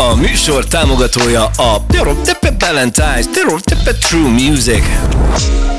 A 0.00 0.14
műsor 0.14 0.64
támogatója 0.64 1.44
a 1.44 1.84
Valentine's 2.58 3.24
True 3.98 4.28
Music. 4.28 4.84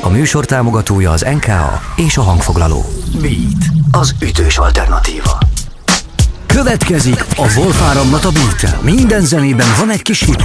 A 0.02 0.10
műsor 0.10 0.46
támogatója 0.46 1.12
az 1.12 1.22
NKA 1.22 1.82
és 1.96 2.18
a 2.18 2.22
hangfoglaló. 2.22 2.86
Beat, 3.22 3.66
az 3.92 4.16
ütős 4.22 4.58
alternatíva. 4.58 5.38
Következik 6.64 7.26
a 7.36 7.58
Wolf 7.58 7.82
áramlat 7.82 8.26
a 8.26 8.32
beat 8.32 8.84
Minden 8.84 9.22
zenében 9.22 9.68
van 9.80 9.90
egy 9.90 10.02
kis 10.02 10.24
hip 10.24 10.44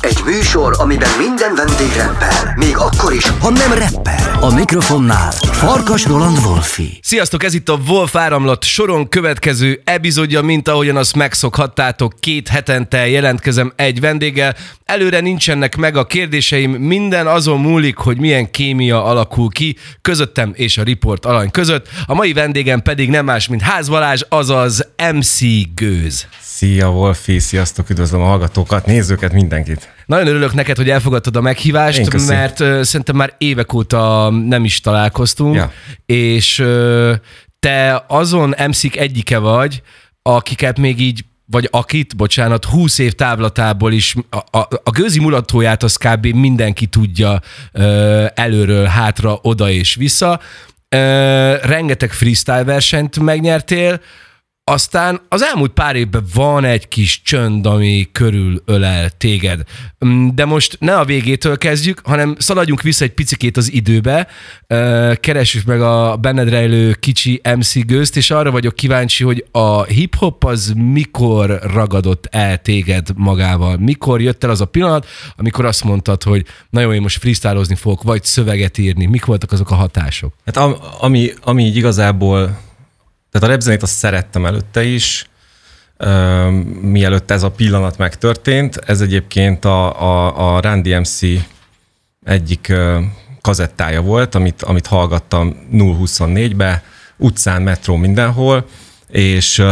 Egy 0.00 0.20
műsor, 0.24 0.74
amiben 0.78 1.08
minden 1.18 1.54
vendég 1.54 1.96
reppel. 1.96 2.54
Még 2.56 2.76
akkor 2.76 3.12
is, 3.12 3.28
ha 3.28 3.50
nem 3.50 3.72
reppel. 3.72 4.38
A 4.40 4.54
mikrofonnál 4.54 5.32
Farkas 5.32 6.06
Roland 6.06 6.38
Wolfi. 6.44 6.98
Sziasztok, 7.02 7.44
ez 7.44 7.54
itt 7.54 7.68
a 7.68 7.78
Wolf 7.88 8.16
áramlat 8.16 8.64
soron 8.64 9.08
következő 9.08 9.80
epizódja, 9.84 10.42
mint 10.42 10.68
ahogyan 10.68 10.96
azt 10.96 11.16
megszokhattátok. 11.16 12.12
Két 12.20 12.48
hetente 12.48 13.08
jelentkezem 13.08 13.72
egy 13.76 14.00
vendéggel. 14.00 14.54
Előre 14.84 15.20
nincsenek 15.20 15.76
meg 15.76 15.96
a 15.96 16.06
kérdéseim, 16.06 16.70
minden 16.70 17.26
azon 17.26 17.60
múlik, 17.60 17.96
hogy 17.96 18.18
milyen 18.18 18.50
kémia 18.50 19.04
alakul 19.04 19.50
ki 19.50 19.76
közöttem 20.02 20.52
és 20.54 20.78
a 20.78 20.84
Report 20.84 21.24
alany 21.24 21.50
között. 21.50 21.88
A 22.06 22.14
mai 22.14 22.32
vendégem 22.32 22.82
pedig 22.82 23.08
nem 23.10 23.24
más, 23.24 23.48
mint 23.48 23.62
Ház 23.62 23.88
Balázs, 23.88 24.22
azaz 24.28 24.88
MC 25.12 25.43
Gőz. 25.74 26.26
Szia 26.40 26.90
Wolfi, 26.90 27.38
sziasztok, 27.38 27.90
üdvözlöm 27.90 28.20
a 28.20 28.24
hallgatókat, 28.24 28.86
nézőket, 28.86 29.32
mindenkit. 29.32 29.92
Nagyon 30.06 30.26
örülök 30.26 30.54
neked, 30.54 30.76
hogy 30.76 30.90
elfogadtad 30.90 31.36
a 31.36 31.40
meghívást, 31.40 32.26
mert 32.26 32.60
uh, 32.60 32.82
szerintem 32.82 33.16
már 33.16 33.34
évek 33.38 33.72
óta 33.72 34.30
nem 34.30 34.64
is 34.64 34.80
találkoztunk, 34.80 35.54
ja. 35.54 35.72
és 36.06 36.58
uh, 36.58 37.14
te 37.60 38.04
azon 38.08 38.54
mc 38.68 38.96
egyike 38.96 39.38
vagy, 39.38 39.82
akiket 40.22 40.78
még 40.78 41.00
így 41.00 41.24
vagy 41.46 41.68
akit, 41.70 42.16
bocsánat, 42.16 42.64
20 42.64 42.98
év 42.98 43.12
távlatából 43.12 43.92
is 43.92 44.14
a, 44.30 44.58
a, 44.58 44.68
a 44.84 44.90
gőzi 44.90 45.20
mulatóját 45.20 45.82
az 45.82 45.96
kb. 45.96 46.26
mindenki 46.26 46.86
tudja 46.86 47.40
ö, 47.72 48.24
előről, 48.34 48.84
hátra, 48.84 49.38
oda 49.42 49.70
és 49.70 49.94
vissza. 49.94 50.40
Ö, 50.88 50.98
rengeteg 51.62 52.12
freestyle 52.12 52.64
versenyt 52.64 53.18
megnyertél, 53.18 54.00
aztán 54.64 55.20
az 55.28 55.42
elmúlt 55.42 55.72
pár 55.72 55.96
évben 55.96 56.24
van 56.34 56.64
egy 56.64 56.88
kis 56.88 57.22
csönd, 57.22 57.66
ami 57.66 58.08
körül 58.12 58.62
ölel 58.64 59.10
téged. 59.10 59.62
Mm, 60.06 60.28
de 60.34 60.44
most 60.44 60.76
ne 60.80 60.96
a 60.96 61.04
végétől 61.04 61.58
kezdjük, 61.58 62.00
hanem 62.04 62.36
szaladjunk 62.38 62.82
vissza 62.82 63.04
egy 63.04 63.12
picikét 63.12 63.56
az 63.56 63.72
időbe, 63.72 64.26
keressük 65.20 65.64
meg 65.64 65.80
a 65.80 66.16
benned 66.16 66.48
rejlő 66.48 66.92
kicsi 66.92 67.40
MC 67.56 67.86
gőzt, 67.86 68.16
és 68.16 68.30
arra 68.30 68.50
vagyok 68.50 68.74
kíváncsi, 68.74 69.24
hogy 69.24 69.44
a 69.50 69.82
hip-hop 69.82 70.44
az 70.44 70.72
mikor 70.76 71.58
ragadott 71.62 72.26
el 72.30 72.58
téged 72.58 73.08
magával? 73.16 73.76
Mikor 73.76 74.20
jött 74.20 74.44
el 74.44 74.50
az 74.50 74.60
a 74.60 74.64
pillanat, 74.64 75.06
amikor 75.36 75.64
azt 75.64 75.84
mondtad, 75.84 76.22
hogy 76.22 76.44
nagyon 76.70 76.94
én 76.94 77.02
most 77.02 77.18
freestylozni 77.18 77.74
fogok, 77.74 78.02
vagy 78.02 78.24
szöveget 78.24 78.78
írni? 78.78 79.06
Mik 79.06 79.24
voltak 79.24 79.52
azok 79.52 79.70
a 79.70 79.74
hatások? 79.74 80.34
Hát 80.44 80.56
ami, 81.00 81.30
ami 81.42 81.64
így 81.64 81.76
igazából 81.76 82.58
tehát 83.34 83.48
a 83.48 83.52
repzenét 83.52 83.82
azt 83.82 83.96
szerettem 83.96 84.46
előtte 84.46 84.82
is, 84.82 85.26
mielőtt 86.80 87.30
ez 87.30 87.42
a 87.42 87.50
pillanat 87.50 87.98
megtörtént. 87.98 88.76
Ez 88.76 89.00
egyébként 89.00 89.64
a, 89.64 90.02
a, 90.02 90.54
a 90.54 90.60
Randy 90.60 90.94
MC 90.94 91.20
egyik 92.24 92.72
kazettája 93.40 94.02
volt, 94.02 94.34
amit, 94.34 94.62
amit 94.62 94.86
hallgattam 94.86 95.66
0-24-be, 95.72 96.82
utcán, 97.16 97.62
metró, 97.62 97.96
mindenhol, 97.96 98.66
és 99.08 99.62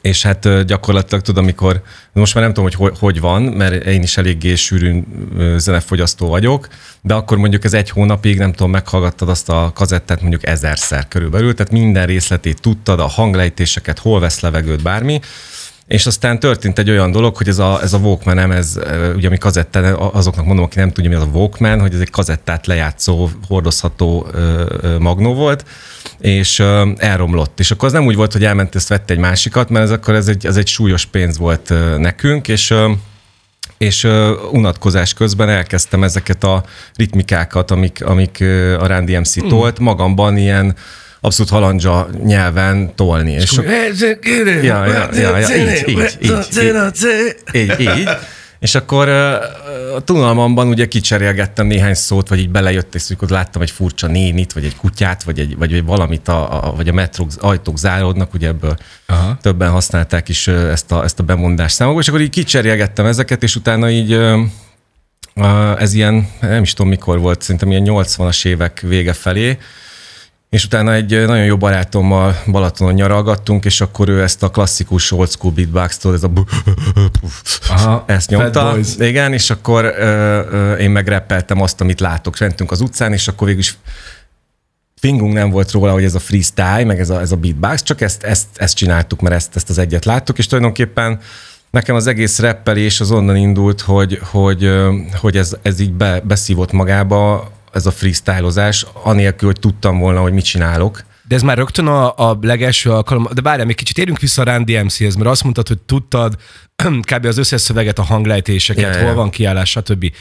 és 0.00 0.22
hát 0.22 0.64
gyakorlatilag 0.64 1.22
tudom, 1.22 1.42
amikor, 1.44 1.82
most 2.12 2.34
már 2.34 2.44
nem 2.44 2.52
tudom, 2.52 2.70
hogy 2.76 2.98
hogy 2.98 3.20
van, 3.20 3.42
mert 3.42 3.86
én 3.86 4.02
is 4.02 4.16
eléggé 4.16 4.54
sűrűn 4.54 5.06
zenefogyasztó 5.56 6.28
vagyok, 6.28 6.68
de 7.02 7.14
akkor 7.14 7.38
mondjuk 7.38 7.64
ez 7.64 7.74
egy 7.74 7.90
hónapig, 7.90 8.38
nem 8.38 8.52
tudom, 8.52 8.70
meghallgattad 8.70 9.28
azt 9.28 9.48
a 9.48 9.70
kazettát 9.74 10.20
mondjuk 10.20 10.46
ezerszer 10.46 11.08
körülbelül, 11.08 11.54
tehát 11.54 11.72
minden 11.72 12.06
részletét 12.06 12.60
tudtad, 12.60 13.00
a 13.00 13.06
hanglejtéseket, 13.06 13.98
hol 13.98 14.20
vesz 14.20 14.40
levegőt, 14.40 14.82
bármi, 14.82 15.20
és 15.88 16.06
aztán 16.06 16.40
történt 16.40 16.78
egy 16.78 16.90
olyan 16.90 17.10
dolog, 17.10 17.36
hogy 17.36 17.48
ez 17.48 17.58
a, 17.58 17.82
ez 17.82 17.92
a 17.92 17.98
Walkman, 17.98 18.52
ez 18.52 18.78
ugye 19.16 19.26
ami 19.26 19.38
kazettán, 19.38 19.94
azoknak 19.94 20.44
mondom, 20.44 20.64
aki 20.64 20.78
nem 20.78 20.90
tudja, 20.90 21.10
mi 21.10 21.16
az 21.16 21.22
a 21.22 21.30
Walkman, 21.32 21.80
hogy 21.80 21.94
ez 21.94 22.00
egy 22.00 22.10
kazettát 22.10 22.66
lejátszó, 22.66 23.28
hordozható 23.48 24.26
ö, 24.32 24.64
ö, 24.80 24.98
magnó 24.98 25.34
volt, 25.34 25.64
és 26.18 26.58
ö, 26.58 26.90
elromlott. 26.96 27.60
És 27.60 27.70
akkor 27.70 27.88
az 27.88 27.92
nem 27.92 28.06
úgy 28.06 28.16
volt, 28.16 28.32
hogy 28.32 28.44
elment, 28.44 28.74
ezt 28.74 28.88
vette 28.88 29.12
egy 29.12 29.18
másikat, 29.18 29.68
mert 29.68 29.84
ez 29.84 29.90
akkor 29.90 30.14
ez 30.14 30.28
egy, 30.28 30.46
ez 30.46 30.56
egy 30.56 30.66
súlyos 30.66 31.04
pénz 31.04 31.38
volt 31.38 31.72
nekünk, 31.98 32.48
és 32.48 32.74
és 33.78 34.04
uh, 34.04 34.30
unatkozás 34.52 35.14
közben 35.14 35.48
elkezdtem 35.48 36.02
ezeket 36.02 36.44
a 36.44 36.64
ritmikákat, 36.96 37.70
amik, 37.70 38.04
amik 38.04 38.38
uh, 38.40 38.76
a 38.80 38.86
Randy 38.86 39.16
MC 39.16 39.34
hmm. 39.34 39.48
tolt, 39.48 39.78
magamban 39.78 40.36
ilyen 40.36 40.76
abszolút 41.20 41.52
halandzsa 41.52 42.08
nyelven 42.24 42.94
tolni. 42.94 43.32
És, 43.32 43.42
és 43.42 43.60
ja, 44.62 44.86
ja, 44.86 45.08
ja, 45.12 45.38
ja, 45.38 45.56
így, 45.56 45.84
így, 45.88 46.18
így, 46.22 47.36
így, 47.52 47.80
így. 47.80 48.08
És 48.58 48.74
akkor 48.74 49.08
a 49.94 50.00
tunalmamban 50.04 50.68
ugye 50.68 50.88
kicserélgettem 50.88 51.66
néhány 51.66 51.94
szót, 51.94 52.28
vagy 52.28 52.38
így 52.38 52.50
belejött, 52.50 52.94
és 52.94 53.10
akkor 53.10 53.28
láttam 53.28 53.62
egy 53.62 53.70
furcsa 53.70 54.06
nénit, 54.06 54.52
vagy 54.52 54.64
egy 54.64 54.76
kutyát, 54.76 55.22
vagy, 55.22 55.38
egy, 55.38 55.56
vagy 55.56 55.84
valamit, 55.84 56.28
a, 56.28 56.66
a, 56.66 56.74
vagy 56.74 56.88
a 56.88 56.92
metrók 56.92 57.30
ajtók 57.38 57.78
záródnak, 57.78 58.34
ugye 58.34 58.48
ebből 58.48 58.76
Aha. 59.06 59.38
többen 59.42 59.70
használták 59.70 60.28
is 60.28 60.46
ezt 60.48 60.92
a, 60.92 61.04
ezt 61.04 61.18
a 61.18 61.22
bemondást 61.22 61.74
számokba, 61.74 62.00
és 62.00 62.08
akkor 62.08 62.20
így 62.20 62.30
kicserélgettem 62.30 63.06
ezeket, 63.06 63.42
és 63.42 63.56
utána 63.56 63.90
így 63.90 64.20
ez 65.78 65.94
ilyen, 65.94 66.28
nem 66.40 66.62
is 66.62 66.72
tudom 66.72 66.90
mikor 66.90 67.18
volt, 67.18 67.42
szerintem 67.42 67.70
ilyen 67.70 67.84
80-as 67.86 68.46
évek 68.46 68.80
vége 68.80 69.12
felé, 69.12 69.58
és 70.50 70.64
utána 70.64 70.92
egy 70.92 71.10
nagyon 71.10 71.44
jó 71.44 71.56
barátommal 71.56 72.42
Balatonon 72.46 72.94
nyaralgattunk, 72.94 73.64
és 73.64 73.80
akkor 73.80 74.08
ő 74.08 74.22
ezt 74.22 74.42
a 74.42 74.48
klasszikus 74.48 75.12
old 75.12 75.30
school 75.30 75.52
beatbox-tól, 75.52 76.14
ez 76.14 76.22
a 76.22 76.30
Aha, 77.68 78.04
ezt 78.06 78.30
nyomta. 78.30 78.76
Igen, 78.98 79.32
és 79.32 79.50
akkor 79.50 79.84
ö, 79.84 80.00
ö, 80.50 80.74
én 80.74 80.90
megreppeltem 80.90 81.60
azt, 81.60 81.80
amit 81.80 82.00
látok. 82.00 82.38
Mentünk 82.38 82.70
az 82.70 82.80
utcán, 82.80 83.12
és 83.12 83.28
akkor 83.28 83.46
végül 83.46 83.62
is 83.62 83.78
fingunk 85.00 85.32
nem 85.32 85.50
volt 85.50 85.70
róla, 85.70 85.92
hogy 85.92 86.04
ez 86.04 86.14
a 86.14 86.18
freestyle, 86.18 86.84
meg 86.84 87.00
ez 87.00 87.10
a, 87.10 87.20
ez 87.20 87.32
a 87.32 87.36
beatbox, 87.36 87.82
csak 87.82 88.00
ezt, 88.00 88.22
ezt, 88.22 88.46
ezt 88.56 88.76
csináltuk, 88.76 89.20
mert 89.20 89.34
ezt, 89.34 89.56
ezt 89.56 89.70
az 89.70 89.78
egyet 89.78 90.04
láttuk, 90.04 90.38
és 90.38 90.46
tulajdonképpen 90.46 91.20
nekem 91.70 91.94
az 91.94 92.06
egész 92.06 92.38
reppelés 92.38 93.00
az 93.00 93.10
onnan 93.10 93.36
indult, 93.36 93.80
hogy, 93.80 94.20
hogy, 94.22 94.70
hogy 95.20 95.36
ez, 95.36 95.56
ez 95.62 95.80
így 95.80 95.92
be, 95.92 96.20
beszívott 96.20 96.72
magába 96.72 97.50
ez 97.78 97.86
a 97.86 97.90
freestylozás, 97.90 98.86
anélkül, 98.92 99.48
hogy 99.48 99.60
tudtam 99.60 99.98
volna, 99.98 100.20
hogy 100.20 100.32
mit 100.32 100.44
csinálok. 100.44 101.04
De 101.28 101.34
ez 101.34 101.42
már 101.42 101.56
rögtön 101.56 101.86
a, 101.86 102.30
a 102.30 102.38
legelső 102.40 102.90
alkalom, 102.90 103.26
de 103.34 103.40
várjál, 103.40 103.66
még 103.66 103.76
kicsit 103.76 103.98
érünk 103.98 104.18
vissza 104.18 104.42
a 104.42 104.44
Randy 104.44 104.82
MC-hez, 104.82 105.14
mert 105.14 105.28
azt 105.28 105.42
mondtad, 105.42 105.68
hogy 105.68 105.78
tudtad 105.78 106.36
kb. 107.12 107.24
az 107.24 107.38
összes 107.38 107.60
szöveget, 107.60 107.98
a 107.98 108.02
hanglejtéseket, 108.02 108.94
yeah, 108.94 109.04
hol 109.04 109.14
van 109.14 109.30
kiállás, 109.30 109.70
stb 109.70 110.12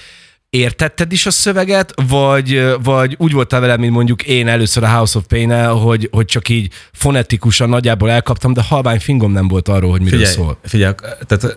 értetted 0.50 1.12
is 1.12 1.26
a 1.26 1.32
szöveget, 1.32 1.94
vagy, 2.08 2.76
vagy 2.84 3.16
úgy 3.20 3.32
voltál 3.32 3.60
vele, 3.60 3.78
mint 3.78 3.94
mondjuk 3.94 4.24
én 4.24 4.48
először 4.48 4.84
a 4.84 4.90
House 4.90 5.18
of 5.18 5.24
pain 5.28 5.66
hogy, 5.66 6.10
hogy 6.12 6.26
csak 6.26 6.50
így 6.50 6.72
fonetikusan 6.92 7.70
nagyjából 7.70 8.12
elkaptam, 8.12 8.54
de 8.54 8.62
halvány 8.62 9.00
fingom 9.00 9.32
nem 9.32 9.48
volt 9.48 9.68
arról, 9.68 9.92
hogy 9.92 10.02
miről 10.02 10.20
figyelj, 10.20 10.36
szól. 10.36 10.58
Figyelj, 10.64 10.94
tehát 11.28 11.56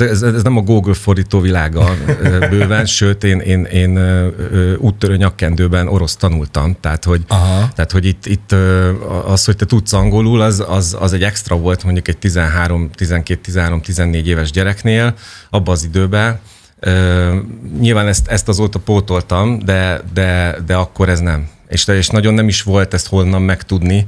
ez, 0.00 0.22
ez 0.22 0.42
nem 0.42 0.56
a 0.56 0.60
Google 0.60 0.94
fordító 0.94 1.40
világa 1.40 1.96
bőven, 2.50 2.86
sőt, 2.86 3.24
én, 3.24 3.38
én, 3.38 3.64
én 3.64 3.98
úttörő 4.78 5.16
nyakkendőben 5.16 5.88
orosz 5.88 6.16
tanultam, 6.16 6.76
tehát 6.80 7.04
hogy, 7.04 7.22
Aha. 7.28 7.68
tehát, 7.74 7.92
hogy 7.92 8.04
itt, 8.04 8.26
itt 8.26 8.52
az, 9.24 9.44
hogy 9.44 9.56
te 9.56 9.64
tudsz 9.64 9.92
angolul, 9.92 10.40
az, 10.40 10.64
az, 10.68 10.96
az 11.00 11.12
egy 11.12 11.22
extra 11.22 11.56
volt 11.56 11.84
mondjuk 11.84 12.08
egy 12.08 12.18
13, 12.18 12.90
12, 12.90 13.40
13, 13.40 13.80
14 13.80 14.28
éves 14.28 14.50
gyereknél 14.50 15.14
abban 15.50 15.74
az 15.74 15.84
időben, 15.84 16.40
Nyilván 17.80 18.06
ezt, 18.06 18.28
ezt 18.28 18.48
azóta 18.48 18.78
pótoltam, 18.78 19.58
de, 19.58 20.00
de, 20.14 20.56
de 20.66 20.74
akkor 20.74 21.08
ez 21.08 21.20
nem. 21.20 21.48
És, 21.68 21.86
és 21.86 22.08
nagyon 22.08 22.34
nem 22.34 22.48
is 22.48 22.62
volt 22.62 22.94
ezt 22.94 23.08
honnan 23.08 23.42
megtudni, 23.42 24.06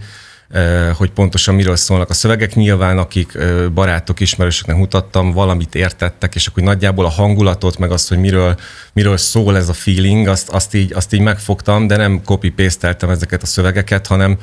hogy 0.97 1.11
pontosan 1.11 1.55
miről 1.55 1.77
szólnak 1.77 2.11
a 2.11 2.15
szövegek. 2.15 2.55
Nyilván, 2.55 2.99
akik 2.99 3.39
barátok, 3.75 4.21
ismerősöknek 4.21 4.77
mutattam, 4.77 5.33
valamit 5.33 5.75
értettek, 5.75 6.35
és 6.35 6.47
akkor 6.47 6.63
nagyjából 6.63 7.05
a 7.05 7.09
hangulatot, 7.09 7.79
meg 7.79 7.91
azt, 7.91 8.09
hogy 8.09 8.19
miről, 8.19 8.57
miről 8.93 9.17
szól 9.17 9.57
ez 9.57 9.69
a 9.69 9.73
feeling, 9.73 10.27
azt, 10.27 10.49
azt, 10.49 10.75
így, 10.75 10.93
azt 10.93 11.13
így 11.13 11.21
megfogtam, 11.21 11.87
de 11.87 11.97
nem 11.97 12.23
copy 12.25 12.51
paste 12.51 12.97
ezeket 13.01 13.43
a 13.43 13.47
szövegeket, 13.47 14.07
hanem, 14.07 14.39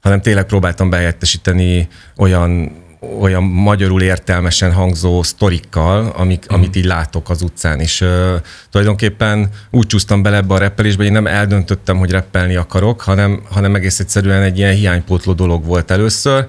hanem 0.00 0.20
tényleg 0.20 0.44
próbáltam 0.44 0.90
behelyettesíteni 0.90 1.88
olyan 2.16 2.81
olyan 3.20 3.42
magyarul 3.42 4.02
értelmesen 4.02 4.72
hangzó 4.72 5.22
sztorikkal, 5.22 6.12
amik, 6.16 6.44
mm. 6.52 6.54
amit 6.54 6.76
így 6.76 6.84
látok 6.84 7.30
az 7.30 7.42
utcán. 7.42 7.80
És 7.80 8.00
uh, 8.00 8.34
tulajdonképpen 8.70 9.48
úgy 9.70 9.86
csúsztam 9.86 10.22
bele 10.22 10.36
ebbe 10.36 10.54
a 10.54 10.58
reppelésbe, 10.58 10.96
hogy 10.96 11.06
én 11.06 11.22
nem 11.22 11.26
eldöntöttem, 11.26 11.96
hogy 11.96 12.10
reppelni 12.10 12.54
akarok, 12.54 13.00
hanem, 13.00 13.42
hanem 13.50 13.74
egész 13.74 13.98
egyszerűen 13.98 14.42
egy 14.42 14.58
ilyen 14.58 14.74
hiánypótló 14.74 15.32
dolog 15.32 15.64
volt 15.64 15.90
először. 15.90 16.46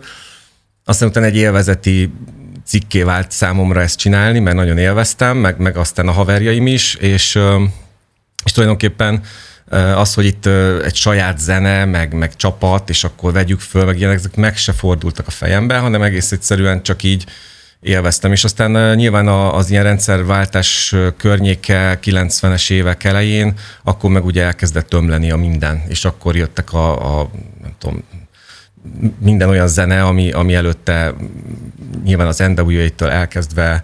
Aztán 0.86 1.10
utána 1.10 1.26
egy 1.26 1.36
élvezeti 1.36 2.14
cikké 2.66 3.04
vált 3.04 3.32
számomra 3.32 3.82
ezt 3.82 3.98
csinálni, 3.98 4.40
mert 4.40 4.56
nagyon 4.56 4.78
élveztem, 4.78 5.38
meg, 5.38 5.58
meg 5.58 5.78
aztán 5.78 6.08
a 6.08 6.12
haverjaim 6.12 6.68
is, 6.68 6.96
és, 6.96 7.40
és 8.44 8.52
tulajdonképpen 8.52 9.22
az, 9.96 10.14
hogy 10.14 10.26
itt 10.26 10.46
egy 10.84 10.96
saját 10.96 11.40
zene, 11.40 11.86
meg, 11.86 12.14
meg 12.14 12.36
csapat, 12.36 12.90
és 12.90 13.04
akkor 13.04 13.34
vegyük 13.34 13.60
föl, 13.60 13.86
meg 13.86 13.98
ilyenek, 13.98 14.18
ezek 14.18 14.36
meg 14.36 14.58
se 14.58 14.72
fordultak 14.72 15.28
a 15.28 15.32
fejembe, 15.32 15.78
hanem 15.78 16.02
egész 16.02 16.32
egyszerűen 16.32 16.84
csak 16.84 17.04
így 17.04 17.26
élveztem. 17.84 18.32
És 18.32 18.44
aztán 18.44 18.96
nyilván 18.96 19.28
az 19.28 19.70
ilyen 19.70 19.84
rendszerváltás 19.84 20.96
környéke 21.18 22.00
90-es 22.04 22.72
évek 22.72 23.04
elején, 23.04 23.54
akkor 23.84 24.10
meg 24.10 24.26
ugye 24.26 24.44
elkezdett 24.44 24.90
tömleni 24.90 25.32
a 25.32 25.38
minden, 25.38 25.84
és 25.88 26.06
akkor 26.06 26.36
jöttek 26.36 26.74
a, 26.74 27.20
a 27.20 27.30
nem 27.62 27.76
tudom, 27.80 28.04
minden 29.20 29.50
olyan 29.50 29.68
zene, 29.68 30.04
ami, 30.04 30.32
ami 30.32 30.54
előtte 30.54 31.14
nyilván 32.04 32.28
az 32.28 32.38
NWA-től 32.38 33.10
elkezdve 33.10 33.84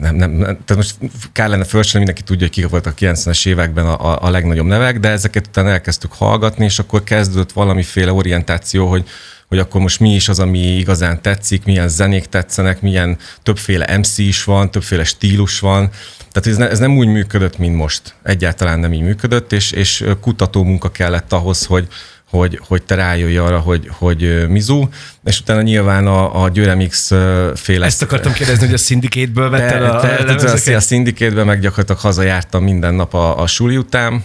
nem, 0.00 0.14
nem, 0.14 0.30
nem, 0.30 0.40
tehát 0.40 0.74
most 0.74 0.96
kell 1.32 1.48
lenne 1.48 1.64
fölcsinálni, 1.64 2.06
mindenki 2.06 2.22
tudja, 2.22 2.46
hogy 2.46 2.54
kik 2.54 2.68
voltak 2.68 2.92
a 2.92 3.04
90-es 3.04 3.46
években 3.46 3.86
a, 3.86 4.12
a, 4.12 4.22
a 4.22 4.30
legnagyobb 4.30 4.66
nevek, 4.66 5.00
de 5.00 5.08
ezeket 5.08 5.46
utána 5.46 5.70
elkezdtük 5.70 6.12
hallgatni, 6.12 6.64
és 6.64 6.78
akkor 6.78 7.04
kezdődött 7.04 7.52
valamiféle 7.52 8.12
orientáció, 8.12 8.88
hogy, 8.88 9.08
hogy 9.48 9.58
akkor 9.58 9.80
most 9.80 10.00
mi 10.00 10.14
is 10.14 10.28
az, 10.28 10.38
ami 10.38 10.58
igazán 10.58 11.22
tetszik, 11.22 11.64
milyen 11.64 11.88
zenék 11.88 12.26
tetszenek, 12.26 12.80
milyen 12.80 13.16
többféle 13.42 13.96
MC 13.96 14.18
is 14.18 14.44
van, 14.44 14.70
többféle 14.70 15.04
stílus 15.04 15.60
van. 15.60 15.90
Tehát 16.32 16.48
ez, 16.48 16.56
ne, 16.56 16.70
ez 16.70 16.78
nem 16.78 16.96
úgy 16.96 17.06
működött, 17.06 17.58
mint 17.58 17.76
most. 17.76 18.14
Egyáltalán 18.22 18.78
nem 18.78 18.92
így 18.92 19.02
működött, 19.02 19.52
és, 19.52 19.70
és 19.70 20.04
kutató 20.20 20.64
munka 20.64 20.90
kellett 20.90 21.32
ahhoz, 21.32 21.64
hogy, 21.64 21.88
hogy, 22.30 22.60
hogy 22.66 22.82
te 22.82 22.94
rájöjj 22.94 23.36
arra, 23.36 23.58
hogy, 23.58 23.88
hogy 23.92 24.48
Mizu, 24.48 24.88
és 25.24 25.40
utána 25.40 25.62
nyilván 25.62 26.06
a, 26.06 26.42
a 26.42 26.48
Győremix 26.48 27.12
féle... 27.54 27.86
Ezt 27.86 28.02
akartam 28.02 28.32
kérdezni, 28.32 28.64
hogy 28.64 28.74
a 28.74 28.78
szindikátből 28.78 29.50
vetted 29.50 29.82
a, 29.82 30.00
te, 30.00 30.34
te, 30.64 30.76
a 30.76 30.80
szindikátből 30.80 31.44
meg 31.44 31.60
gyakorlatilag 31.60 32.00
hazajártam 32.00 32.62
minden 32.62 32.94
nap 32.94 33.14
a, 33.14 33.40
a 33.40 33.46
suli 33.46 33.76
után. 33.76 34.24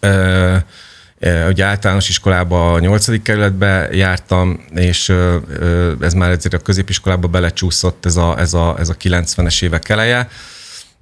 Ö, 0.00 0.56
Ugye 1.48 1.64
általános 1.64 2.08
iskolába 2.08 2.72
a 2.72 2.78
nyolcadik 2.78 3.22
kerületbe 3.22 3.88
jártam, 3.92 4.64
és 4.74 5.12
ez 6.00 6.14
már 6.14 6.30
ezért 6.30 6.54
a 6.54 6.58
középiskolába 6.58 7.28
belecsúszott 7.28 8.06
ez 8.06 8.16
a, 8.16 8.38
ez 8.38 8.54
a, 8.54 8.76
ez 8.78 8.88
a 8.88 8.94
90-es 8.94 9.62
évek 9.62 9.88
eleje 9.88 10.28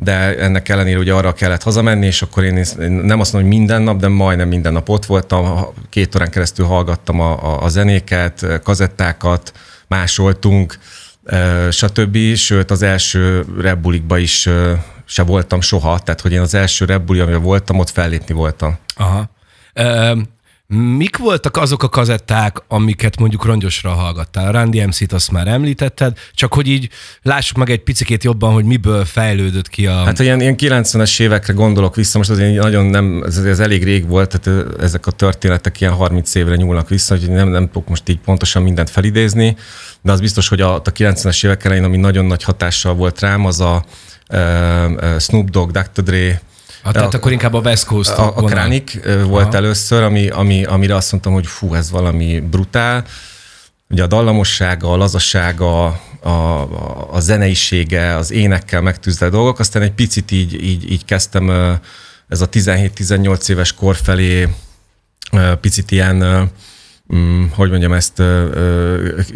de 0.02 0.38
ennek 0.38 0.68
ellenére 0.68 0.98
ugye 0.98 1.12
arra 1.12 1.32
kellett 1.32 1.62
hazamenni, 1.62 2.06
és 2.06 2.22
akkor 2.22 2.44
én 2.44 2.66
nem 2.78 3.20
azt 3.20 3.32
mondom, 3.32 3.50
hogy 3.50 3.58
minden 3.58 3.82
nap, 3.82 4.00
de 4.00 4.08
majdnem 4.08 4.48
minden 4.48 4.72
nap 4.72 4.88
ott 4.88 5.06
voltam, 5.06 5.66
két 5.90 6.14
órán 6.14 6.30
keresztül 6.30 6.66
hallgattam 6.66 7.20
a, 7.20 7.44
a, 7.44 7.62
a 7.62 7.68
zenéket, 7.68 8.60
kazettákat, 8.62 9.52
másoltunk, 9.88 10.78
stb. 11.70 12.34
Sőt, 12.34 12.70
az 12.70 12.82
első 12.82 13.44
rebulikba 13.60 14.18
is 14.18 14.48
se 15.04 15.22
voltam 15.22 15.60
soha, 15.60 15.98
tehát 15.98 16.20
hogy 16.20 16.32
én 16.32 16.40
az 16.40 16.54
első 16.54 16.84
rebuli, 16.84 17.20
amivel 17.20 17.40
voltam, 17.40 17.78
ott 17.78 17.90
fellépni 17.90 18.34
voltam. 18.34 18.78
Aha. 18.96 19.30
Mik 20.72 21.16
voltak 21.16 21.56
azok 21.56 21.82
a 21.82 21.88
kazetták, 21.88 22.56
amiket 22.68 23.18
mondjuk 23.18 23.44
rongyosra 23.44 23.90
hallgattál? 23.90 24.46
A 24.46 24.50
Randy 24.50 24.84
MC-t 24.84 25.12
azt 25.12 25.30
már 25.30 25.46
említetted, 25.46 26.18
csak 26.34 26.54
hogy 26.54 26.66
így 26.68 26.88
lássuk 27.22 27.56
meg 27.56 27.70
egy 27.70 27.82
picit 27.82 28.24
jobban, 28.24 28.52
hogy 28.52 28.64
miből 28.64 29.04
fejlődött 29.04 29.68
ki 29.68 29.86
a... 29.86 30.04
Hát 30.04 30.18
ilyen, 30.18 30.40
ilyen 30.40 30.54
90-es 30.58 31.20
évekre 31.20 31.52
gondolok 31.52 31.94
vissza, 31.94 32.18
most 32.18 32.30
azért 32.30 32.62
nagyon 32.62 32.84
nem, 32.84 33.22
ez, 33.26 33.38
ez 33.38 33.60
elég 33.60 33.84
rég 33.84 34.08
volt, 34.08 34.38
tehát 34.38 34.80
ezek 34.80 35.06
a 35.06 35.10
történetek 35.10 35.80
ilyen 35.80 35.92
30 35.92 36.34
évre 36.34 36.56
nyúlnak 36.56 36.88
vissza, 36.88 37.16
hogy 37.18 37.30
nem, 37.30 37.48
nem 37.48 37.66
tudok 37.66 37.88
most 37.88 38.08
így 38.08 38.18
pontosan 38.18 38.62
mindent 38.62 38.90
felidézni, 38.90 39.56
de 40.02 40.12
az 40.12 40.20
biztos, 40.20 40.48
hogy 40.48 40.60
a, 40.60 40.74
a 40.74 40.82
90-es 40.82 41.44
évek 41.44 41.64
elején, 41.64 41.84
ami 41.84 41.96
nagyon 41.96 42.24
nagy 42.24 42.42
hatással 42.42 42.94
volt 42.94 43.20
rám, 43.20 43.44
az 43.46 43.60
a 43.60 43.84
uh, 44.32 45.18
Snoop 45.18 45.50
Dogg, 45.50 45.70
Dr. 45.70 46.02
Dre, 46.02 46.40
Ah, 46.82 46.92
tehát 46.92 47.14
a, 47.14 47.16
akkor 47.16 47.32
inkább 47.32 47.54
a 47.54 47.60
West 47.60 47.84
Coast 47.84 48.10
A, 48.10 48.36
a 48.36 48.42
Kránik 48.42 49.00
volt 49.26 49.46
Aha. 49.46 49.56
először, 49.56 50.02
ami, 50.02 50.28
ami, 50.28 50.64
amire 50.64 50.94
azt 50.94 51.12
mondtam, 51.12 51.32
hogy 51.32 51.46
fú, 51.46 51.74
ez 51.74 51.90
valami 51.90 52.40
brutál. 52.40 53.04
Ugye 53.88 54.02
a 54.02 54.06
dallamossága, 54.06 54.92
a 54.92 54.96
lazassága, 54.96 55.84
a, 55.84 56.28
a, 56.28 57.08
a 57.12 57.20
zeneisége, 57.20 58.16
az 58.16 58.30
énekkel 58.30 58.80
megtűzve 58.80 59.28
dolgok, 59.28 59.58
aztán 59.58 59.82
egy 59.82 59.92
picit 59.92 60.30
így, 60.30 60.64
így, 60.64 60.90
így 60.90 61.04
kezdtem 61.04 61.50
ez 62.28 62.40
a 62.40 62.48
17-18 62.48 63.48
éves 63.48 63.72
kor 63.72 63.96
felé 63.96 64.48
picit 65.60 65.90
ilyen 65.90 66.50
mm, 67.14 67.44
hogy 67.54 67.70
mondjam 67.70 67.92
ezt, 67.92 68.22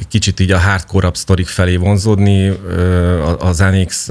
kicsit 0.09 0.41
így 0.41 0.50
a 0.50 0.59
hardcore 0.59 1.11
sztorik 1.12 1.47
felé 1.47 1.76
vonzódni, 1.76 2.53
az 3.38 3.61
Anix, 3.61 4.09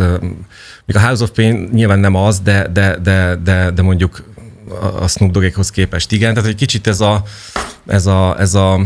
még 0.86 0.96
a 0.96 1.00
House 1.00 1.24
of 1.24 1.30
Pain 1.30 1.70
nyilván 1.74 2.00
nem 2.00 2.16
az, 2.16 2.40
de, 2.40 2.68
de, 2.68 2.98
de, 3.04 3.36
de, 3.44 3.72
de 3.72 3.82
mondjuk 3.82 4.24
a 5.00 5.08
Snoop 5.08 5.32
Doggékhoz 5.32 5.70
képest 5.70 6.12
igen, 6.12 6.34
tehát 6.34 6.50
egy 6.50 6.56
kicsit 6.56 6.88
ez 6.88 7.02
a, 7.02 7.24
ez 7.88 8.06
a, 8.06 8.40
ez 8.40 8.54
a 8.54 8.80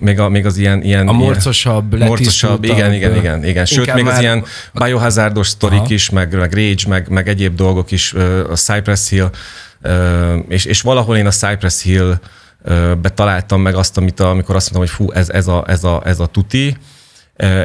még, 0.00 0.18
a, 0.18 0.28
még 0.28 0.46
az 0.46 0.56
ilyen... 0.56 0.82
ilyen 0.82 1.08
a 1.08 1.12
morcosabb, 1.12 1.94
ilyen, 1.94 2.06
morcosabb, 2.06 2.64
igen, 2.64 2.92
igen, 2.92 3.16
igen, 3.16 3.44
igen. 3.44 3.64
Sőt, 3.64 3.94
még 3.94 4.06
az 4.06 4.18
ilyen 4.18 4.44
biohazardos 4.72 5.48
sztorik 5.48 5.88
is, 5.88 6.10
meg, 6.10 6.36
meg 6.36 6.52
Rage, 6.52 6.88
meg, 6.88 7.08
meg 7.08 7.28
egyéb 7.28 7.54
dolgok 7.54 7.90
is, 7.90 8.12
a 8.50 8.54
Cypress 8.54 9.08
Hill, 9.08 9.30
és, 10.48 10.64
és 10.64 10.80
valahol 10.80 11.16
én 11.16 11.26
a 11.26 11.30
Cypress 11.30 11.82
Hill 11.82 12.14
betaláltam 13.00 13.60
meg 13.60 13.74
azt, 13.74 13.96
amit, 13.96 14.20
amikor 14.20 14.56
azt 14.56 14.72
mondtam, 14.72 14.98
hogy 14.98 15.06
fú, 15.06 15.18
ez, 15.18 15.28
ez, 15.28 15.46
a, 15.46 15.64
ez, 15.66 15.84
a, 15.84 16.02
ez 16.04 16.20
a 16.20 16.26
tuti, 16.26 16.76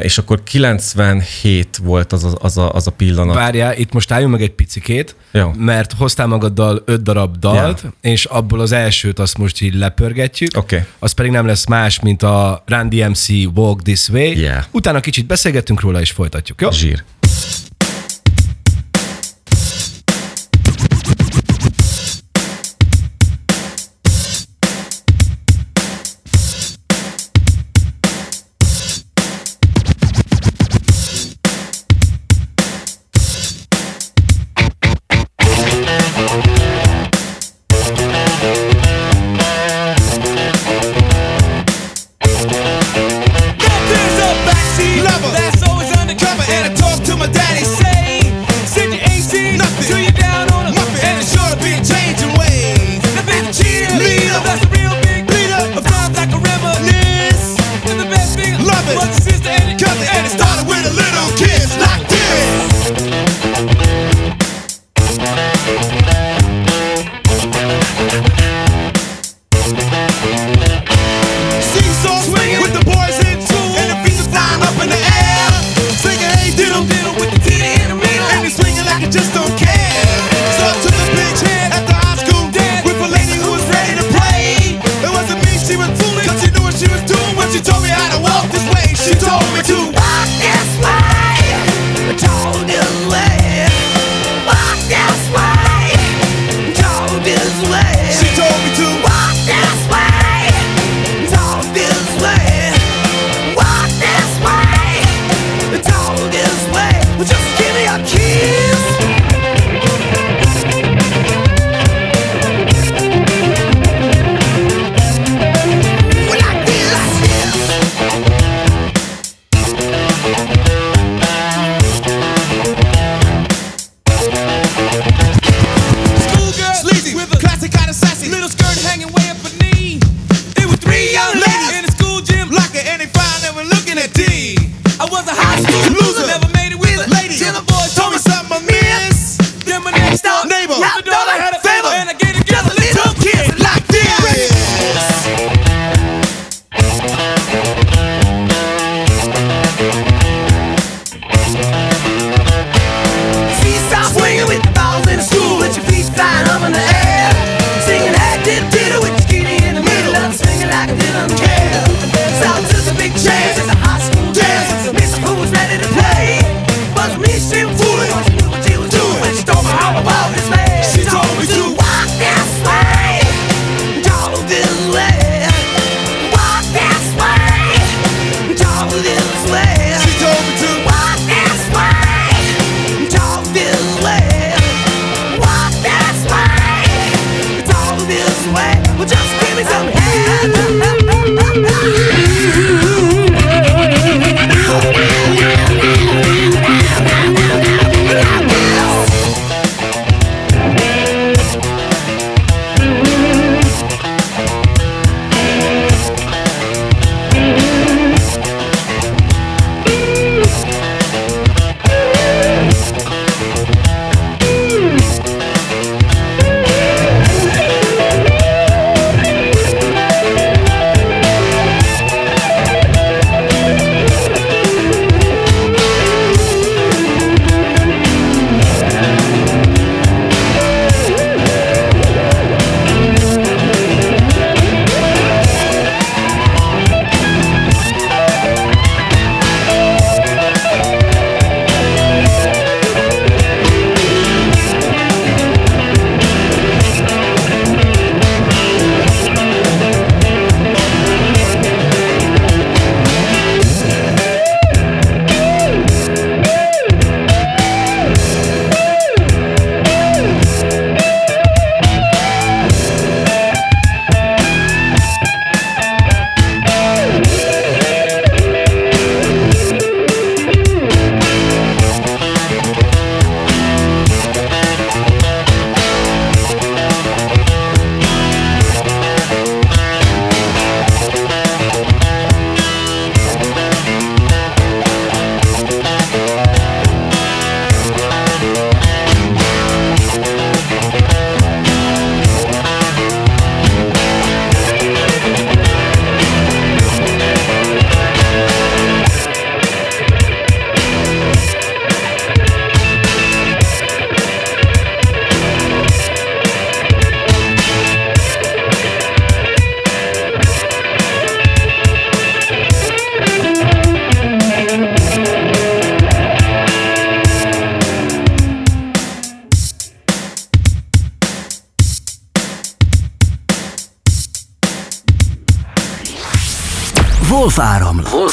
és 0.02 0.18
akkor 0.18 0.42
97 0.42 1.76
volt 1.76 2.12
az 2.12 2.24
a, 2.24 2.32
az 2.40 2.58
a, 2.58 2.72
az 2.72 2.86
a 2.86 2.90
pillanat. 2.90 3.34
Várjál, 3.34 3.76
itt 3.76 3.92
most 3.92 4.10
álljunk 4.10 4.32
meg 4.32 4.42
egy 4.42 4.50
picikét, 4.50 5.16
Jó. 5.30 5.52
mert 5.56 5.92
hoztál 5.92 6.26
magaddal 6.26 6.82
öt 6.84 7.02
darab 7.02 7.36
dalt, 7.36 7.80
yeah. 7.80 7.94
és 8.00 8.24
abból 8.24 8.60
az 8.60 8.72
elsőt 8.72 9.18
azt 9.18 9.38
most 9.38 9.60
így 9.60 9.74
lepörgetjük. 9.74 10.56
Okay. 10.56 10.80
Az 10.98 11.12
pedig 11.12 11.30
nem 11.30 11.46
lesz 11.46 11.66
más, 11.66 12.00
mint 12.00 12.22
a 12.22 12.62
Randy 12.66 13.04
MC 13.04 13.28
Walk 13.54 13.82
This 13.82 14.08
Way. 14.08 14.32
Yeah. 14.32 14.64
Utána 14.70 15.00
kicsit 15.00 15.26
beszélgetünk 15.26 15.80
róla, 15.80 16.00
és 16.00 16.10
folytatjuk, 16.10 16.60
jó? 16.60 16.70
Zsír. 16.70 17.04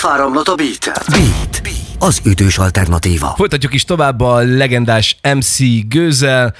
Áramlat 0.05 0.47
a 0.47 0.55
Beat. 0.55 0.91
Beat 1.09 1.61
az 1.99 2.21
ütős 2.23 2.57
alternatíva. 2.57 3.33
Folytatjuk 3.35 3.73
is 3.73 3.83
tovább 3.83 4.21
a 4.21 4.37
legendás 4.37 5.17
MC 5.33 5.57
Gőzel, 5.87 6.53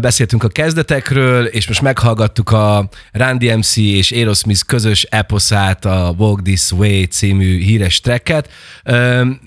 beszéltünk 0.00 0.44
a 0.44 0.48
kezdetekről, 0.48 1.44
és 1.44 1.68
most 1.68 1.82
meghallgattuk 1.82 2.50
a 2.50 2.88
Randy 3.12 3.54
MC 3.54 3.76
és 3.76 4.12
Aerosmith 4.12 4.60
közös 4.66 5.02
eposzát, 5.02 5.84
a 5.84 6.14
Walk 6.18 6.42
This 6.42 6.72
Way 6.72 7.04
című 7.04 7.58
híres 7.58 8.00
tracket. 8.00 8.48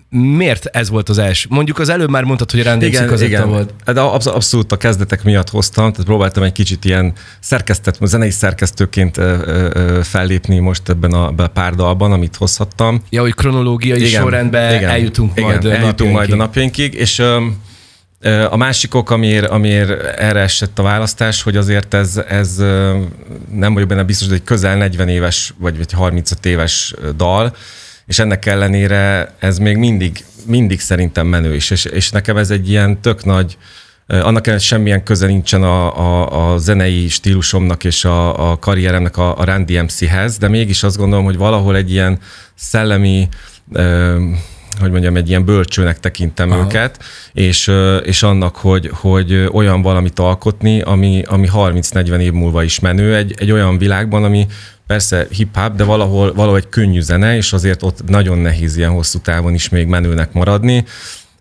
Miért 0.10 0.66
ez 0.66 0.90
volt 0.90 1.10
az 1.10 1.18
első? 1.18 1.48
Mondjuk 1.52 1.80
az 1.80 1.90
előbb 1.90 2.10
már 2.10 2.24
mondtad, 2.24 2.52
hogy 2.52 2.64
Randy 2.64 2.86
igen, 2.86 3.08
MC 3.08 3.22
igen. 3.22 3.50
volt. 3.50 3.74
De 3.86 4.02
absz- 4.02 4.28
abszolút 4.28 4.72
a 4.72 4.78
kezdetek 4.78 5.24
miatt 5.24 5.50
hoztam, 5.50 5.92
tehát 5.92 6.06
próbáltam 6.06 6.44
egy 6.44 6.52
kicsit 6.52 6.86
ilyen 6.86 7.14
szerkesztett, 7.40 7.98
zenei 8.02 8.30
szerkesztőként 8.30 9.20
fellépni 10.02 10.60
most 10.60 10.90
ebben 10.90 11.12
a, 11.12 11.28
ebben 11.28 11.46
a 11.46 11.50
pár 11.50 11.74
dalban, 11.74 12.12
amit 12.12 12.36
hozhattam. 12.36 13.04
Ja, 13.10 13.22
hogy 13.22 13.34
kronológiai 13.34 14.08
igen, 14.08 14.22
sorrendben 14.22 14.76
igen, 14.76 14.90
eljutunk 14.90 15.32
igen, 15.36 15.50
majd 15.50 15.66
eljutunk 15.66 16.12
majd 16.12 16.32
a 16.32 16.36
napjainkig, 16.36 16.94
és 16.94 17.24
a 18.50 18.58
másik 18.58 18.96
ok, 18.96 19.10
amiért, 19.10 19.46
amiért 19.46 20.18
erre 20.18 20.40
esett 20.40 20.80
a 20.80 20.84
választás, 20.84 21.42
hogy 21.42 21.58
azért 21.58 21.94
ez, 21.94 22.22
ez 22.28 22.58
nem 23.52 23.74
vagyok 23.74 23.90
benne 23.90 24.04
biztos, 24.04 24.28
hogy 24.28 24.36
egy 24.36 24.44
közel 24.44 24.78
40 24.78 25.08
éves, 25.08 25.54
vagy, 25.58 25.78
vagy 25.78 25.92
35 25.92 26.46
éves 26.46 26.94
dal, 27.16 27.56
és 28.06 28.20
ennek 28.20 28.46
ellenére 28.46 29.34
ez 29.40 29.58
még 29.58 29.78
mindig, 29.78 30.26
mindig 30.46 30.80
szerintem 30.80 31.28
menő 31.28 31.56
is, 31.56 31.70
és, 31.70 31.86
és 31.86 32.12
nekem 32.12 32.38
ez 32.38 32.50
egy 32.50 32.70
ilyen 32.70 33.02
tök 33.02 33.26
nagy, 33.26 33.58
annak 34.08 34.48
ellenére 34.48 34.60
semmilyen 34.60 35.04
köze 35.04 35.28
nincsen 35.28 35.64
a, 35.64 35.98
a, 35.98 36.52
a 36.54 36.58
zenei 36.58 37.10
stílusomnak 37.10 37.84
és 37.84 38.06
a, 38.06 38.52
a 38.52 38.60
karrieremnek 38.60 39.18
a, 39.18 39.38
a 39.38 39.44
Randy 39.44 39.80
MC-hez, 39.80 40.38
de 40.38 40.48
mégis 40.48 40.84
azt 40.84 40.98
gondolom, 40.98 41.26
hogy 41.26 41.38
valahol 41.38 41.76
egy 41.76 41.92
ilyen 41.92 42.20
szellemi 42.56 43.30
hogy 44.80 44.92
mondjam, 44.92 45.16
egy 45.16 45.30
ilyen 45.30 45.46
bölcsőnek 45.46 46.00
tekintem 46.00 46.52
Aha. 46.52 46.62
őket, 46.62 47.04
és, 47.34 47.72
és 48.04 48.24
annak, 48.24 48.56
hogy, 48.56 48.90
hogy 48.94 49.50
olyan 49.52 49.82
valamit 49.82 50.20
alkotni, 50.20 50.82
ami, 50.82 51.24
ami 51.28 51.48
30-40 51.54 52.20
év 52.20 52.32
múlva 52.32 52.64
is 52.64 52.80
menő, 52.80 53.16
egy, 53.16 53.34
egy 53.38 53.52
olyan 53.52 53.78
világban, 53.78 54.24
ami 54.24 54.48
persze 54.88 55.28
hip-hop, 55.30 55.76
de 55.76 55.84
valahol, 55.84 56.34
valahol 56.34 56.58
egy 56.58 56.70
könnyű 56.70 57.02
zene, 57.02 57.36
és 57.36 57.54
azért 57.54 57.84
ott 57.84 58.08
nagyon 58.08 58.38
nehéz 58.38 58.78
ilyen 58.78 58.92
hosszú 58.92 59.20
távon 59.20 59.54
is 59.54 59.70
még 59.70 59.88
menőnek 59.88 60.34
maradni, 60.34 60.86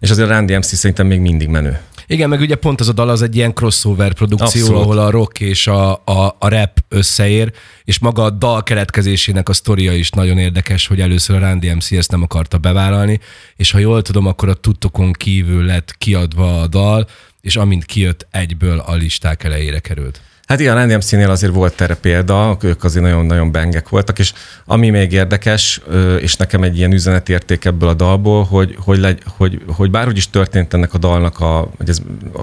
és 0.00 0.10
azért 0.10 0.28
a 0.28 0.32
Randy 0.32 0.56
MC 0.56 0.74
szerintem 0.74 1.06
még 1.06 1.20
mindig 1.20 1.48
menő. 1.48 1.80
Igen, 2.06 2.28
meg 2.28 2.40
ugye 2.40 2.54
pont 2.54 2.80
az 2.80 2.88
a 2.88 2.92
dal 2.92 3.08
az 3.08 3.22
egy 3.22 3.36
ilyen 3.36 3.54
crossover 3.54 4.12
produkció, 4.12 4.62
Abszolút. 4.62 4.82
ahol 4.82 4.98
a 4.98 5.10
rock 5.10 5.40
és 5.40 5.66
a, 5.66 5.92
a, 5.92 6.36
a 6.38 6.48
rap 6.48 6.78
összeér, 6.88 7.52
és 7.84 7.98
maga 7.98 8.24
a 8.24 8.30
dal 8.30 8.62
keletkezésének 8.62 9.48
a 9.48 9.52
sztoria 9.52 9.92
is 9.92 10.10
nagyon 10.10 10.38
érdekes, 10.38 10.86
hogy 10.86 11.00
először 11.00 11.36
a 11.36 11.38
Randy 11.38 11.72
MC 11.72 11.92
ezt 11.92 12.10
nem 12.10 12.22
akarta 12.22 12.58
bevállalni, 12.58 13.20
és 13.56 13.70
ha 13.70 13.78
jól 13.78 14.02
tudom, 14.02 14.26
akkor 14.26 14.48
a 14.48 14.54
tudtokon 14.54 15.12
kívül 15.12 15.64
lett 15.64 15.94
kiadva 15.98 16.60
a 16.60 16.66
dal, 16.66 17.06
és 17.40 17.56
amint 17.56 17.84
kijött, 17.84 18.26
egyből 18.30 18.78
a 18.78 18.94
listák 18.94 19.44
elejére 19.44 19.78
került. 19.78 20.20
Hát 20.46 20.60
a 20.60 20.84
NMC-nél 20.84 21.30
azért 21.30 21.52
volt 21.52 21.80
erre 21.80 21.94
példa, 21.94 22.56
ők 22.60 22.84
azért 22.84 23.04
nagyon-nagyon 23.04 23.52
bengek 23.52 23.88
voltak, 23.88 24.18
és 24.18 24.32
ami 24.64 24.90
még 24.90 25.12
érdekes, 25.12 25.80
és 26.20 26.36
nekem 26.36 26.62
egy 26.62 26.78
ilyen 26.78 26.92
üzenetérték 26.92 27.64
ebből 27.64 27.88
a 27.88 27.94
dalból, 27.94 28.44
hogy, 28.44 28.76
hogy, 28.78 28.98
legy, 28.98 29.22
hogy, 29.36 29.62
hogy 29.66 29.90
bárhogy 29.90 30.16
is 30.16 30.30
történt 30.30 30.74
ennek 30.74 30.94
a 30.94 30.98
dalnak, 30.98 31.40
a, 31.40 31.70
hogy 31.76 31.88
ez, 31.88 31.98
a, 32.34 32.40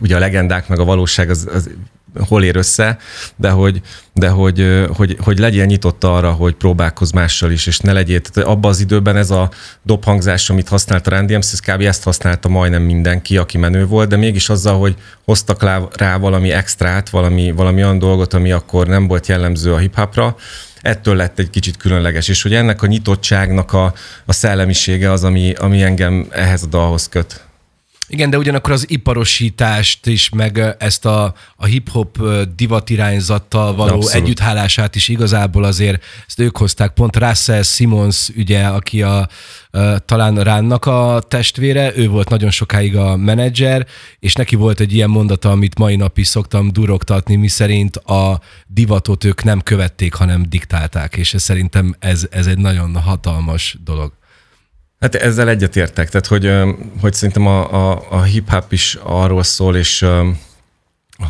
ugye 0.00 0.16
a 0.16 0.18
legendák 0.18 0.68
meg 0.68 0.78
a 0.78 0.84
valóság 0.84 1.30
az, 1.30 1.48
az 1.52 1.70
hol 2.28 2.44
ér 2.44 2.56
össze, 2.56 2.98
de 3.36 3.50
hogy, 3.50 3.80
de 4.12 4.28
hogy, 4.28 4.84
hogy, 4.96 5.16
hogy 5.20 5.38
legyél 5.38 5.64
nyitott 5.64 6.04
arra, 6.04 6.30
hogy 6.30 6.54
próbálkozz 6.54 7.10
mással 7.10 7.50
is, 7.50 7.66
és 7.66 7.78
ne 7.78 7.92
legyél. 7.92 8.20
Tehát 8.20 8.48
abban 8.48 8.70
az 8.70 8.80
időben 8.80 9.16
ez 9.16 9.30
a 9.30 9.50
dobhangzás, 9.82 10.50
amit 10.50 10.68
használta 10.68 11.10
Randy 11.10 11.36
MC, 11.36 11.60
kb. 11.60 11.80
ezt 11.80 12.02
használta 12.02 12.48
majdnem 12.48 12.82
mindenki, 12.82 13.36
aki 13.36 13.58
menő 13.58 13.86
volt, 13.86 14.08
de 14.08 14.16
mégis 14.16 14.48
azzal, 14.48 14.78
hogy 14.78 14.94
hoztak 15.24 15.62
rá 15.96 16.16
valami 16.16 16.52
extrát, 16.52 17.10
valami, 17.10 17.52
valami 17.52 17.82
olyan 17.82 17.98
dolgot, 17.98 18.34
ami 18.34 18.52
akkor 18.52 18.86
nem 18.86 19.06
volt 19.06 19.26
jellemző 19.26 19.72
a 19.72 19.78
hip-hopra, 19.78 20.36
ettől 20.84 21.16
lett 21.16 21.38
egy 21.38 21.50
kicsit 21.50 21.76
különleges, 21.76 22.28
és 22.28 22.42
hogy 22.42 22.54
ennek 22.54 22.82
a 22.82 22.86
nyitottságnak 22.86 23.72
a, 23.72 23.94
a 24.24 24.32
szellemisége 24.32 25.10
az, 25.10 25.24
ami, 25.24 25.52
ami 25.52 25.82
engem 25.82 26.26
ehhez 26.30 26.62
a 26.62 26.66
dalhoz 26.66 27.08
köt. 27.08 27.43
Igen, 28.14 28.30
de 28.30 28.38
ugyanakkor 28.38 28.72
az 28.72 28.90
iparosítást 28.90 30.06
is, 30.06 30.28
meg 30.28 30.76
ezt 30.78 31.04
a, 31.04 31.34
a 31.56 31.64
hip-hop 31.64 32.18
divatirányzattal 32.56 33.74
való 33.74 33.94
Abszolút. 33.94 34.22
együtthálását 34.22 34.94
is 34.94 35.08
igazából 35.08 35.64
azért 35.64 36.04
ezt 36.26 36.40
ők 36.40 36.56
hozták. 36.56 36.92
Pont 36.92 37.16
Russell 37.16 37.62
Simmons, 37.62 38.28
ugye, 38.36 38.64
aki 38.64 39.02
a, 39.02 39.28
talán 40.04 40.42
Ránnak 40.42 40.86
a 40.86 41.22
testvére, 41.28 41.96
ő 41.96 42.08
volt 42.08 42.28
nagyon 42.28 42.50
sokáig 42.50 42.96
a 42.96 43.16
menedzser, 43.16 43.86
és 44.18 44.34
neki 44.34 44.56
volt 44.56 44.80
egy 44.80 44.94
ilyen 44.94 45.10
mondata, 45.10 45.50
amit 45.50 45.78
mai 45.78 45.96
nap 45.96 46.18
is 46.18 46.26
szoktam 46.26 46.72
durogtatni, 46.72 47.36
mi 47.36 47.48
szerint 47.48 47.96
a 47.96 48.40
divatot 48.66 49.24
ők 49.24 49.42
nem 49.42 49.60
követték, 49.60 50.14
hanem 50.14 50.44
diktálták, 50.48 51.16
és 51.16 51.34
ez 51.34 51.42
szerintem 51.42 51.94
ez, 51.98 52.26
ez 52.30 52.46
egy 52.46 52.58
nagyon 52.58 52.96
hatalmas 52.96 53.76
dolog. 53.84 54.12
Hát 55.04 55.14
ezzel 55.14 55.48
egyetértek, 55.48 56.08
tehát 56.08 56.26
hogy, 56.26 56.52
hogy 57.00 57.14
szerintem 57.14 57.46
a, 57.46 57.90
a, 57.90 58.06
a 58.10 58.22
hip-hop 58.22 58.72
is 58.72 58.98
arról 59.02 59.42
szól, 59.42 59.76
és 59.76 60.06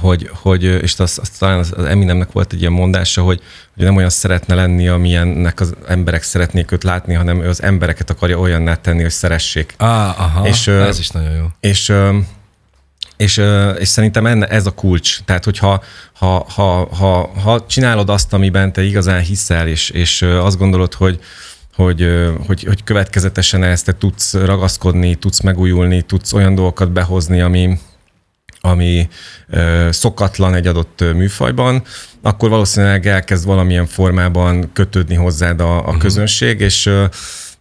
hogy, 0.00 0.30
hogy 0.32 0.62
és 0.62 0.98
az, 0.98 1.18
az, 1.22 1.28
talán 1.28 1.58
az 1.58 1.72
Eminemnek 1.72 2.32
volt 2.32 2.52
egy 2.52 2.60
ilyen 2.60 2.72
mondása, 2.72 3.22
hogy, 3.22 3.40
hogy 3.74 3.84
nem 3.84 3.96
olyan 3.96 4.10
szeretne 4.10 4.54
lenni, 4.54 4.88
amilyennek 4.88 5.60
az 5.60 5.74
emberek 5.86 6.22
szeretnék 6.22 6.72
őt 6.72 6.82
látni, 6.82 7.14
hanem 7.14 7.42
ő 7.42 7.48
az 7.48 7.62
embereket 7.62 8.10
akarja 8.10 8.38
olyanná 8.38 8.74
tenni, 8.74 9.02
hogy 9.02 9.10
szeressék. 9.10 9.74
Ah, 9.76 10.20
aha, 10.20 10.46
és, 10.48 10.66
ez 10.66 10.98
is 10.98 11.08
nagyon 11.08 11.32
jó. 11.36 11.46
És, 11.60 11.92
és, 13.16 13.42
és 13.78 13.88
szerintem 13.88 14.26
enne, 14.26 14.46
ez 14.46 14.66
a 14.66 14.74
kulcs. 14.74 15.22
Tehát, 15.24 15.44
hogyha 15.44 15.82
ha, 16.12 16.46
ha, 16.54 16.88
ha, 16.94 17.30
ha 17.42 17.66
csinálod 17.66 18.08
azt, 18.08 18.32
amiben 18.32 18.72
te 18.72 18.82
igazán 18.82 19.20
hiszel, 19.20 19.68
és, 19.68 19.90
és 19.90 20.22
azt 20.22 20.58
gondolod, 20.58 20.94
hogy, 20.94 21.20
hogy, 21.74 22.08
hogy, 22.46 22.62
hogy 22.62 22.84
következetesen 22.84 23.62
ezt 23.62 23.84
te 23.84 23.92
tudsz 23.92 24.34
ragaszkodni, 24.34 25.14
tudsz 25.14 25.40
megújulni, 25.40 26.02
tudsz 26.02 26.32
olyan 26.32 26.54
dolgokat 26.54 26.92
behozni, 26.92 27.40
ami, 27.40 27.78
ami 28.60 29.08
szokatlan 29.90 30.54
egy 30.54 30.66
adott 30.66 31.00
műfajban, 31.14 31.82
akkor 32.22 32.48
valószínűleg 32.48 33.06
elkezd 33.06 33.46
valamilyen 33.46 33.86
formában 33.86 34.72
kötődni 34.72 35.14
hozzád 35.14 35.60
a, 35.60 35.76
a 35.76 35.80
uh-huh. 35.80 35.98
közönség, 35.98 36.60
és 36.60 36.90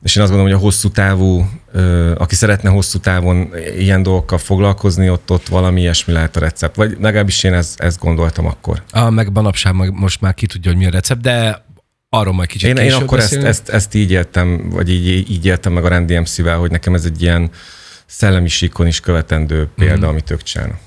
és 0.03 0.15
én 0.15 0.23
azt 0.23 0.31
gondolom, 0.31 0.53
hogy 0.53 0.61
a 0.61 0.65
hosszú 0.65 0.89
távú, 0.89 1.49
aki 2.15 2.35
szeretne 2.35 2.69
hosszú 2.69 2.99
távon 2.99 3.49
ilyen 3.77 4.03
dolgokkal 4.03 4.37
foglalkozni, 4.37 5.09
ott, 5.09 5.31
ott 5.31 5.47
valami 5.47 5.81
ilyesmi 5.81 6.13
lehet 6.13 6.35
a 6.35 6.39
recept. 6.39 6.75
Vagy 6.75 6.97
legalábbis 6.99 7.43
én 7.43 7.53
ezt, 7.53 7.79
ezt 7.79 7.99
gondoltam 7.99 8.45
akkor. 8.45 8.83
A, 8.91 9.09
meg 9.09 9.31
manapság 9.33 9.91
most 9.91 10.21
már 10.21 10.33
ki 10.33 10.45
tudja, 10.45 10.71
hogy 10.71 10.79
mi 10.79 10.85
a 10.85 10.89
recept, 10.89 11.21
de 11.21 11.62
arról 12.13 12.33
majd 12.33 12.49
kicsit 12.49 12.69
Én, 12.69 12.85
én 12.85 12.93
akkor 12.93 13.19
ezt, 13.19 13.33
ezt, 13.33 13.69
ezt, 13.69 13.93
így 13.93 14.11
éltem, 14.11 14.69
vagy 14.69 14.89
így, 14.89 15.31
így 15.31 15.45
éltem 15.45 15.73
meg 15.73 15.85
a 15.85 15.87
Randy 15.87 16.17
MC-vel, 16.17 16.57
hogy 16.57 16.71
nekem 16.71 16.93
ez 16.93 17.05
egy 17.05 17.21
ilyen 17.21 17.49
szellemi 18.05 18.47
síkon 18.47 18.87
is 18.87 18.99
követendő 18.99 19.69
példa, 19.75 19.95
mm-hmm. 19.95 20.07
amit 20.07 20.31
ők 20.31 20.43
csinálnak. 20.43 20.77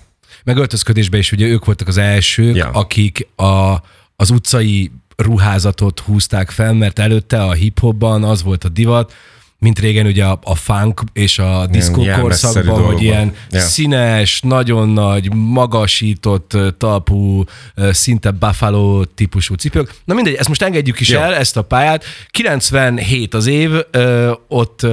Meg 0.44 0.56
öltözködésben 0.56 1.20
is 1.20 1.32
ugye 1.32 1.46
ők 1.46 1.64
voltak 1.64 1.88
az 1.88 1.96
elsők, 1.96 2.56
ja. 2.56 2.70
akik 2.70 3.28
a, 3.36 3.74
az 4.16 4.30
utcai 4.30 4.90
ruházatot 5.16 6.00
húzták 6.00 6.50
fel, 6.50 6.72
mert 6.72 6.98
előtte 6.98 7.42
a 7.42 7.52
hip-hopban 7.52 8.24
az 8.24 8.42
volt 8.42 8.64
a 8.64 8.68
divat, 8.68 9.14
mint 9.58 9.78
régen 9.78 10.06
ugye 10.06 10.24
a, 10.24 10.38
a 10.42 10.54
funk 10.54 11.02
és 11.12 11.38
a 11.38 11.66
diszkó 11.70 12.04
korszakban, 12.20 12.82
hogy 12.82 13.02
ilyen 13.02 13.34
yeah. 13.50 13.64
színes, 13.64 14.40
nagyon 14.40 14.88
nagy, 14.88 15.34
magasított 15.34 16.56
talpú, 16.78 17.44
szinte 17.90 18.30
buffalo 18.30 19.04
típusú 19.04 19.54
cipők. 19.54 19.94
Na 20.04 20.14
mindegy, 20.14 20.34
ezt 20.34 20.48
most 20.48 20.62
engedjük 20.62 21.00
is 21.00 21.08
Jó. 21.08 21.20
el, 21.20 21.34
ezt 21.34 21.56
a 21.56 21.62
pályát. 21.62 22.04
97 22.30 23.34
az 23.34 23.46
év, 23.46 23.70
ott 24.48 24.86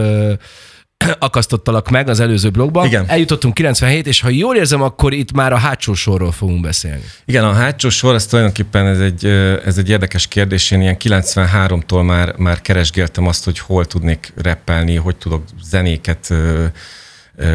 akasztottalak 1.19 1.89
meg 1.89 2.09
az 2.09 2.19
előző 2.19 2.49
blogban. 2.49 2.85
Igen. 2.85 3.05
Eljutottunk 3.07 3.53
97, 3.53 4.07
és 4.07 4.21
ha 4.21 4.29
jól 4.29 4.55
érzem, 4.55 4.81
akkor 4.81 5.13
itt 5.13 5.31
már 5.31 5.53
a 5.53 5.57
hátsó 5.57 5.93
sorról 5.93 6.31
fogunk 6.31 6.61
beszélni. 6.61 7.03
Igen, 7.25 7.43
a 7.43 7.53
hátsó 7.53 7.89
sor, 7.89 8.15
ez 8.15 8.25
tulajdonképpen 8.25 8.85
ez 8.85 8.99
egy, 8.99 9.25
ez 9.65 9.77
egy 9.77 9.89
érdekes 9.89 10.27
kérdés. 10.27 10.71
Én 10.71 10.81
ilyen 10.81 10.97
93-tól 10.99 12.05
már, 12.05 12.35
már 12.37 12.61
keresgéltem 12.61 13.27
azt, 13.27 13.43
hogy 13.43 13.59
hol 13.59 13.85
tudnék 13.85 14.33
reppelni, 14.35 14.95
hogy 14.95 15.15
tudok 15.15 15.43
zenéket 15.63 16.33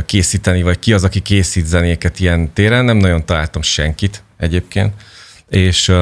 készíteni, 0.06 0.62
vagy 0.62 0.78
ki 0.78 0.92
az, 0.92 1.04
aki 1.04 1.20
készít 1.20 1.66
zenéket 1.66 2.20
ilyen 2.20 2.52
téren. 2.52 2.84
Nem 2.84 2.96
nagyon 2.96 3.24
találtam 3.24 3.62
senkit 3.62 4.22
egyébként. 4.36 4.92
És 5.48 5.92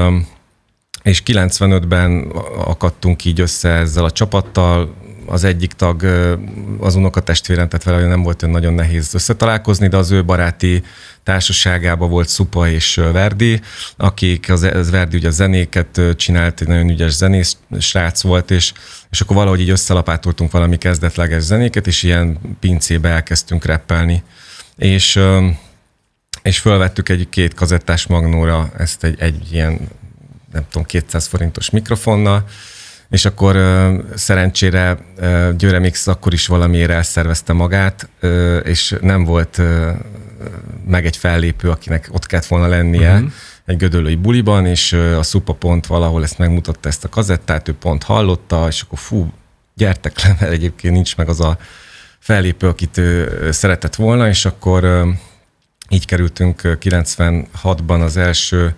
és 1.06 1.22
95-ben 1.26 2.32
akadtunk 2.64 3.24
így 3.24 3.40
össze 3.40 3.68
ezzel 3.68 4.04
a 4.04 4.10
csapattal, 4.10 4.94
az 5.26 5.44
egyik 5.44 5.72
tag 5.72 6.02
az 6.80 6.94
unokatestvérem, 6.94 7.68
tehát 7.68 7.84
vele 7.84 8.06
nem 8.06 8.22
volt 8.22 8.42
olyan 8.42 8.54
nagyon 8.54 8.74
nehéz 8.74 9.14
összetalálkozni, 9.14 9.88
de 9.88 9.96
az 9.96 10.10
ő 10.10 10.24
baráti 10.24 10.82
társaságában 11.22 12.10
volt 12.10 12.28
Szupa 12.28 12.68
és 12.68 12.94
Verdi, 12.94 13.60
akik 13.96 14.50
az, 14.50 14.62
az 14.62 14.90
Verdi 14.90 15.16
ugye 15.16 15.28
a 15.28 15.30
zenéket 15.30 16.00
csinált, 16.16 16.60
egy 16.60 16.68
nagyon 16.68 16.90
ügyes 16.90 17.12
zenész 17.12 17.56
srác 17.78 18.22
volt, 18.22 18.50
és, 18.50 18.72
és 19.10 19.20
akkor 19.20 19.36
valahogy 19.36 19.60
így 19.60 19.70
összelapátoltunk 19.70 20.50
valami 20.50 20.76
kezdetleges 20.76 21.42
zenéket, 21.42 21.86
és 21.86 22.02
ilyen 22.02 22.38
pincébe 22.60 23.08
elkezdtünk 23.08 23.64
reppelni. 23.64 24.22
És 24.76 25.20
és 26.46 26.58
fölvettük 26.58 27.08
egy 27.08 27.28
két 27.28 27.54
kazettás 27.54 28.06
magnóra 28.06 28.70
ezt 28.78 29.04
egy, 29.04 29.20
egy 29.20 29.52
ilyen, 29.52 29.88
nem 30.52 30.64
tudom, 30.70 30.84
200 30.86 31.26
forintos 31.26 31.70
mikrofonnal, 31.70 32.44
és 33.08 33.24
akkor 33.24 33.56
szerencsére 34.14 34.98
uh, 35.18 35.52
Győre 35.56 35.78
Mix 35.78 36.06
akkor 36.06 36.32
is 36.32 36.46
valamiért 36.46 36.90
elszervezte 36.90 37.52
magát, 37.52 38.08
és 38.62 38.94
nem 39.00 39.24
volt 39.24 39.60
meg 40.86 41.06
egy 41.06 41.16
fellépő, 41.16 41.70
akinek 41.70 42.08
ott 42.12 42.26
kellett 42.26 42.46
volna 42.46 42.66
lennie 42.66 43.12
uh-huh. 43.12 43.30
egy 43.64 43.76
gödöllői 43.76 44.14
buliban, 44.14 44.66
és 44.66 44.92
a 44.92 45.22
Szupa 45.22 45.52
pont 45.52 45.86
valahol 45.86 46.22
ezt 46.22 46.38
megmutatta 46.38 46.88
ezt 46.88 47.04
a 47.04 47.08
kazettát, 47.08 47.68
ő 47.68 47.74
pont 47.74 48.02
hallotta, 48.02 48.66
és 48.68 48.82
akkor 48.82 48.98
fú, 48.98 49.32
gyertek 49.74 50.22
le, 50.22 50.36
mert 50.40 50.52
egyébként 50.52 50.94
nincs 50.94 51.16
meg 51.16 51.28
az 51.28 51.40
a 51.40 51.58
fellépő, 52.18 52.68
akit 52.68 52.98
ő 52.98 53.48
szeretett 53.50 53.94
volna, 53.94 54.28
és 54.28 54.44
akkor 54.44 55.06
így 55.88 56.06
kerültünk 56.06 56.60
96-ban 56.64 58.02
az 58.02 58.16
első 58.16 58.74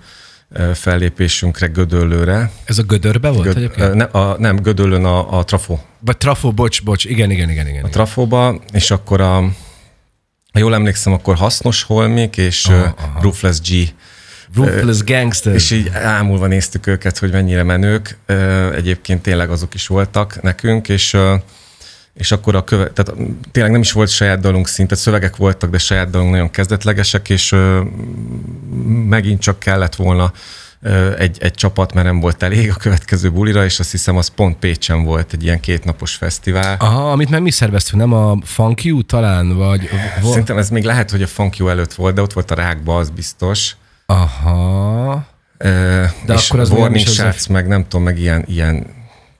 fellépésünkre 0.75 1.67
Gödöllőre. 1.67 2.51
Ez 2.65 2.79
a 2.79 2.83
Gödörbe 2.83 3.31
volt 3.31 3.45
Göd, 3.45 3.57
egyébként? 3.57 3.95
Ne, 3.95 4.05
a, 4.05 4.37
nem, 4.39 4.57
Gödöllőn 4.57 5.05
a, 5.05 5.39
a 5.39 5.45
Trafo. 5.45 5.79
Vagy 6.01 6.17
Trafo, 6.17 6.53
bocs, 6.53 6.83
bocs, 6.83 7.05
igen, 7.05 7.31
igen, 7.31 7.51
igen. 7.51 7.69
igen 7.69 7.85
a 7.85 7.89
Trafóba, 7.89 8.61
és 8.73 8.91
akkor 8.91 9.21
a, 9.21 9.41
ha 10.53 10.59
jól 10.59 10.75
emlékszem, 10.75 11.13
akkor 11.13 11.37
Hasznos 11.37 11.83
Holmik 11.83 12.37
és 12.37 12.67
uh, 12.67 12.89
Ruthless 13.21 13.61
G. 13.61 13.95
Ruthless 14.55 15.03
Gangster. 15.05 15.55
És 15.55 15.71
így 15.71 15.89
ámulva 15.89 16.47
néztük 16.47 16.87
őket, 16.87 17.19
hogy 17.19 17.33
mennyire 17.33 17.63
menők. 17.63 18.19
Egyébként 18.75 19.23
tényleg 19.23 19.51
azok 19.51 19.75
is 19.75 19.87
voltak 19.87 20.43
nekünk, 20.43 20.89
és 20.89 21.17
és 22.19 22.33
akkor 22.33 22.55
a 22.55 22.65
köve, 22.65 22.91
tehát 22.91 23.21
tényleg 23.53 23.73
nem 23.73 23.81
is 23.81 23.93
volt 23.93 24.09
saját 24.09 24.41
dalunk 24.41 24.69
szinte, 24.69 24.95
szövegek 24.95 25.37
voltak, 25.37 25.71
de 25.71 25.79
saját 25.79 26.11
dalunk 26.11 26.31
nagyon 26.31 26.51
kezdetlegesek, 26.51 27.29
és 27.29 27.53
ö, 27.53 27.81
megint 29.09 29.41
csak 29.41 29.59
kellett 29.59 29.95
volna 29.95 30.33
ö, 30.83 31.19
egy, 31.19 31.39
egy 31.41 31.55
csapat, 31.55 31.95
mert 31.95 32.07
nem 32.07 32.21
volt 32.21 32.43
elég 32.43 32.71
a 32.71 32.75
következő 32.75 33.31
bulira, 33.31 33.65
és 33.65 33.79
azt 33.79 33.91
hiszem, 33.91 34.17
az 34.17 34.29
pont 34.29 34.57
Pécsen 34.57 35.05
volt 35.05 35.33
egy 35.33 35.43
ilyen 35.43 35.61
kétnapos 35.61 36.15
fesztivál. 36.15 36.77
Aha, 36.79 37.11
amit 37.11 37.31
meg 37.31 37.43
mi 37.43 37.51
szerveztünk, 37.51 38.03
nem 38.03 38.13
a 38.13 38.37
Funk 38.45 38.85
You 38.85 39.03
talán, 39.03 39.57
vagy... 39.57 39.89
Szerintem 40.23 40.59
ez 40.59 40.71
még 40.71 40.85
lehet, 40.85 41.11
hogy 41.11 41.23
a 41.23 41.27
Funk 41.27 41.57
You 41.57 41.69
előtt 41.69 41.95
volt, 41.95 42.15
de 42.15 42.23
ott 42.23 42.33
volt 42.33 42.51
a 42.51 42.55
Rákba, 42.55 42.97
az 42.97 43.11
biztos. 43.11 43.77
Aha. 44.07 45.27
Ö, 45.59 46.05
de 46.27 46.35
és 46.35 46.49
akkor 46.49 46.61
az 46.61 46.71
Warning 46.71 47.07
Shots, 47.07 47.49
meg 47.49 47.67
nem 47.67 47.83
tudom, 47.83 48.03
meg 48.03 48.19
ilyen, 48.19 48.45
ilyen 48.47 48.97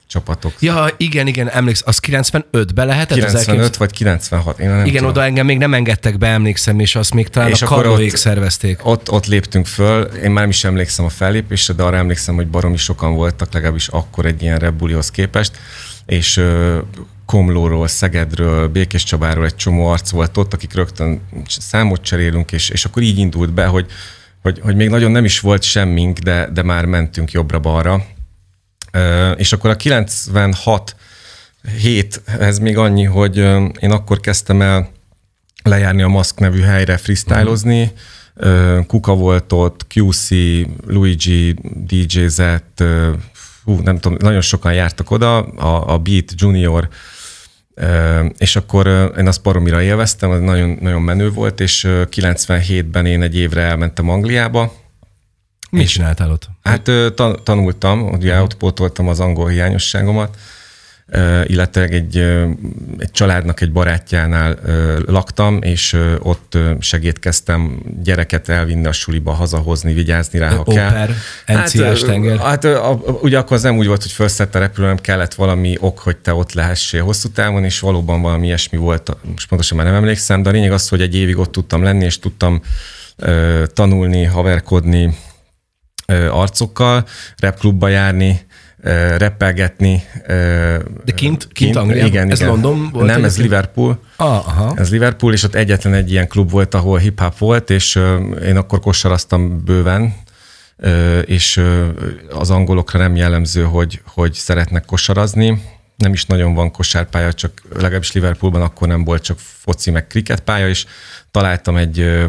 csapatok. 0.09 0.53
Ja, 0.59 0.87
igen, 0.97 1.27
igen, 1.27 1.49
emlékszem, 1.49 1.87
az 1.87 1.99
95-ben 2.07 2.87
lehetett? 2.87 3.17
95 3.17 3.77
vagy 3.77 3.91
96, 3.91 4.59
én 4.59 4.69
nem 4.69 4.79
Igen, 4.79 4.93
tudom. 4.93 5.09
oda 5.09 5.23
engem 5.23 5.45
még 5.45 5.57
nem 5.57 5.73
engedtek 5.73 6.17
be, 6.17 6.27
emlékszem, 6.27 6.79
és 6.79 6.95
azt 6.95 7.13
még 7.13 7.27
talán 7.27 7.49
és 7.49 7.61
a 7.61 7.65
Karlóék 7.65 8.15
szervezték. 8.15 8.85
Ott, 8.85 9.11
ott 9.11 9.25
léptünk 9.25 9.65
föl, 9.65 10.03
én 10.03 10.31
már 10.31 10.41
nem 10.41 10.49
is 10.49 10.63
emlékszem 10.63 11.05
a 11.05 11.09
fellépésre, 11.09 11.73
de 11.73 11.83
arra 11.83 11.97
emlékszem, 11.97 12.35
hogy 12.35 12.47
baromi 12.47 12.77
sokan 12.77 13.13
voltak, 13.13 13.53
legalábbis 13.53 13.87
akkor 13.87 14.25
egy 14.25 14.41
ilyen 14.41 14.57
rebulihoz 14.57 15.11
képest, 15.11 15.51
és 16.05 16.37
uh, 16.37 16.77
Komlóról, 17.25 17.87
Szegedről, 17.87 18.67
Békés 18.67 19.03
Csabáról 19.03 19.45
egy 19.45 19.55
csomó 19.55 19.87
arc 19.87 20.09
volt 20.09 20.37
ott, 20.37 20.53
akik 20.53 20.73
rögtön 20.73 21.21
számot 21.47 22.01
cserélünk, 22.01 22.51
és, 22.51 22.69
és 22.69 22.85
akkor 22.85 23.01
így 23.01 23.17
indult 23.17 23.53
be, 23.53 23.65
hogy, 23.65 23.85
hogy, 24.41 24.59
hogy 24.63 24.75
még 24.75 24.89
nagyon 24.89 25.11
nem 25.11 25.25
is 25.25 25.39
volt 25.39 25.63
semmink, 25.63 26.17
de, 26.17 26.49
de 26.53 26.63
már 26.63 26.85
mentünk 26.85 27.31
jobbra-balra 27.31 28.05
és 29.35 29.53
akkor 29.53 29.69
a 29.69 29.75
96 29.75 30.95
hét, 31.81 32.21
ez 32.39 32.59
még 32.59 32.77
annyi, 32.77 33.03
hogy 33.03 33.37
én 33.79 33.91
akkor 33.91 34.19
kezdtem 34.19 34.61
el 34.61 34.89
lejárni 35.63 36.01
a 36.01 36.07
Maszk 36.07 36.39
nevű 36.39 36.61
helyre 36.61 36.97
freestylozni. 36.97 37.81
Uh-huh. 37.81 38.85
Kuka 38.85 39.15
volt 39.15 39.53
ott, 39.53 39.85
QC, 39.93 40.29
Luigi, 40.85 41.55
DJ 41.85 42.25
Z, 42.25 42.41
hú, 43.63 43.79
nem 43.83 43.99
tudom, 43.99 44.17
nagyon 44.21 44.41
sokan 44.41 44.73
jártak 44.73 45.11
oda, 45.11 45.37
a, 45.41 45.93
a 45.93 45.97
Beat 45.97 46.33
Junior, 46.35 46.87
és 48.37 48.55
akkor 48.55 49.13
én 49.17 49.27
azt 49.27 49.41
paromira 49.41 49.81
élveztem, 49.81 50.29
az 50.29 50.39
nagyon, 50.39 50.77
nagyon 50.81 51.01
menő 51.01 51.31
volt, 51.31 51.59
és 51.59 51.87
97-ben 51.89 53.05
én 53.05 53.21
egy 53.21 53.35
évre 53.35 53.61
elmentem 53.61 54.09
Angliába, 54.09 54.73
Mit 55.69 55.87
csináltál 55.87 56.31
ott? 56.31 56.49
Hát 56.63 56.91
tanultam, 57.43 58.09
ugye 58.09 58.41
ott 58.41 58.55
pótoltam 58.55 59.07
az 59.07 59.19
angol 59.19 59.49
hiányosságomat, 59.49 60.37
illetve 61.45 61.83
egy, 61.83 62.17
egy 62.97 63.11
családnak 63.11 63.61
egy 63.61 63.71
barátjánál 63.71 64.59
laktam, 65.05 65.61
és 65.61 65.97
ott 66.19 66.57
segítkeztem 66.79 67.79
gyereket 68.03 68.49
elvinni 68.49 68.85
a 68.85 68.91
suliba, 68.91 69.31
hazahozni, 69.31 69.93
vigyázni 69.93 70.39
rá, 70.39 70.49
ha 70.49 70.59
Oper, 70.59 71.15
kell. 71.45 71.57
NCS 71.57 72.01
tenger. 72.01 72.37
Hát 72.37 72.67
ugye 73.21 73.37
akkor 73.37 73.57
az 73.57 73.63
nem 73.63 73.77
úgy 73.77 73.87
volt, 73.87 74.01
hogy 74.01 74.11
felszett 74.11 74.55
a 74.55 74.59
repülő, 74.59 74.87
nem 74.87 74.97
kellett 74.97 75.33
valami 75.33 75.77
ok, 75.79 75.99
hogy 75.99 76.17
te 76.17 76.33
ott 76.33 76.53
lehessél 76.53 77.03
hosszú 77.03 77.29
távon, 77.29 77.63
és 77.63 77.79
valóban 77.79 78.21
valami 78.21 78.45
ilyesmi 78.45 78.77
volt, 78.77 79.17
most 79.33 79.47
pontosan 79.47 79.77
már 79.77 79.85
nem 79.85 79.95
emlékszem, 79.95 80.41
de 80.41 80.49
a 80.49 80.51
lényeg 80.51 80.71
az, 80.71 80.89
hogy 80.89 81.01
egy 81.01 81.15
évig 81.15 81.37
ott 81.37 81.51
tudtam 81.51 81.83
lenni, 81.83 82.05
és 82.05 82.19
tudtam 82.19 82.61
tanulni, 83.73 84.23
haverkodni, 84.23 85.17
arcokkal, 86.31 87.05
repklubba 87.37 87.87
járni, 87.87 88.39
reppelgetni. 89.17 90.03
De 90.25 90.91
kint, 91.05 91.15
kint, 91.15 91.47
kint 91.47 91.75
Angliában? 91.75 92.07
Igen, 92.07 92.31
ez 92.31 92.39
igen. 92.39 92.51
London 92.51 92.89
volt? 92.91 93.05
Nem, 93.05 93.23
ez 93.23 93.37
Liverpool. 93.37 93.99
Ah, 94.15 94.47
aha. 94.47 94.73
Ez 94.77 94.91
Liverpool, 94.91 95.33
és 95.33 95.43
ott 95.43 95.55
egyetlen 95.55 95.93
egy 95.93 96.11
ilyen 96.11 96.27
klub 96.27 96.51
volt, 96.51 96.73
ahol 96.73 96.97
hip-hop 96.97 97.37
volt, 97.37 97.69
és 97.69 97.99
én 98.45 98.57
akkor 98.57 98.79
kosaraztam 98.79 99.63
bőven, 99.63 100.15
és 101.25 101.63
az 102.29 102.49
angolokra 102.49 102.99
nem 102.99 103.15
jellemző, 103.15 103.63
hogy, 103.63 104.01
hogy 104.05 104.33
szeretnek 104.33 104.85
kosarazni. 104.85 105.63
Nem 105.95 106.13
is 106.13 106.25
nagyon 106.25 106.53
van 106.53 106.71
kosárpálya, 106.71 107.33
csak 107.33 107.61
legalábbis 107.73 108.11
Liverpoolban 108.11 108.61
akkor 108.61 108.87
nem 108.87 109.03
volt 109.03 109.23
csak 109.23 109.37
foci 109.39 109.91
meg 109.91 110.07
kriketpálya, 110.07 110.67
és 110.67 110.85
találtam 111.31 111.75
egy 111.75 112.25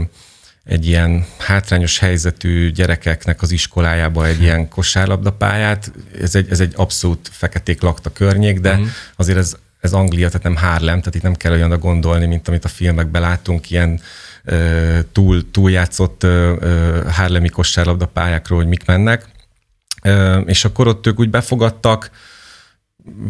egy 0.64 0.87
ilyen 0.87 1.27
hátrányos 1.38 1.99
helyzetű 1.99 2.70
gyerekeknek 2.70 3.42
az 3.42 3.51
iskolájába 3.51 4.27
egy 4.27 4.42
ilyen 4.42 4.68
kosárlabdapályát. 4.68 5.92
Ez 6.20 6.35
egy, 6.35 6.51
ez 6.51 6.61
egy 6.61 6.73
abszolút 6.77 7.29
feketék 7.33 7.81
lakta 7.81 8.12
környék, 8.12 8.61
de 8.61 8.73
uh-huh. 8.73 8.87
azért 9.16 9.38
ez, 9.38 9.57
ez 9.81 9.92
Anglia, 9.92 10.27
tehát 10.27 10.42
nem 10.42 10.57
Harlem, 10.57 10.99
tehát 10.99 11.14
itt 11.14 11.23
nem 11.23 11.35
kell 11.35 11.53
olyanra 11.53 11.79
gondolni, 11.79 12.27
mint 12.27 12.49
amit 12.49 12.64
a 12.64 12.68
filmekben 12.68 13.23
látunk, 13.23 13.70
ilyen 13.70 14.01
túl, 15.12 15.51
túljátszott 15.51 16.27
Harlemi 17.11 17.49
kosárlabdapályákról, 17.49 18.59
hogy 18.59 18.68
mik 18.68 18.85
mennek. 18.85 19.25
És 20.46 20.64
akkor 20.64 20.87
ott 20.87 21.07
ők 21.07 21.20
úgy 21.20 21.31
befogadtak, 21.31 22.11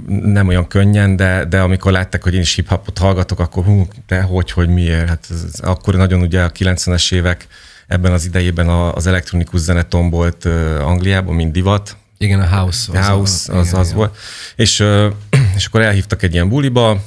nem 0.07 0.49
olyan 0.49 0.69
könnyen, 0.69 1.17
de, 1.17 1.45
de 1.45 1.61
amikor 1.61 1.93
látták, 1.93 2.23
hogy 2.23 2.35
én 2.35 2.41
is 2.41 2.55
hip-hopot 2.55 2.99
hallgatok, 2.99 3.39
akkor 3.39 3.65
hú, 3.65 3.89
de 4.07 4.21
hogy, 4.21 4.51
hogy 4.51 4.69
miért? 4.69 5.09
Hát 5.09 5.27
ez, 5.31 5.45
ez, 5.53 5.61
akkor 5.61 5.95
nagyon 5.95 6.21
ugye 6.21 6.43
a 6.43 6.53
90-es 6.53 7.13
évek 7.13 7.47
ebben 7.87 8.13
az 8.13 8.25
idejében 8.25 8.69
az 8.69 9.07
elektronikus 9.07 9.61
zene 9.61 9.83
tombolt 9.83 10.45
Angliában, 10.81 11.35
mint 11.35 11.53
divat. 11.53 11.97
Igen, 12.19 12.41
a 12.41 12.47
House. 12.47 12.99
Az 12.99 13.07
house, 13.07 13.53
az, 13.53 13.59
az, 13.59 13.67
igen, 13.67 13.81
az 13.81 13.87
igen. 13.87 13.99
volt. 13.99 14.17
És, 14.57 14.85
és 15.57 15.67
akkor 15.67 15.83
elhívtak 15.83 16.23
egy 16.23 16.33
ilyen 16.33 16.49
buliba, 16.49 17.03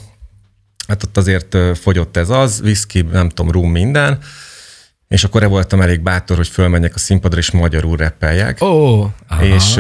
hát 0.87 1.03
ott 1.03 1.17
azért 1.17 1.57
fogyott 1.77 2.17
ez 2.17 2.29
az, 2.29 2.61
whisky, 2.63 3.01
nem 3.01 3.29
tudom, 3.29 3.51
rum, 3.51 3.71
minden, 3.71 4.19
és 5.07 5.23
akkor 5.23 5.47
voltam 5.47 5.81
elég 5.81 6.01
bátor, 6.01 6.37
hogy 6.37 6.47
fölmenjek 6.47 6.95
a 6.95 6.99
színpadra, 6.99 7.37
és 7.37 7.51
magyarul 7.51 7.97
reppeljek. 7.97 8.61
Ó, 8.61 8.67
oh, 8.67 9.09
és 9.41 9.79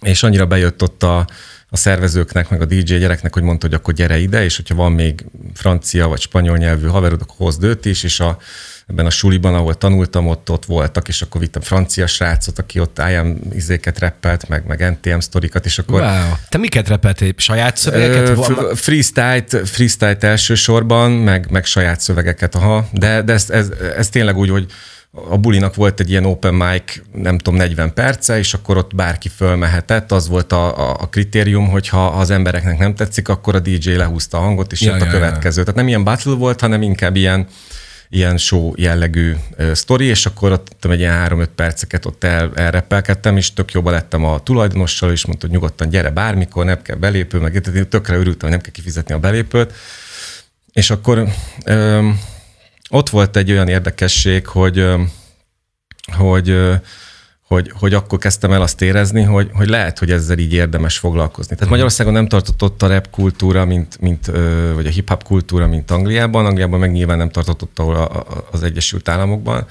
és 0.00 0.22
annyira 0.22 0.46
bejött 0.46 0.82
ott 0.82 1.02
a, 1.02 1.26
a 1.70 1.76
szervezőknek, 1.76 2.50
meg 2.50 2.60
a 2.60 2.64
DJ 2.64 2.94
gyereknek, 2.94 3.34
hogy 3.34 3.42
mondta, 3.42 3.66
hogy 3.66 3.74
akkor 3.74 3.94
gyere 3.94 4.18
ide, 4.18 4.44
és 4.44 4.56
hogyha 4.56 4.74
van 4.74 4.92
még 4.92 5.24
francia 5.54 6.08
vagy 6.08 6.20
spanyol 6.20 6.56
nyelvű 6.56 6.86
haverod, 6.86 7.20
akkor 7.22 7.36
hozd 7.36 7.64
őt 7.64 7.84
is, 7.84 8.02
és 8.02 8.20
a, 8.20 8.38
ebben 8.86 9.06
a 9.06 9.10
suliban, 9.10 9.54
ahol 9.54 9.74
tanultam, 9.74 10.26
ott, 10.26 10.50
ott 10.50 10.64
voltak, 10.64 11.08
és 11.08 11.22
akkor 11.22 11.40
vittem 11.40 11.62
francia 11.62 12.06
srácot, 12.06 12.58
aki 12.58 12.80
ott 12.80 13.00
IM 13.10 13.38
izéket 13.52 13.98
reppelt, 13.98 14.48
meg, 14.48 14.66
meg 14.66 14.90
NTM 14.90 15.18
sztorikat, 15.18 15.64
és 15.64 15.78
akkor... 15.78 16.00
Wow. 16.00 16.32
Te 16.48 16.58
miket 16.58 16.88
repeltél? 16.88 17.32
Saját 17.36 17.76
szövegeket? 17.76 18.48
Ö, 18.48 18.72
freestyle-t, 18.74 19.68
freestyle 19.68 20.16
elsősorban, 20.20 21.10
meg, 21.10 21.50
meg 21.50 21.64
saját 21.64 22.00
szövegeket, 22.00 22.54
aha. 22.54 22.88
De, 22.92 23.22
de 23.22 23.32
ez, 23.32 23.50
ez, 23.50 23.68
ez 23.96 24.08
tényleg 24.08 24.36
úgy, 24.36 24.50
hogy 24.50 24.66
a 25.28 25.36
bulinak 25.36 25.74
volt 25.74 26.00
egy 26.00 26.10
ilyen 26.10 26.24
open 26.24 26.54
mic, 26.54 27.00
nem 27.12 27.38
tudom, 27.38 27.58
40 27.58 27.94
perce, 27.94 28.38
és 28.38 28.54
akkor 28.54 28.76
ott 28.76 28.94
bárki 28.94 29.28
fölmehetett, 29.28 30.12
az 30.12 30.28
volt 30.28 30.52
a, 30.52 30.90
a, 30.90 30.96
a 31.00 31.08
kritérium, 31.08 31.68
hogy 31.68 31.88
ha 31.88 32.06
az 32.06 32.30
embereknek 32.30 32.78
nem 32.78 32.94
tetszik, 32.94 33.28
akkor 33.28 33.54
a 33.54 33.58
DJ 33.58 33.90
lehúzta 33.90 34.38
a 34.38 34.40
hangot, 34.40 34.72
és 34.72 34.80
ja, 34.80 34.90
jött 34.90 35.00
ja, 35.00 35.08
a 35.08 35.10
következő. 35.10 35.58
Ja. 35.58 35.64
Tehát 35.64 35.80
nem 35.80 35.88
ilyen 35.88 36.04
battle 36.04 36.34
volt, 36.34 36.60
hanem 36.60 36.82
inkább 36.82 37.16
ilyen, 37.16 37.46
ilyen 38.08 38.36
show 38.36 38.72
jellegű 38.76 39.34
sztori, 39.72 40.04
és 40.04 40.26
akkor 40.26 40.52
ott 40.52 40.76
tudom, 40.78 40.96
egy 40.96 41.02
ilyen 41.02 41.28
3-5 41.28 41.46
perceket 41.54 42.06
ott 42.06 42.24
el, 42.24 42.50
elrepelkedtem, 42.54 43.36
és 43.36 43.52
tök 43.52 43.72
jobban 43.72 43.92
lettem 43.92 44.24
a 44.24 44.38
tulajdonossal, 44.38 45.10
és 45.10 45.26
mondta, 45.26 45.46
hogy 45.46 45.54
nyugodtan 45.54 45.88
gyere 45.88 46.10
bármikor, 46.10 46.64
nem 46.64 46.82
kell 46.82 46.96
belépő, 46.96 47.38
meg 47.38 47.60
tehát 47.60 47.88
tökre 47.88 48.14
örültem, 48.16 48.40
hogy 48.40 48.50
nem 48.50 48.60
kell 48.60 48.72
kifizetni 48.72 49.14
a 49.14 49.18
belépőt. 49.18 49.72
És 50.72 50.90
akkor 50.90 51.28
um, 51.66 52.20
ott 52.88 53.08
volt 53.08 53.36
egy 53.36 53.50
olyan 53.50 53.68
érdekesség, 53.68 54.46
hogy, 54.46 54.86
hogy 56.16 56.56
hogy, 57.48 57.72
hogy 57.74 57.94
akkor 57.94 58.18
kezdtem 58.18 58.52
el 58.52 58.62
azt 58.62 58.82
érezni, 58.82 59.22
hogy, 59.22 59.50
hogy 59.52 59.68
lehet, 59.68 59.98
hogy 59.98 60.10
ezzel 60.10 60.38
így 60.38 60.52
érdemes 60.52 60.98
foglalkozni. 60.98 61.54
Tehát 61.54 61.70
Magyarországon 61.70 62.12
nem 62.12 62.28
tartott 62.28 62.62
ott 62.62 62.82
a 62.82 62.86
rap 62.86 63.10
kultúra, 63.10 63.64
mint, 63.64 64.00
mint, 64.00 64.26
vagy 64.74 64.86
a 64.86 64.90
hip-hop 64.90 65.22
kultúra, 65.22 65.66
mint 65.66 65.90
Angliában. 65.90 66.46
Angliában 66.46 66.80
meg 66.80 66.92
nyilván 66.92 67.18
nem 67.18 67.30
tartott 67.30 67.62
ott 67.62 67.78
ahol 67.78 68.24
az 68.50 68.62
Egyesült 68.62 69.08
Államokban, 69.08 69.66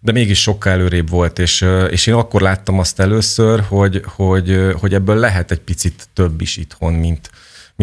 de 0.00 0.12
mégis 0.12 0.40
sokkal 0.40 0.72
előrébb 0.72 1.08
volt, 1.08 1.38
és, 1.38 1.66
és 1.90 2.06
én 2.06 2.14
akkor 2.14 2.40
láttam 2.40 2.78
azt 2.78 3.00
először, 3.00 3.60
hogy, 3.68 4.02
hogy, 4.06 4.74
hogy 4.80 4.94
ebből 4.94 5.16
lehet 5.16 5.50
egy 5.50 5.60
picit 5.60 6.08
több 6.14 6.40
is 6.40 6.56
itthon, 6.56 6.92
mint, 6.92 7.30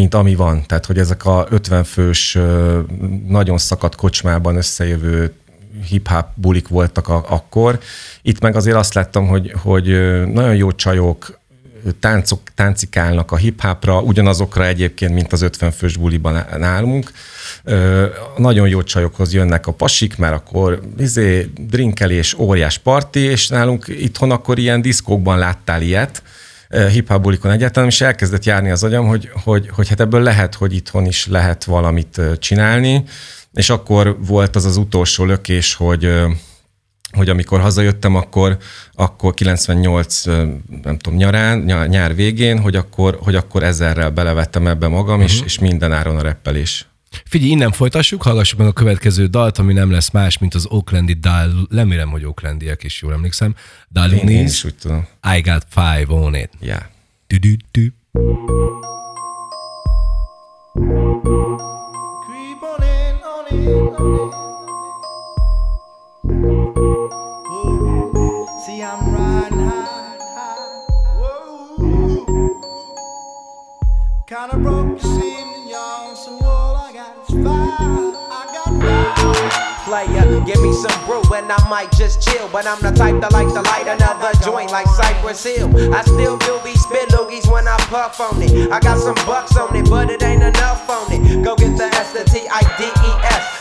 mint 0.00 0.14
ami 0.14 0.34
van. 0.34 0.62
Tehát, 0.66 0.86
hogy 0.86 0.98
ezek 0.98 1.24
a 1.24 1.46
50 1.50 1.84
fős, 1.84 2.38
nagyon 3.26 3.58
szakadt 3.58 3.94
kocsmában 3.94 4.56
összejövő 4.56 5.32
hip-hop 5.88 6.26
bulik 6.34 6.68
voltak 6.68 7.08
a, 7.08 7.24
akkor. 7.28 7.78
Itt 8.22 8.40
meg 8.40 8.56
azért 8.56 8.76
azt 8.76 8.94
láttam, 8.94 9.26
hogy, 9.26 9.52
hogy 9.62 9.86
nagyon 10.32 10.54
jó 10.54 10.72
csajok, 10.72 11.38
táncok, 12.00 12.40
táncikálnak 12.54 13.32
a 13.32 13.36
hip-hopra, 13.36 14.00
ugyanazokra 14.00 14.66
egyébként, 14.66 15.14
mint 15.14 15.32
az 15.32 15.42
50 15.42 15.70
fős 15.70 15.96
buliban 15.96 16.44
nálunk. 16.56 17.10
Nagyon 18.36 18.68
jó 18.68 18.82
csajokhoz 18.82 19.32
jönnek 19.32 19.66
a 19.66 19.72
pasik, 19.72 20.16
mert 20.16 20.34
akkor 20.34 20.80
izé, 20.98 21.50
drinkelés, 21.56 22.38
óriás 22.38 22.78
parti, 22.78 23.20
és 23.20 23.48
nálunk 23.48 23.88
itthon 23.88 24.30
akkor 24.30 24.58
ilyen 24.58 24.82
diszkókban 24.82 25.38
láttál 25.38 25.82
ilyet, 25.82 26.22
hip 26.90 27.20
bulikon 27.20 27.50
egyáltalán, 27.50 27.88
és 27.88 28.00
elkezdett 28.00 28.44
járni 28.44 28.70
az 28.70 28.82
agyam, 28.82 29.06
hogy, 29.06 29.30
hogy, 29.44 29.68
hogy 29.68 29.88
hát 29.88 30.00
ebből 30.00 30.22
lehet, 30.22 30.54
hogy 30.54 30.74
itthon 30.74 31.06
is 31.06 31.26
lehet 31.26 31.64
valamit 31.64 32.20
csinálni, 32.38 33.04
és 33.52 33.70
akkor 33.70 34.16
volt 34.26 34.56
az 34.56 34.64
az 34.64 34.76
utolsó 34.76 35.24
lökés, 35.24 35.74
hogy 35.74 36.12
hogy 37.12 37.28
amikor 37.28 37.60
hazajöttem, 37.60 38.14
akkor, 38.14 38.56
akkor 38.94 39.34
98, 39.34 40.24
nem 40.82 40.98
tudom, 40.98 41.18
nyarán, 41.18 41.58
nyár 41.88 42.14
végén, 42.14 42.58
hogy 42.58 42.76
akkor, 42.76 43.18
hogy 43.22 43.34
akkor 43.34 43.62
ezerrel 43.62 44.10
belevettem 44.10 44.66
ebbe 44.66 44.88
magam, 44.88 45.14
uh-huh. 45.14 45.30
és, 45.30 45.36
mhm. 45.36 45.44
és 45.44 45.58
minden 45.58 45.92
áron 45.92 46.16
a 46.16 46.22
reppelés. 46.22 46.86
Figyelj, 47.10 47.50
innen 47.50 47.72
folytassuk, 47.72 48.22
hallgassuk 48.22 48.58
meg 48.58 48.66
a 48.66 48.72
következő 48.72 49.26
dalt, 49.26 49.58
ami 49.58 49.72
nem 49.72 49.90
lesz 49.90 50.10
más, 50.10 50.38
mint 50.38 50.54
az 50.54 50.66
Oaklandi 50.70 51.12
Dal, 51.12 51.66
remélem, 51.70 52.08
hogy 52.10 52.24
Oaklandiek 52.24 52.82
is, 52.82 53.02
jól 53.02 53.12
emlékszem. 53.12 53.54
Dalunis, 53.92 54.20
én, 54.22 54.28
én 54.28 54.44
is 54.44 54.64
úgy 54.64 54.74
tudom. 54.74 55.06
I 55.36 55.40
got 55.40 55.66
five 55.68 56.06
on 56.08 56.34
it. 56.34 56.50
Yeah. 56.60 56.82
Du, 57.26 57.38
du, 57.38 57.54
du. 57.70 57.88
See, 68.66 68.82
I'm 68.82 69.14
riding 69.14 69.58
high, 69.58 70.18
high. 70.36 70.66
Whoa. 71.18 72.16
Kinda 74.26 74.56
broke 74.62 74.98
this 74.98 75.04
evening, 75.06 75.29
player. 79.90 80.40
Give 80.46 80.60
me 80.62 80.72
some 80.72 80.94
brew 81.04 81.22
and 81.34 81.50
I 81.50 81.58
might 81.68 81.90
just 81.92 82.22
chill. 82.22 82.48
But 82.48 82.66
I'm 82.66 82.80
the 82.80 82.92
type 82.94 83.20
that 83.20 83.32
like 83.32 83.48
to 83.48 83.62
light 83.62 83.88
another 83.90 84.30
joint 84.46 84.70
like 84.70 84.86
Cypress 84.86 85.42
Hill. 85.42 85.68
I 85.92 86.02
still 86.02 86.38
do 86.38 86.60
be 86.62 86.74
spit 86.74 87.10
loogies 87.10 87.50
when 87.50 87.66
I 87.66 87.76
puff 87.90 88.20
on 88.20 88.40
it. 88.42 88.70
I 88.70 88.78
got 88.78 88.98
some 88.98 89.18
bucks 89.26 89.56
on 89.56 89.74
it, 89.74 89.90
but 89.90 90.10
it 90.10 90.22
ain't 90.22 90.42
enough 90.42 90.88
on 90.88 91.10
it. 91.10 91.44
Go 91.44 91.56
get 91.56 91.76
the 91.76 91.90
S, 91.90 92.12
the 92.12 92.24
T, 92.24 92.46
I, 92.46 92.62
D. 92.78 92.86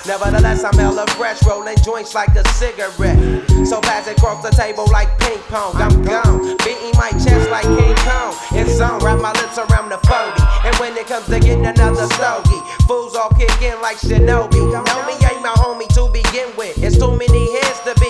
Nevertheless, 0.10 0.64
I'm 0.64 0.74
hella 0.74 1.06
fresh, 1.22 1.46
rolling 1.46 1.78
joints 1.84 2.16
like 2.16 2.30
a 2.30 2.44
cigarette. 2.58 3.46
So 3.68 3.80
pass 3.80 4.08
it 4.08 4.18
across 4.18 4.42
the 4.42 4.50
table 4.50 4.88
like 4.92 5.08
ping 5.20 5.38
pong. 5.54 5.76
I'm 5.76 6.02
gone, 6.02 6.58
beating 6.66 6.98
my 6.98 7.12
chest 7.12 7.48
like 7.52 7.62
King 7.78 7.94
Kong. 8.02 8.34
It's 8.58 8.82
on, 8.82 9.06
wrap 9.06 9.22
my 9.22 9.32
lips 9.34 9.60
around 9.60 9.90
the 9.90 10.00
40. 10.10 10.66
And 10.66 10.76
when 10.78 10.98
it 10.98 11.06
comes 11.06 11.28
to 11.28 11.40
getting 11.40 11.64
another 11.64 12.08
stogie, 12.18 12.58
fools 12.88 13.16
all 13.16 13.30
kick 13.38 13.54
in 13.62 13.80
like 13.84 13.98
Shinobi. 13.98 14.58
Know 14.74 14.82
me 15.06 15.14
ain't 15.30 15.44
my 15.46 15.54
homie 15.62 15.88
to 15.94 16.10
begin 16.12 16.58
with. 16.58 16.82
It's 16.82 16.98
too 16.98 17.16
many 17.16 17.46
heads 17.62 17.80
to 17.86 17.94
be. 18.02 18.10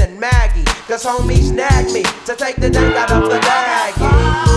Cause 1.01 1.19
homies 1.19 1.51
nag 1.51 1.91
me 1.93 2.03
to 2.25 2.35
take 2.35 2.57
the 2.57 2.69
dink 2.69 2.95
out 2.95 3.11
of 3.11 3.23
the 3.23 3.39
baggie. 3.39 4.51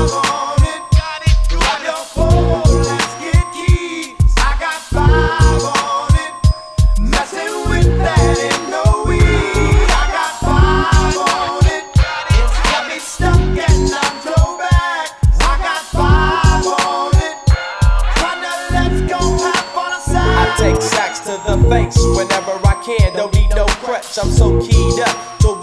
face 21.69 21.97
whenever 22.17 22.53
I 22.67 22.83
can. 22.85 23.13
Don't 23.15 23.33
need 23.35 23.51
no 23.55 23.67
crutch, 23.67 24.19
I'm 24.19 24.31
so 24.31 24.61
keyed 24.61 25.01
up. 25.01 25.44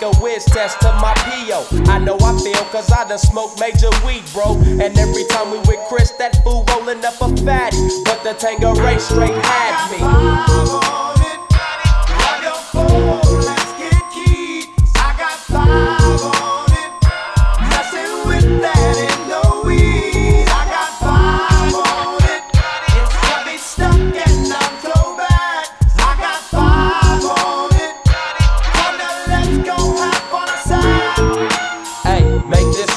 a 0.00 0.14
whiz 0.22 0.44
test 0.46 0.80
to 0.80 0.88
my 1.02 1.12
PO. 1.14 1.66
I 1.90 1.98
know 1.98 2.16
I 2.20 2.38
feel 2.40 2.64
cause 2.72 2.90
I 2.90 3.06
done 3.08 3.18
smoked 3.18 3.60
major 3.60 3.90
weed, 4.06 4.22
bro. 4.32 4.56
And 4.80 4.96
every 4.96 5.24
time 5.24 5.50
we 5.50 5.58
with 5.58 5.80
Chris, 5.88 6.10
that 6.12 6.42
fool 6.44 6.64
rolling 6.70 7.04
up 7.04 7.20
a 7.20 7.28
fatty. 7.44 7.76
But 8.04 8.22
the 8.22 8.34
Tangeray 8.38 8.98
straight 8.98 9.34
had 9.34 9.90
me. 9.90 11.02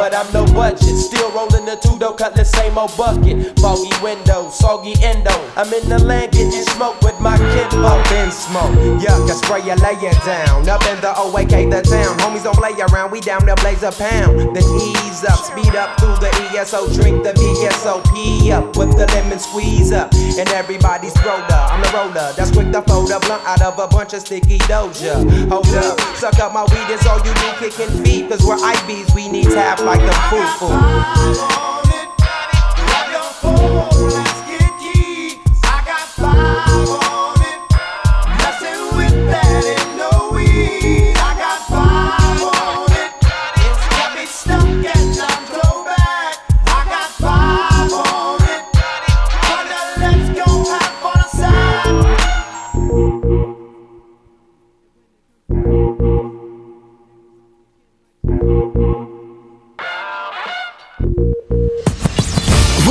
but 0.00 0.16
I'm 0.16 0.32
no 0.32 0.46
budget. 0.54 0.96
Still 0.96 1.30
rolling 1.32 1.66
the 1.66 1.76
two 1.76 1.98
though, 1.98 2.14
cut 2.14 2.34
the 2.34 2.42
same 2.42 2.78
old 2.78 2.96
bucket. 2.96 3.36
Foggy 3.60 3.92
window, 4.00 4.48
soggy 4.48 4.96
endo. 5.04 5.36
I'm 5.60 5.68
in 5.76 5.86
the 5.92 5.98
land 6.00 6.32
getting 6.32 6.64
smoke 6.72 6.96
with 7.02 7.20
my 7.20 7.36
kid. 7.36 7.68
Up 7.84 8.00
in 8.16 8.32
smoke, 8.32 8.72
yuck, 8.96 9.28
I 9.28 9.36
spray 9.36 9.60
you, 9.60 9.76
lay 9.76 10.00
it 10.00 10.16
down. 10.24 10.66
Up 10.66 10.80
in 10.88 10.96
the 11.04 11.12
OAK, 11.12 11.68
the 11.68 11.84
town. 11.84 12.16
Homies 12.24 12.44
don't 12.44 12.56
play 12.56 12.72
around, 12.80 13.12
we 13.12 13.20
down 13.20 13.44
there 13.44 13.60
blaze 13.60 13.82
a 13.82 13.92
pound. 13.92 14.56
Then 14.56 14.64
ease 14.80 15.20
up, 15.28 15.36
speed 15.36 15.76
up 15.76 16.00
through 16.00 16.16
the 16.16 16.32
ESO, 16.56 16.88
drink 16.96 17.20
the 17.20 17.36
VSOP 17.36 18.56
up 18.56 18.76
with 18.80 18.96
the 18.96 19.04
lemon 19.12 19.38
squeeze 19.38 19.92
up. 19.92 20.14
And 20.40 20.48
everybody's 20.56 21.12
roller, 21.20 21.60
I'm 21.68 21.84
the 21.84 21.92
roller. 21.92 22.32
That's 22.40 22.50
quick 22.50 22.72
to 22.72 22.80
fold 22.88 23.12
a 23.12 23.20
blunt 23.20 23.44
out 23.44 23.60
of 23.60 23.78
a 23.78 23.86
bunch 23.86 24.14
of 24.14 24.24
sticky 24.24 24.64
doja. 24.64 25.20
Hold 25.52 25.68
up, 25.76 26.00
suck 26.16 26.40
up 26.40 26.54
my 26.54 26.64
weed, 26.72 26.88
it's 26.88 27.04
all 27.04 27.20
you 27.20 27.34
need, 27.44 27.54
kicking 27.60 27.92
feet. 28.00 28.30
Cause 28.30 28.40
we're 28.46 28.56
IBs, 28.56 29.14
we 29.14 29.28
need 29.28 29.44
tap 29.44 29.89
like 29.90 30.02
a 30.02 30.12
foo-foo. 30.30 31.79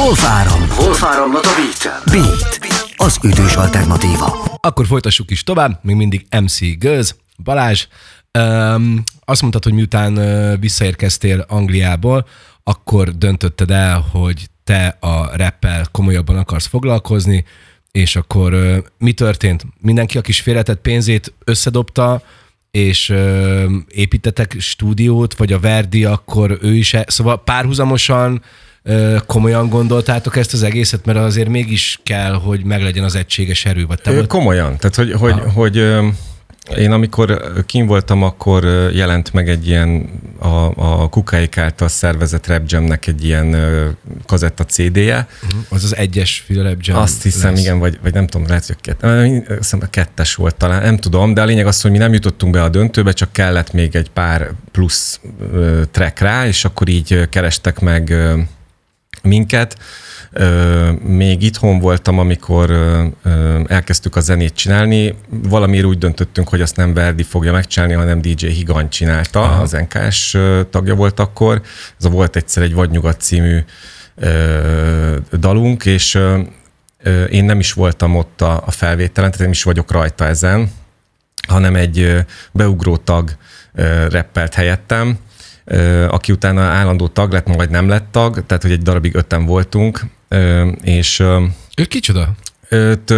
Wolfáram. 0.10 0.62
Wolfáram 0.80 1.36
a 1.36 1.39
beat 1.39 2.04
Beat. 2.12 2.60
Az 2.95 3.19
ütős 3.24 3.56
alternatíva. 3.56 4.58
Akkor 4.62 4.86
folytassuk 4.86 5.32
is 5.32 5.43
tovább, 5.43 5.80
még 5.82 5.95
mindig 5.95 6.26
MC 6.41 6.78
Göz, 6.78 7.15
Balázs. 7.43 7.88
Um, 8.39 9.04
azt 9.26 9.41
mondtad, 9.41 9.63
hogy 9.63 9.74
miután 9.74 10.17
uh, 10.17 10.60
visszaérkeztél 10.60 11.45
Angliából, 11.48 12.28
akkor 12.63 13.17
döntötted 13.17 13.72
el, 13.72 14.06
hogy 14.12 14.50
te 14.63 14.98
a 15.00 15.38
rappel 15.38 15.86
komolyabban 15.91 16.38
akarsz 16.38 16.67
foglalkozni, 16.67 17.45
és 17.91 18.15
akkor 18.15 18.54
uh, 18.54 18.78
mi 18.98 19.13
történt? 19.13 19.65
Mindenki 19.82 20.17
a 20.17 20.22
kis 20.22 20.39
félretett 20.39 20.82
pénzét 20.82 21.34
összedobta, 21.43 22.22
és 22.72 23.10
uh, 23.10 23.72
építettek 23.88 24.56
stúdiót, 24.60 25.36
vagy 25.36 25.54
a 25.54 25.60
Verdi, 25.60 26.06
akkor 26.06 26.58
ő 26.62 26.76
is, 26.76 26.93
e- 26.93 27.06
szóval 27.08 27.43
párhuzamosan 27.43 28.41
komolyan 29.25 29.69
gondoltátok 29.69 30.36
ezt 30.36 30.54
az 30.54 30.63
egészet, 30.63 31.06
mert 31.06 31.17
azért 31.19 31.49
mégis 31.49 31.99
kell, 32.04 32.34
hogy 32.34 32.63
meglegyen 32.63 33.04
az 33.04 33.15
egységes 33.15 33.65
erő. 33.65 33.86
Vagy 33.86 34.02
te 34.02 34.12
volt? 34.12 34.28
Komolyan. 34.28 34.78
Tehát, 34.78 34.95
hogy, 34.95 35.12
hogy, 35.13 35.41
hogy 35.54 35.78
én 36.78 36.91
amikor 36.91 37.41
kim 37.65 37.86
voltam, 37.86 38.23
akkor 38.23 38.63
jelent 38.93 39.34
meg 39.34 39.49
egy 39.49 39.67
ilyen 39.67 40.10
a, 40.39 40.71
a 40.75 41.10
Kukáik 41.10 41.58
által 41.58 41.88
szervezett 41.88 42.47
Rap 42.47 42.62
Jam-nek 42.65 43.08
egy 43.08 43.25
ilyen 43.25 43.56
kazetta 44.25 44.65
CD-je. 44.65 45.28
Uh-huh. 45.43 45.60
Az 45.69 45.84
az 45.84 45.95
egyes 45.95 46.45
Rap 46.47 46.78
Jam 46.82 46.97
Azt 46.97 47.23
hiszem, 47.23 47.52
lesz. 47.52 47.62
igen, 47.62 47.80
vagy, 47.80 47.99
vagy 48.02 48.13
nem 48.13 48.28
tudom, 48.28 48.47
lehet, 48.47 48.65
hogy 48.65 48.78
kett, 48.82 49.04
a 49.84 49.89
kettes 49.89 50.36
volt 50.36 50.56
talán, 50.56 50.82
nem 50.82 50.97
tudom, 50.97 51.34
de 51.34 51.41
a 51.41 51.45
lényeg 51.45 51.67
az, 51.67 51.82
hogy 51.82 51.91
mi 51.91 51.97
nem 51.97 52.13
jutottunk 52.13 52.54
be 52.54 52.63
a 52.63 52.69
döntőbe, 52.69 53.12
csak 53.12 53.32
kellett 53.32 53.73
még 53.73 53.95
egy 53.95 54.10
pár 54.10 54.52
plusz 54.71 55.19
track 55.91 56.19
rá, 56.19 56.47
és 56.47 56.65
akkor 56.65 56.88
így 56.88 57.30
kerestek 57.30 57.80
meg 57.80 58.13
minket. 59.24 59.78
Még 61.02 61.43
itthon 61.43 61.80
voltam, 61.80 62.19
amikor 62.19 62.72
elkezdtük 63.67 64.15
a 64.15 64.19
zenét 64.19 64.54
csinálni. 64.54 65.15
Valamiért 65.30 65.86
úgy 65.86 65.98
döntöttünk, 65.98 66.50
hogy 66.50 66.62
azt 66.62 66.76
nem 66.76 66.93
Verdi 66.93 67.24
fogja 67.24 67.52
megcsinálni, 67.52 67.93
hanem 67.93 68.22
DJ 68.22 68.48
Higan 68.48 68.89
csinálta, 68.89 69.41
Aha. 69.41 69.62
az 69.62 69.72
NKS 69.72 70.38
tagja 70.69 70.95
volt 70.95 71.19
akkor. 71.19 71.62
Ez 72.00 72.06
a 72.06 72.10
volt 72.10 72.36
egyszer 72.36 72.63
egy 72.63 72.74
Vadnyugat 72.74 73.22
című 73.22 73.60
dalunk, 75.32 75.86
és 75.86 76.19
én 77.30 77.45
nem 77.45 77.60
is 77.60 77.74
voltam 77.74 78.15
ott 78.15 78.41
a, 78.41 78.63
felvételen, 78.67 79.32
tehát 79.32 79.39
nem 79.39 79.52
is 79.52 79.63
vagyok 79.63 79.91
rajta 79.91 80.26
ezen, 80.26 80.72
hanem 81.48 81.76
egy 81.76 82.26
beugró 82.52 82.98
tag 82.98 83.32
reppelt 84.10 84.54
helyettem, 84.54 85.17
aki 86.10 86.32
utána 86.32 86.62
állandó 86.62 87.08
tag 87.08 87.32
lett, 87.32 87.47
majd 87.47 87.69
nem 87.69 87.88
lett 87.89 88.08
tag, 88.12 88.43
tehát 88.45 88.63
hogy 88.63 88.71
egy 88.71 88.82
darabig 88.82 89.15
öten 89.15 89.45
voltunk, 89.45 90.01
és... 90.82 91.19
Ő 91.75 91.86
kicsoda? 91.88 92.36
Őt, 92.69 93.12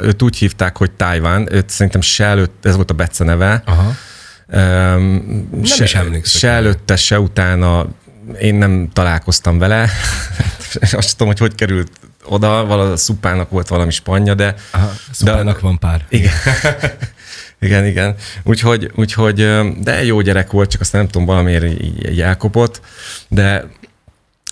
őt 0.00 0.22
úgy 0.22 0.36
hívták, 0.36 0.76
hogy 0.76 0.90
Taiwan, 0.90 1.52
őt 1.52 1.70
szerintem 1.70 2.00
se 2.00 2.24
előtt, 2.24 2.66
ez 2.66 2.74
volt 2.74 2.90
a 2.90 2.94
Bece 2.94 3.24
neve. 3.24 3.62
Aha. 3.64 3.94
Um, 4.54 5.48
nem 5.52 5.64
se, 5.64 5.84
is 5.84 5.94
emlékszek. 5.94 6.40
Se 6.40 6.48
előtte, 6.48 6.96
se 6.96 7.20
utána 7.20 7.86
én 8.40 8.54
nem 8.54 8.88
találkoztam 8.92 9.58
vele. 9.58 9.88
Azt 10.92 11.12
tudom, 11.16 11.26
hogy 11.26 11.38
hogy 11.38 11.54
került 11.54 11.90
oda, 12.24 12.64
valahogy 12.64 12.92
a 12.92 12.96
szupának 12.96 13.50
volt 13.50 13.68
valami 13.68 13.90
spanya, 13.90 14.34
de... 14.34 14.54
Aha, 14.70 14.92
szupának 15.10 15.54
de, 15.54 15.60
van 15.60 15.78
pár. 15.78 16.06
Igen. 16.08 16.32
igen, 17.62 17.86
igen. 17.86 18.14
Úgyhogy, 18.44 18.90
úgyhogy, 18.94 19.34
de 19.82 20.04
jó 20.04 20.20
gyerek 20.20 20.50
volt, 20.50 20.70
csak 20.70 20.80
azt 20.80 20.92
nem 20.92 21.06
tudom, 21.06 21.26
valamiért 21.26 21.64
így, 21.64 22.10
így 22.10 22.20
elkopott, 22.20 22.80
de 23.28 23.70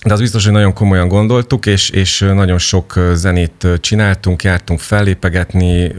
de 0.05 0.13
az 0.13 0.21
biztos, 0.21 0.45
hogy 0.45 0.53
nagyon 0.53 0.73
komolyan 0.73 1.09
gondoltuk, 1.09 1.67
és, 1.67 1.91
és 1.91 2.19
nagyon 2.19 2.59
sok 2.59 2.95
zenét 3.13 3.67
csináltunk, 3.81 4.43
jártunk 4.43 4.81
fellépegetni, 4.81 5.93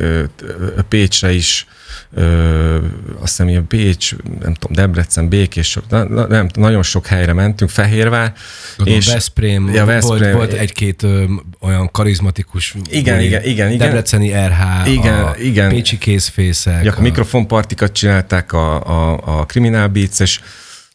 Pécsre 0.90 1.32
is, 1.32 1.68
ö, 2.14 2.76
azt 3.20 3.28
hiszem 3.28 3.48
ilyen 3.48 3.66
Bécs, 3.68 4.16
nem 4.42 4.54
tudom, 4.54 4.76
Debrecen, 4.76 5.28
Békés, 5.28 5.78
nem, 5.90 6.26
nem, 6.30 6.50
nagyon 6.54 6.84
sok 6.84 7.06
helyre 7.06 7.34
mentünk, 7.34 7.70
Fehérvár. 7.70 8.34
Tudom, 8.78 8.94
és 8.94 9.08
Veszprém, 9.08 9.70
ja, 9.74 9.86
Veszprém, 9.86 10.20
volt, 10.20 10.34
volt 10.34 10.54
egy-két 10.54 11.04
ö, 11.04 11.24
olyan 11.60 11.92
karizmatikus 11.92 12.76
igen, 12.90 13.16
buli, 13.16 13.28
igen, 13.28 13.44
igen, 13.44 13.72
igen, 13.72 13.78
Debreceni 13.78 14.30
RH, 14.30 14.88
igen, 14.88 15.24
a 15.24 15.36
igen. 15.38 15.70
Pécsi 15.70 15.98
kézfészek. 15.98 16.84
Ja, 16.84 16.92
a, 16.92 16.98
a 16.98 17.02
mikrofonpartikat 17.02 17.92
csinálták 17.92 18.54
a, 18.54 18.86
a, 18.86 19.20
a 19.40 19.46
Criminal 19.46 19.88
Beats, 19.88 20.20
és 20.20 20.40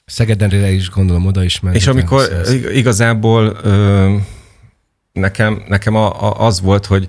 Szegedenre 0.06 0.70
is 0.70 0.90
gondolom 0.90 1.26
oda 1.26 1.44
is 1.44 1.60
ment. 1.60 1.76
És 1.76 1.86
amikor 1.86 2.42
igazából 2.72 3.58
ö, 3.62 4.14
nekem, 5.12 5.62
nekem 5.68 5.94
a, 5.94 6.22
a, 6.22 6.46
az 6.46 6.60
volt, 6.60 6.86
hogy, 6.86 7.08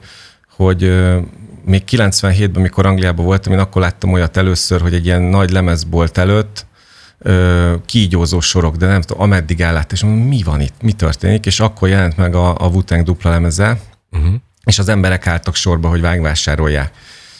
hogy 0.56 0.84
még 1.68 1.84
97-ben, 1.92 2.62
mikor 2.62 2.86
Angliában 2.86 3.26
voltam, 3.26 3.54
én 3.54 3.60
akkor 3.60 3.82
láttam 3.82 4.14
olyat 4.14 4.38
először, 4.38 4.82
hogy 4.82 4.94
egy 4.94 5.06
ilyen 5.06 5.22
nagy 5.22 5.50
lemezbolt 5.50 6.18
előtt 6.18 6.66
ö, 7.20 7.74
kígyózó 7.86 8.40
sorok, 8.40 8.76
de 8.76 8.86
nem 8.88 9.02
tudom, 9.02 9.24
ameddig 9.24 9.62
ellát, 9.62 9.92
és 9.92 10.04
mondom, 10.04 10.28
mi 10.28 10.44
van 10.44 10.62
itt, 10.62 10.82
mi 10.82 10.92
történik, 10.92 11.46
és 11.46 11.60
akkor 11.60 11.90
jelent 11.90 12.18
meg 12.18 12.36
a, 12.36 12.56
a 12.58 12.68
Wu-Tang 12.68 13.04
dupla 13.04 13.30
lemeze, 13.30 13.80
uh-huh. 14.12 14.34
és 14.64 14.80
az 14.80 14.90
emberek 14.90 15.28
álltak 15.28 15.56
sorba, 15.56 15.90
hogy 15.90 16.02
vágvásárolják. 16.02 16.92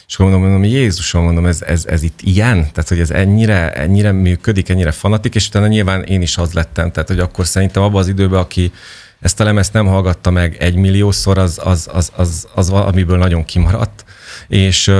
És 0.08 0.14
akkor 0.14 0.30
mondom, 0.30 0.50
mondom, 0.50 0.70
Jézusom, 0.70 1.24
mondom, 1.24 1.46
ez, 1.46 1.62
ez, 1.62 1.86
ez 1.86 2.02
itt 2.02 2.20
ilyen? 2.22 2.56
Tehát, 2.72 2.88
hogy 2.88 3.00
ez 3.00 3.10
ennyire, 3.10 3.72
ennyire 3.72 4.12
működik, 4.12 4.68
ennyire 4.68 4.90
fanatik, 4.90 5.34
és 5.34 5.48
utána 5.48 5.66
nyilván 5.66 6.02
én 6.02 6.22
is 6.22 6.36
az 6.36 6.52
lettem. 6.52 6.90
Tehát, 6.90 7.08
hogy 7.08 7.18
akkor 7.18 7.46
szerintem 7.46 7.82
abban 7.82 8.00
az 8.00 8.08
időben, 8.08 8.38
aki 8.38 8.72
ezt 9.20 9.40
a 9.40 9.44
lemezt 9.44 9.72
nem 9.72 9.86
hallgatta 9.86 10.30
meg 10.30 10.56
egy 10.58 10.74
milliószor, 10.74 11.38
az, 11.38 11.60
az, 11.64 11.88
az, 11.92 12.12
az, 12.16 12.46
az 12.54 12.70
valamiből 12.70 13.18
nagyon 13.18 13.44
kimaradt. 13.44 14.04
És, 14.48 14.92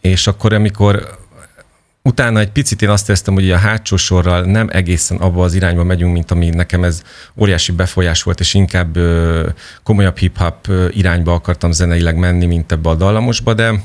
és 0.00 0.26
akkor, 0.26 0.52
amikor 0.52 1.18
utána 2.02 2.38
egy 2.38 2.50
picit 2.50 2.82
én 2.82 2.88
azt 2.88 3.08
éreztem, 3.08 3.34
hogy 3.34 3.50
a 3.50 3.56
hátsó 3.56 3.96
sorral 3.96 4.42
nem 4.42 4.68
egészen 4.72 5.16
abba 5.16 5.44
az 5.44 5.54
irányba 5.54 5.84
megyünk, 5.84 6.12
mint 6.12 6.30
ami 6.30 6.48
nekem 6.48 6.84
ez 6.84 7.02
óriási 7.36 7.72
befolyás 7.72 8.22
volt, 8.22 8.40
és 8.40 8.54
inkább 8.54 8.98
komolyabb 9.82 10.18
hip-hop 10.18 10.68
irányba 10.90 11.32
akartam 11.32 11.72
zeneileg 11.72 12.16
menni, 12.16 12.46
mint 12.46 12.72
ebbe 12.72 12.88
a 12.88 12.94
dallamosba, 12.94 13.54
de 13.54 13.82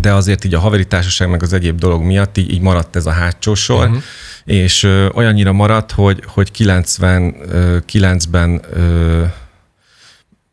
de 0.00 0.12
azért 0.12 0.44
így 0.44 0.54
a 0.54 0.58
haveri 0.58 0.86
társaság 0.86 1.28
meg 1.28 1.42
az 1.42 1.52
egyéb 1.52 1.78
dolog 1.78 2.02
miatt 2.02 2.38
így, 2.38 2.52
így 2.52 2.60
maradt 2.60 2.96
ez 2.96 3.06
a 3.06 3.10
hátsó 3.10 3.54
sor, 3.54 3.86
uh-huh. 3.86 4.02
és 4.44 4.82
ö, 4.82 5.08
olyannyira 5.12 5.52
maradt, 5.52 5.92
hogy, 5.92 6.22
hogy 6.26 6.50
99-ben 6.58 8.62
ö, 8.72 9.24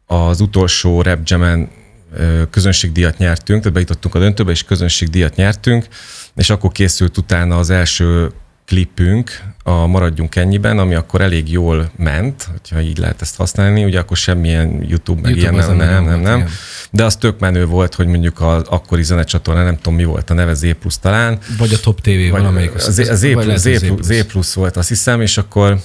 az 0.06 0.42
utolsó 0.42 1.02
Rap 1.02 1.20
közönségdíjat 2.50 3.18
nyertünk, 3.18 3.60
tehát 3.60 3.74
bejutottunk 3.74 4.16
a 4.16 4.20
döntőbe, 4.20 4.52
és 4.52 4.64
közönségdíjat 4.64 5.36
nyertünk, 5.36 5.88
és 6.36 6.50
akkor 6.50 6.72
készült 6.72 7.18
utána 7.18 7.58
az 7.58 7.70
első 7.70 8.32
klipünk, 8.66 9.42
a 9.64 9.86
Maradjunk 9.86 10.36
ennyiben, 10.36 10.80
ami 10.80 10.96
akkor 10.96 11.22
elég 11.22 11.52
jól 11.52 11.92
ment, 11.96 12.48
hogyha 12.52 12.82
így 12.82 12.98
lehet 12.98 13.22
ezt 13.22 13.36
használni, 13.36 13.84
ugye 13.84 14.00
akkor 14.00 14.18
semmilyen 14.18 14.86
YouTube 14.88 15.22
meg 15.22 15.36
YouTube 15.36 15.64
ilyen 15.64 15.78
nem, 15.78 15.90
nem, 15.90 16.04
nem, 16.04 16.20
nem. 16.20 16.48
De 16.92 17.04
az 17.04 17.16
tök 17.16 17.40
menő 17.40 17.66
volt, 17.66 17.96
hogy 17.96 18.08
mondjuk 18.08 18.42
az 18.42 18.64
akkori 18.68 19.04
zenecsatorna, 19.04 19.64
nem 19.64 19.78
tudom 19.78 19.96
mi 19.96 20.04
volt 20.04 20.30
a 20.30 20.34
neve, 20.34 20.54
Z 20.54 20.66
plusz 20.80 20.98
talán. 20.98 21.38
Vagy 21.58 21.74
a 21.74 21.80
Top 21.80 22.02
TV 22.02 22.10
vagy 22.10 22.30
valamelyik. 22.30 22.74
Az, 22.74 22.88
az, 22.88 23.10
az, 23.10 23.20
Z, 23.20 23.32
plusz, 23.32 23.60
Z, 23.60 23.86
plusz, 23.86 24.06
Z 24.06 24.26
plusz 24.26 24.54
volt, 24.54 24.78
azt 24.78 24.88
hiszem, 24.88 25.22
és 25.22 25.38
akkor 25.38 25.80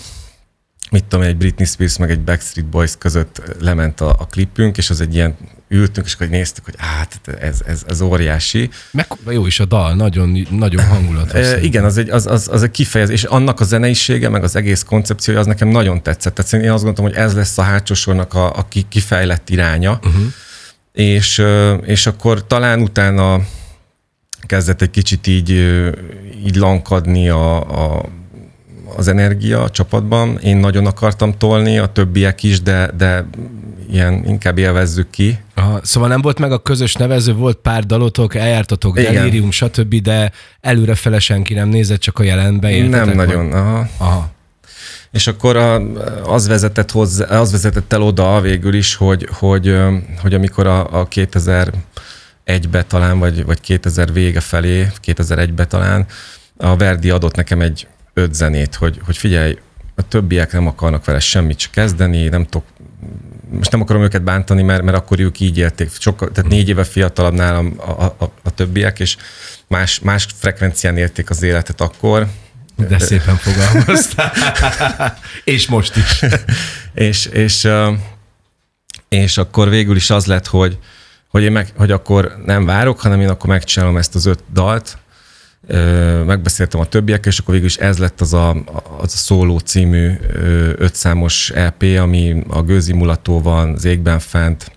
mit 0.90 1.04
tudom, 1.04 1.24
egy 1.24 1.36
Britney 1.36 1.66
Spears 1.66 1.96
meg 1.96 2.10
egy 2.10 2.20
Backstreet 2.20 2.68
Boys 2.68 2.92
között 2.98 3.42
lement 3.60 4.00
a, 4.00 4.08
a 4.18 4.26
klipünk, 4.26 4.76
és 4.76 4.90
az 4.90 5.00
egy 5.00 5.14
ilyen 5.14 5.36
ültünk, 5.68 6.06
és 6.06 6.14
akkor 6.14 6.28
néztük, 6.28 6.64
hogy 6.64 6.74
hát 6.76 7.20
ez, 7.40 7.62
ez, 7.66 7.82
ez 7.88 8.00
óriási. 8.00 8.70
Meg 8.90 9.06
jó 9.28 9.46
is 9.46 9.60
a 9.60 9.64
dal, 9.64 9.94
nagyon, 9.94 10.46
nagyon 10.50 10.84
hangulatos. 10.84 11.46
E, 11.46 11.60
igen, 11.60 11.84
az 11.84 11.98
egy, 11.98 12.10
az, 12.10 12.26
az, 12.26 12.48
az 12.52 12.62
egy 12.62 12.70
kifejezés, 12.70 13.22
és 13.22 13.28
annak 13.28 13.60
a 13.60 13.64
zeneisége, 13.64 14.28
meg 14.28 14.42
az 14.42 14.56
egész 14.56 14.82
koncepciója, 14.82 15.40
az 15.40 15.46
nekem 15.46 15.68
nagyon 15.68 16.02
tetszett. 16.02 16.34
Tehát 16.34 16.52
én 16.52 16.70
azt 16.70 16.84
gondoltam, 16.84 17.04
hogy 17.04 17.14
ez 17.14 17.34
lesz 17.34 17.58
a 17.58 17.62
hátsósornak 17.62 18.34
a, 18.34 18.56
a 18.56 18.68
kifejlett 18.88 19.50
iránya, 19.50 20.00
uh-huh. 20.04 20.22
és, 20.92 21.42
és 21.84 22.06
akkor 22.06 22.46
talán 22.46 22.80
utána 22.80 23.40
kezdett 24.46 24.82
egy 24.82 24.90
kicsit 24.90 25.26
így, 25.26 25.50
így 26.46 26.56
lankadni 26.56 27.28
a, 27.28 27.56
a 27.96 28.08
az 28.96 29.08
energia 29.08 29.62
a 29.62 29.70
csapatban. 29.70 30.38
Én 30.38 30.56
nagyon 30.56 30.86
akartam 30.86 31.38
tolni, 31.38 31.78
a 31.78 31.86
többiek 31.86 32.42
is, 32.42 32.62
de, 32.62 32.90
de 32.96 33.26
ilyen 33.92 34.24
inkább 34.26 34.58
élvezzük 34.58 35.10
ki. 35.10 35.38
Aha, 35.54 35.80
szóval 35.82 36.08
nem 36.08 36.20
volt 36.20 36.38
meg 36.38 36.52
a 36.52 36.58
közös 36.58 36.94
nevező, 36.94 37.34
volt 37.34 37.56
pár 37.56 37.84
dalotok, 37.84 38.34
eljártatok, 38.34 38.98
Igen. 38.98 39.14
delirium, 39.14 39.50
stb., 39.50 39.94
de 39.94 40.32
előrefele 40.60 41.18
senki 41.18 41.54
nem 41.54 41.68
nézett, 41.68 42.00
csak 42.00 42.18
a 42.18 42.22
jelenbe 42.22 42.70
értetek? 42.70 43.06
Nem 43.06 43.16
nagyon, 43.16 43.52
aha. 43.52 43.88
aha. 43.96 44.30
És 45.10 45.26
akkor 45.26 45.56
a, 45.56 45.80
az, 46.22 46.46
vezetett 46.46 46.90
hozzá, 46.90 47.24
az 47.38 47.52
vezetett 47.52 47.92
el 47.92 48.02
oda 48.02 48.40
végül 48.40 48.74
is, 48.74 48.94
hogy, 48.94 49.28
hogy, 49.32 49.76
hogy 50.20 50.34
amikor 50.34 50.66
a, 50.66 51.00
a 51.00 51.08
2001-be 51.08 52.82
talán, 52.82 53.18
vagy, 53.18 53.44
vagy 53.44 53.60
2000 53.60 54.12
vége 54.12 54.40
felé, 54.40 54.86
2001-be 55.04 55.64
talán, 55.64 56.06
a 56.56 56.76
Verdi 56.76 57.10
adott 57.10 57.34
nekem 57.34 57.60
egy 57.60 57.86
öt 58.14 58.34
zenét, 58.34 58.74
hogy, 58.74 59.00
hogy 59.04 59.16
figyelj, 59.16 59.58
a 59.94 60.08
többiek 60.08 60.52
nem 60.52 60.66
akarnak 60.66 61.04
vele 61.04 61.20
semmit 61.20 61.68
kezdeni, 61.70 62.28
nem 62.28 62.44
tudok 62.44 62.64
most 63.50 63.70
nem 63.70 63.80
akarom 63.80 64.02
őket 64.02 64.22
bántani, 64.22 64.62
mert, 64.62 64.82
mert 64.82 64.96
akkor 64.96 65.20
ők 65.20 65.40
így 65.40 65.58
élték. 65.58 65.90
Sokkal, 65.98 66.30
tehát 66.32 66.50
négy 66.50 66.68
éve 66.68 66.84
fiatalabb 66.84 67.34
nálam 67.34 67.74
a, 67.76 67.90
a, 67.90 68.14
a, 68.18 68.32
a 68.42 68.50
többiek, 68.50 68.98
és 68.98 69.16
más, 69.66 70.00
más 70.00 70.26
frekvencián 70.38 70.96
élték 70.96 71.30
az 71.30 71.42
életet 71.42 71.80
akkor. 71.80 72.26
De 72.88 72.98
szépen 72.98 73.36
fogalmaztál. 73.36 74.32
és 75.44 75.68
most 75.68 75.96
is. 75.96 76.22
és, 77.08 77.26
és, 77.26 77.68
és 79.08 79.38
akkor 79.38 79.68
végül 79.68 79.96
is 79.96 80.10
az 80.10 80.26
lett, 80.26 80.46
hogy, 80.46 80.78
hogy, 81.28 81.42
én 81.42 81.52
meg, 81.52 81.72
hogy 81.76 81.90
akkor 81.90 82.36
nem 82.44 82.64
várok, 82.64 83.00
hanem 83.00 83.20
én 83.20 83.28
akkor 83.28 83.50
megcsinálom 83.50 83.96
ezt 83.96 84.14
az 84.14 84.26
öt 84.26 84.42
dalt, 84.52 84.98
megbeszéltem 86.26 86.80
a 86.80 86.84
többiekkel, 86.84 87.32
és 87.32 87.38
akkor 87.38 87.52
végül 87.54 87.68
is 87.68 87.76
ez 87.76 87.98
lett 87.98 88.20
az 88.20 88.32
a, 88.32 88.50
az 88.98 89.12
a 89.12 89.16
Szóló 89.16 89.58
című 89.58 90.12
ötszámos 90.76 91.50
EP, 91.50 91.82
ami 91.82 92.42
a 92.48 92.62
Gőzi 92.62 92.92
Mulatóval, 92.92 93.72
az 93.74 93.84
Égben 93.84 94.18
Fent, 94.18 94.72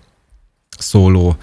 Szóló, 0.78 1.36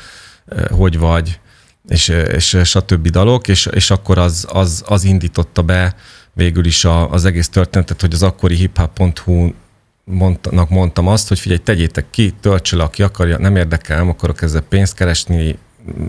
Hogy 0.69 0.99
vagy, 0.99 1.39
és, 1.87 2.07
és 2.07 2.57
stb. 2.63 3.07
dalok, 3.07 3.47
és, 3.47 3.65
és 3.65 3.91
akkor 3.91 4.17
az, 4.17 4.47
az, 4.49 4.83
az 4.87 5.03
indította 5.03 5.61
be 5.61 5.95
végül 6.33 6.65
is 6.65 6.85
a, 6.85 7.11
az 7.11 7.25
egész 7.25 7.49
történetet, 7.49 8.01
hogy 8.01 8.13
az 8.13 8.23
akkori 8.23 8.55
hiphop.hu 8.55 9.51
mondtanak 10.03 10.69
mondtam 10.69 11.07
azt, 11.07 11.27
hogy 11.27 11.39
figyelj, 11.39 11.59
tegyétek 11.59 12.05
ki, 12.09 12.33
töltsel, 12.41 12.79
aki 12.79 13.03
akarja, 13.03 13.37
nem 13.37 13.55
érdekel, 13.55 13.97
nem 13.97 14.09
akarok 14.09 14.41
ezzel 14.41 14.61
pénzt 14.61 14.95
keresni, 14.95 15.57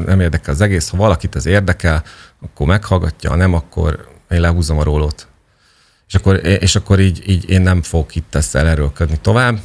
nem 0.06 0.20
érdekel 0.20 0.54
az 0.54 0.60
egész, 0.60 0.88
ha 0.88 0.96
valakit 0.96 1.36
ez 1.36 1.46
érdekel, 1.46 2.02
akkor 2.42 2.66
meghallgatja, 2.66 3.30
ha 3.30 3.36
nem, 3.36 3.54
akkor 3.54 4.08
én 4.30 4.40
lehúzom 4.40 4.78
a 4.78 4.82
rólót. 4.82 5.26
És 6.08 6.14
akkor, 6.14 6.40
és 6.44 6.76
akkor 6.76 7.00
így, 7.00 7.22
így 7.26 7.50
én 7.50 7.60
nem 7.60 7.82
fogok 7.82 8.14
itt 8.14 8.34
ezt 8.34 8.54
elerőlködni 8.54 9.18
tovább. 9.20 9.60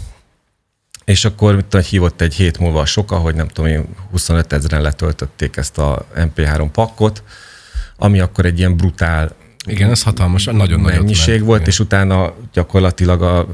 És 1.05 1.26
akkor 1.26 1.55
mit 1.55 1.66
tudom, 1.66 1.86
hívott 1.86 2.22
egy 2.22 2.34
hét 2.34 2.60
múlva 2.60 2.80
a 2.80 2.86
soka, 2.86 3.18
hogy 3.18 3.36
nem 3.36 3.47
tudom, 3.47 3.72
én 3.72 3.86
25 4.12 4.53
ezeren 4.53 4.82
letöltötték 4.82 5.58
ezt 5.58 5.78
a 5.78 6.05
MP3 6.16 6.70
pakkot, 6.72 7.24
ami 7.97 8.20
akkor 8.20 8.45
egy 8.45 8.58
ilyen 8.58 8.78
brutál 8.78 9.36
igen, 9.68 9.89
ez 9.89 10.03
hatalmas, 10.03 10.45
nagyon 10.45 10.82
nagy 10.82 10.93
mennyiség 10.93 11.43
volt, 11.43 11.60
igen. 11.60 11.72
és 11.72 11.80
utána 11.80 12.34
gyakorlatilag 12.53 13.22
a 13.22 13.47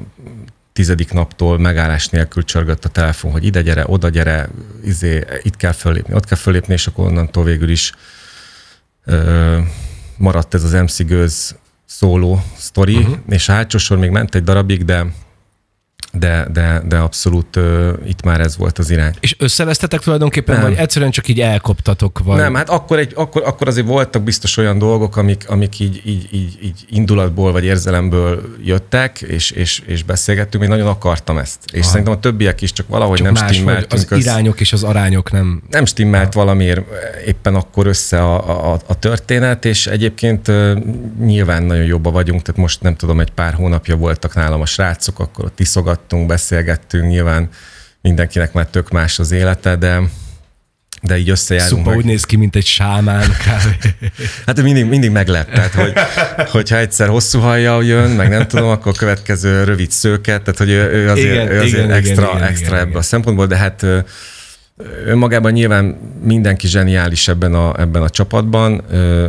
tizedik 0.74 1.14
naptól 1.14 1.58
megállás 1.60 2.08
nélkül 2.08 2.44
csörgött 2.44 2.86
a 2.86 2.90
telefon, 2.90 3.32
hogy 3.32 3.46
ide 3.46 3.62
gyere, 3.62 3.84
oda 3.88 4.10
gyere, 4.10 4.50
izé, 4.84 5.26
itt 5.42 5.56
kell 5.56 5.72
fölépni, 5.72 6.14
ott 6.14 6.26
kell 6.26 6.38
fölépni, 6.38 6.74
és 6.74 6.88
akkor 6.88 7.06
onnantól 7.06 7.44
végül 7.44 7.70
is 7.70 7.92
ö, 9.06 9.60
maradt 10.18 10.54
ez 10.54 10.64
az 10.64 10.72
MC 10.72 11.06
Gőz 11.06 11.56
szóló 11.86 12.44
sztori, 12.56 12.96
uh-huh. 12.96 13.18
és 13.30 13.50
a 13.50 13.52
hátsó 13.52 13.78
sor 13.78 13.98
még 13.98 14.10
ment 14.10 14.36
egy 14.36 14.44
darabig, 14.44 14.86
de 14.86 15.06
de, 16.12 16.48
de, 16.54 16.82
de 16.86 16.98
abszolút 16.98 17.56
uh, 17.56 17.90
itt 18.06 18.24
már 18.24 18.40
ez 18.40 18.58
volt 18.58 18.78
az 18.78 18.90
irány. 18.90 19.14
És 19.20 19.36
összevesztetek 19.40 20.00
tulajdonképpen, 20.00 20.56
nem. 20.56 20.64
vagy 20.64 20.78
egyszerűen 20.78 21.12
csak 21.12 21.28
így 21.28 21.42
elkoptatok? 21.42 22.20
Vagy? 22.24 22.38
Nem, 22.38 22.56
hát 22.56 22.70
akkor, 22.70 23.00
egy, 23.00 23.12
akkor, 23.16 23.42
akkor 23.46 23.68
azért 23.68 23.88
voltak 23.88 24.24
biztos 24.24 24.58
olyan 24.58 24.78
dolgok, 24.78 25.18
amik, 25.18 25.50
amik 25.50 25.80
így, 25.80 26.02
így, 26.06 26.28
így, 26.32 26.58
így 26.64 26.86
indulatból 26.90 27.52
vagy 27.52 27.64
érzelemből 27.64 28.56
jöttek, 28.64 29.22
és, 29.22 29.52
és, 29.52 29.82
és 29.86 30.04
beszélgettünk, 30.04 30.64
én 30.64 30.70
nagyon 30.70 30.88
akartam 30.88 31.38
ezt. 31.38 31.60
És 31.72 31.80
Aha. 31.80 31.90
szerintem 31.90 32.14
a 32.14 32.20
többiek 32.20 32.62
is 32.62 32.72
csak 32.74 32.88
valahogy 32.88 33.18
csak 33.18 33.32
nem 33.32 33.44
más, 33.44 33.56
stimmeltünk. 33.56 34.12
Az 34.12 34.18
irányok 34.20 34.60
és 34.60 34.74
az 34.74 34.84
arányok 34.84 35.32
nem... 35.32 35.62
Nem 35.70 35.86
stimmelt 35.86 36.36
Aha. 36.36 36.46
valamiért 36.46 36.82
éppen 37.26 37.56
akkor 37.56 37.88
össze 37.88 38.24
a, 38.24 38.72
a, 38.74 38.80
a 38.88 39.00
történet, 39.00 39.66
és 39.66 39.88
egyébként 39.88 40.48
uh, 40.48 40.78
nyilván 41.20 41.64
nagyon 41.64 41.86
jobban 41.86 42.14
vagyunk, 42.14 42.42
tehát 42.42 42.62
most 42.62 42.82
nem 42.82 42.96
tudom, 42.96 43.20
egy 43.20 43.32
pár 43.32 43.54
hónapja 43.54 43.96
voltak 43.96 44.36
nálam 44.36 44.62
a 44.62 44.66
srácok, 44.66 45.20
akkor 45.20 45.46
ott 45.46 45.60
iszogat 45.60 45.93
hallgattunk, 45.94 46.28
beszélgettünk, 46.28 47.08
nyilván 47.10 47.50
mindenkinek 48.02 48.54
már 48.54 48.66
tök 48.66 48.90
más 48.90 49.20
az 49.20 49.32
élete, 49.32 49.76
de 49.76 50.02
de 51.02 51.18
így 51.18 51.30
összejárunk. 51.30 51.86
Szupa 51.86 51.96
úgy 51.98 52.06
néz 52.06 52.24
ki, 52.24 52.36
mint 52.36 52.56
egy 52.56 52.66
sámán 52.66 53.30
hát 54.46 54.62
mindig, 54.62 54.86
mindig 54.86 55.12
meglep, 55.12 55.54
tehát 55.54 55.74
hogy, 55.74 55.94
hogyha 56.50 56.78
egyszer 56.78 57.08
hosszú 57.08 57.40
hajjal 57.40 57.86
jön, 57.86 58.10
meg 58.10 58.30
nem 58.30 58.48
tudom, 58.48 58.68
akkor 58.68 58.92
a 58.96 58.98
következő 58.98 59.64
rövid 59.64 59.92
szőket, 59.92 60.42
tehát 60.42 60.58
hogy 60.58 60.70
ő, 60.70 60.92
ő 60.92 61.10
azért, 61.10 61.34
igen, 61.34 61.48
ő 61.48 61.60
azért 61.60 61.84
igen, 61.84 61.92
extra, 61.92 62.30
igen, 62.36 62.44
extra 62.44 62.66
igen, 62.66 62.80
ebbe 62.80 62.90
igen. 62.90 63.00
a 63.00 63.02
szempontból, 63.02 63.48
de 63.48 63.58
hát 63.58 63.86
önmagában 65.06 65.52
nyilván 65.52 65.86
mindenki 66.24 66.68
zseniális 66.68 67.28
ebben 67.28 67.54
a, 67.54 67.80
ebben 67.80 68.02
a 68.02 68.10
csapatban. 68.10 68.78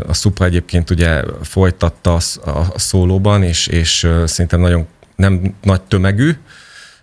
A 0.07 0.15
Szupa 0.15 0.45
egyébként 0.45 0.91
ugye 0.91 1.23
folytatta 1.43 2.15
a, 2.15 2.49
a 2.51 2.79
szólóban, 2.79 3.43
és, 3.43 3.67
és 3.67 4.09
szerintem 4.25 4.61
nagyon 4.61 4.87
nem 5.17 5.55
nagy 5.63 5.83
tömegű, 5.83 6.37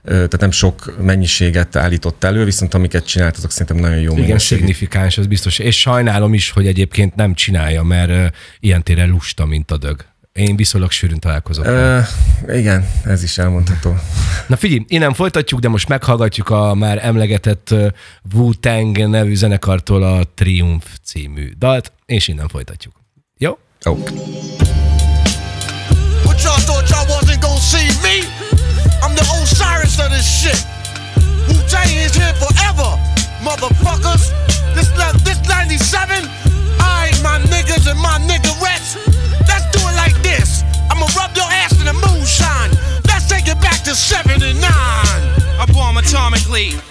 tehát 0.03 0.39
nem 0.39 0.51
sok 0.51 0.97
mennyiséget 1.01 1.75
állított 1.75 2.23
elő, 2.23 2.43
viszont 2.45 2.73
amiket 2.73 3.05
csinált, 3.05 3.37
azok 3.37 3.51
szerintem 3.51 3.77
nagyon 3.77 3.97
jó 4.01 4.11
Igen, 4.11 4.25
minőségű. 4.25 4.59
szignifikáns, 4.59 5.17
ez 5.17 5.27
biztos. 5.27 5.59
És 5.59 5.79
sajnálom 5.79 6.33
is, 6.33 6.49
hogy 6.49 6.67
egyébként 6.67 7.15
nem 7.15 7.33
csinálja, 7.33 7.83
mert 7.83 8.35
ilyen 8.59 8.83
téren 8.83 9.09
lusta, 9.09 9.45
mint 9.45 9.71
a 9.71 9.77
dög. 9.77 10.05
Én 10.33 10.55
viszonylag 10.55 10.91
sűrűn 10.91 11.19
találkozom. 11.19 11.65
Uh, 11.65 12.05
igen, 12.57 12.89
ez 13.03 13.23
is 13.23 13.37
elmondható. 13.37 13.95
Na 14.47 14.55
figyelj, 14.55 14.85
innen 14.87 15.13
folytatjuk, 15.13 15.59
de 15.59 15.67
most 15.69 15.87
meghallgatjuk 15.87 16.49
a 16.49 16.73
már 16.73 17.05
emlegetett 17.05 17.75
Wu-Tang 18.33 19.09
nevű 19.09 19.35
zenekartól 19.35 20.03
a 20.03 20.23
Triumph 20.35 20.85
című 21.03 21.51
dalt, 21.57 21.91
és 22.05 22.27
innen 22.27 22.47
folytatjuk. 22.47 22.93
Jó? 23.37 23.57
Jó. 23.85 23.91
Oh. 23.91 23.99
What 26.23 26.41
y'all 26.43 26.61
thought 26.65 26.89
y'all 26.89 27.05
wasn't 27.07 27.41
gonna 27.41 27.59
see 27.59 27.87
me? 28.01 28.60
Motherfuckers. 33.51 34.31
This 34.75 34.89
this 35.23 35.39
97. 35.47 36.23
I 36.79 37.11
my 37.23 37.39
niggas 37.51 37.89
and 37.89 37.99
my 37.99 38.17
niggerettes. 38.29 38.95
Let's 39.47 39.67
do 39.75 39.79
it 39.87 39.95
like 39.95 40.15
this. 40.23 40.63
I'ma 40.89 41.07
rub 41.17 41.35
your 41.35 41.49
ass 41.63 41.73
in 41.79 41.85
the 41.85 41.93
moonshine. 41.93 42.71
Let's 43.07 43.27
take 43.27 43.47
it 43.47 43.59
back 43.61 43.83
to 43.83 43.95
79. 43.95 44.55
I 44.63 45.65
bomb 45.73 45.97
atomically. 45.97 46.90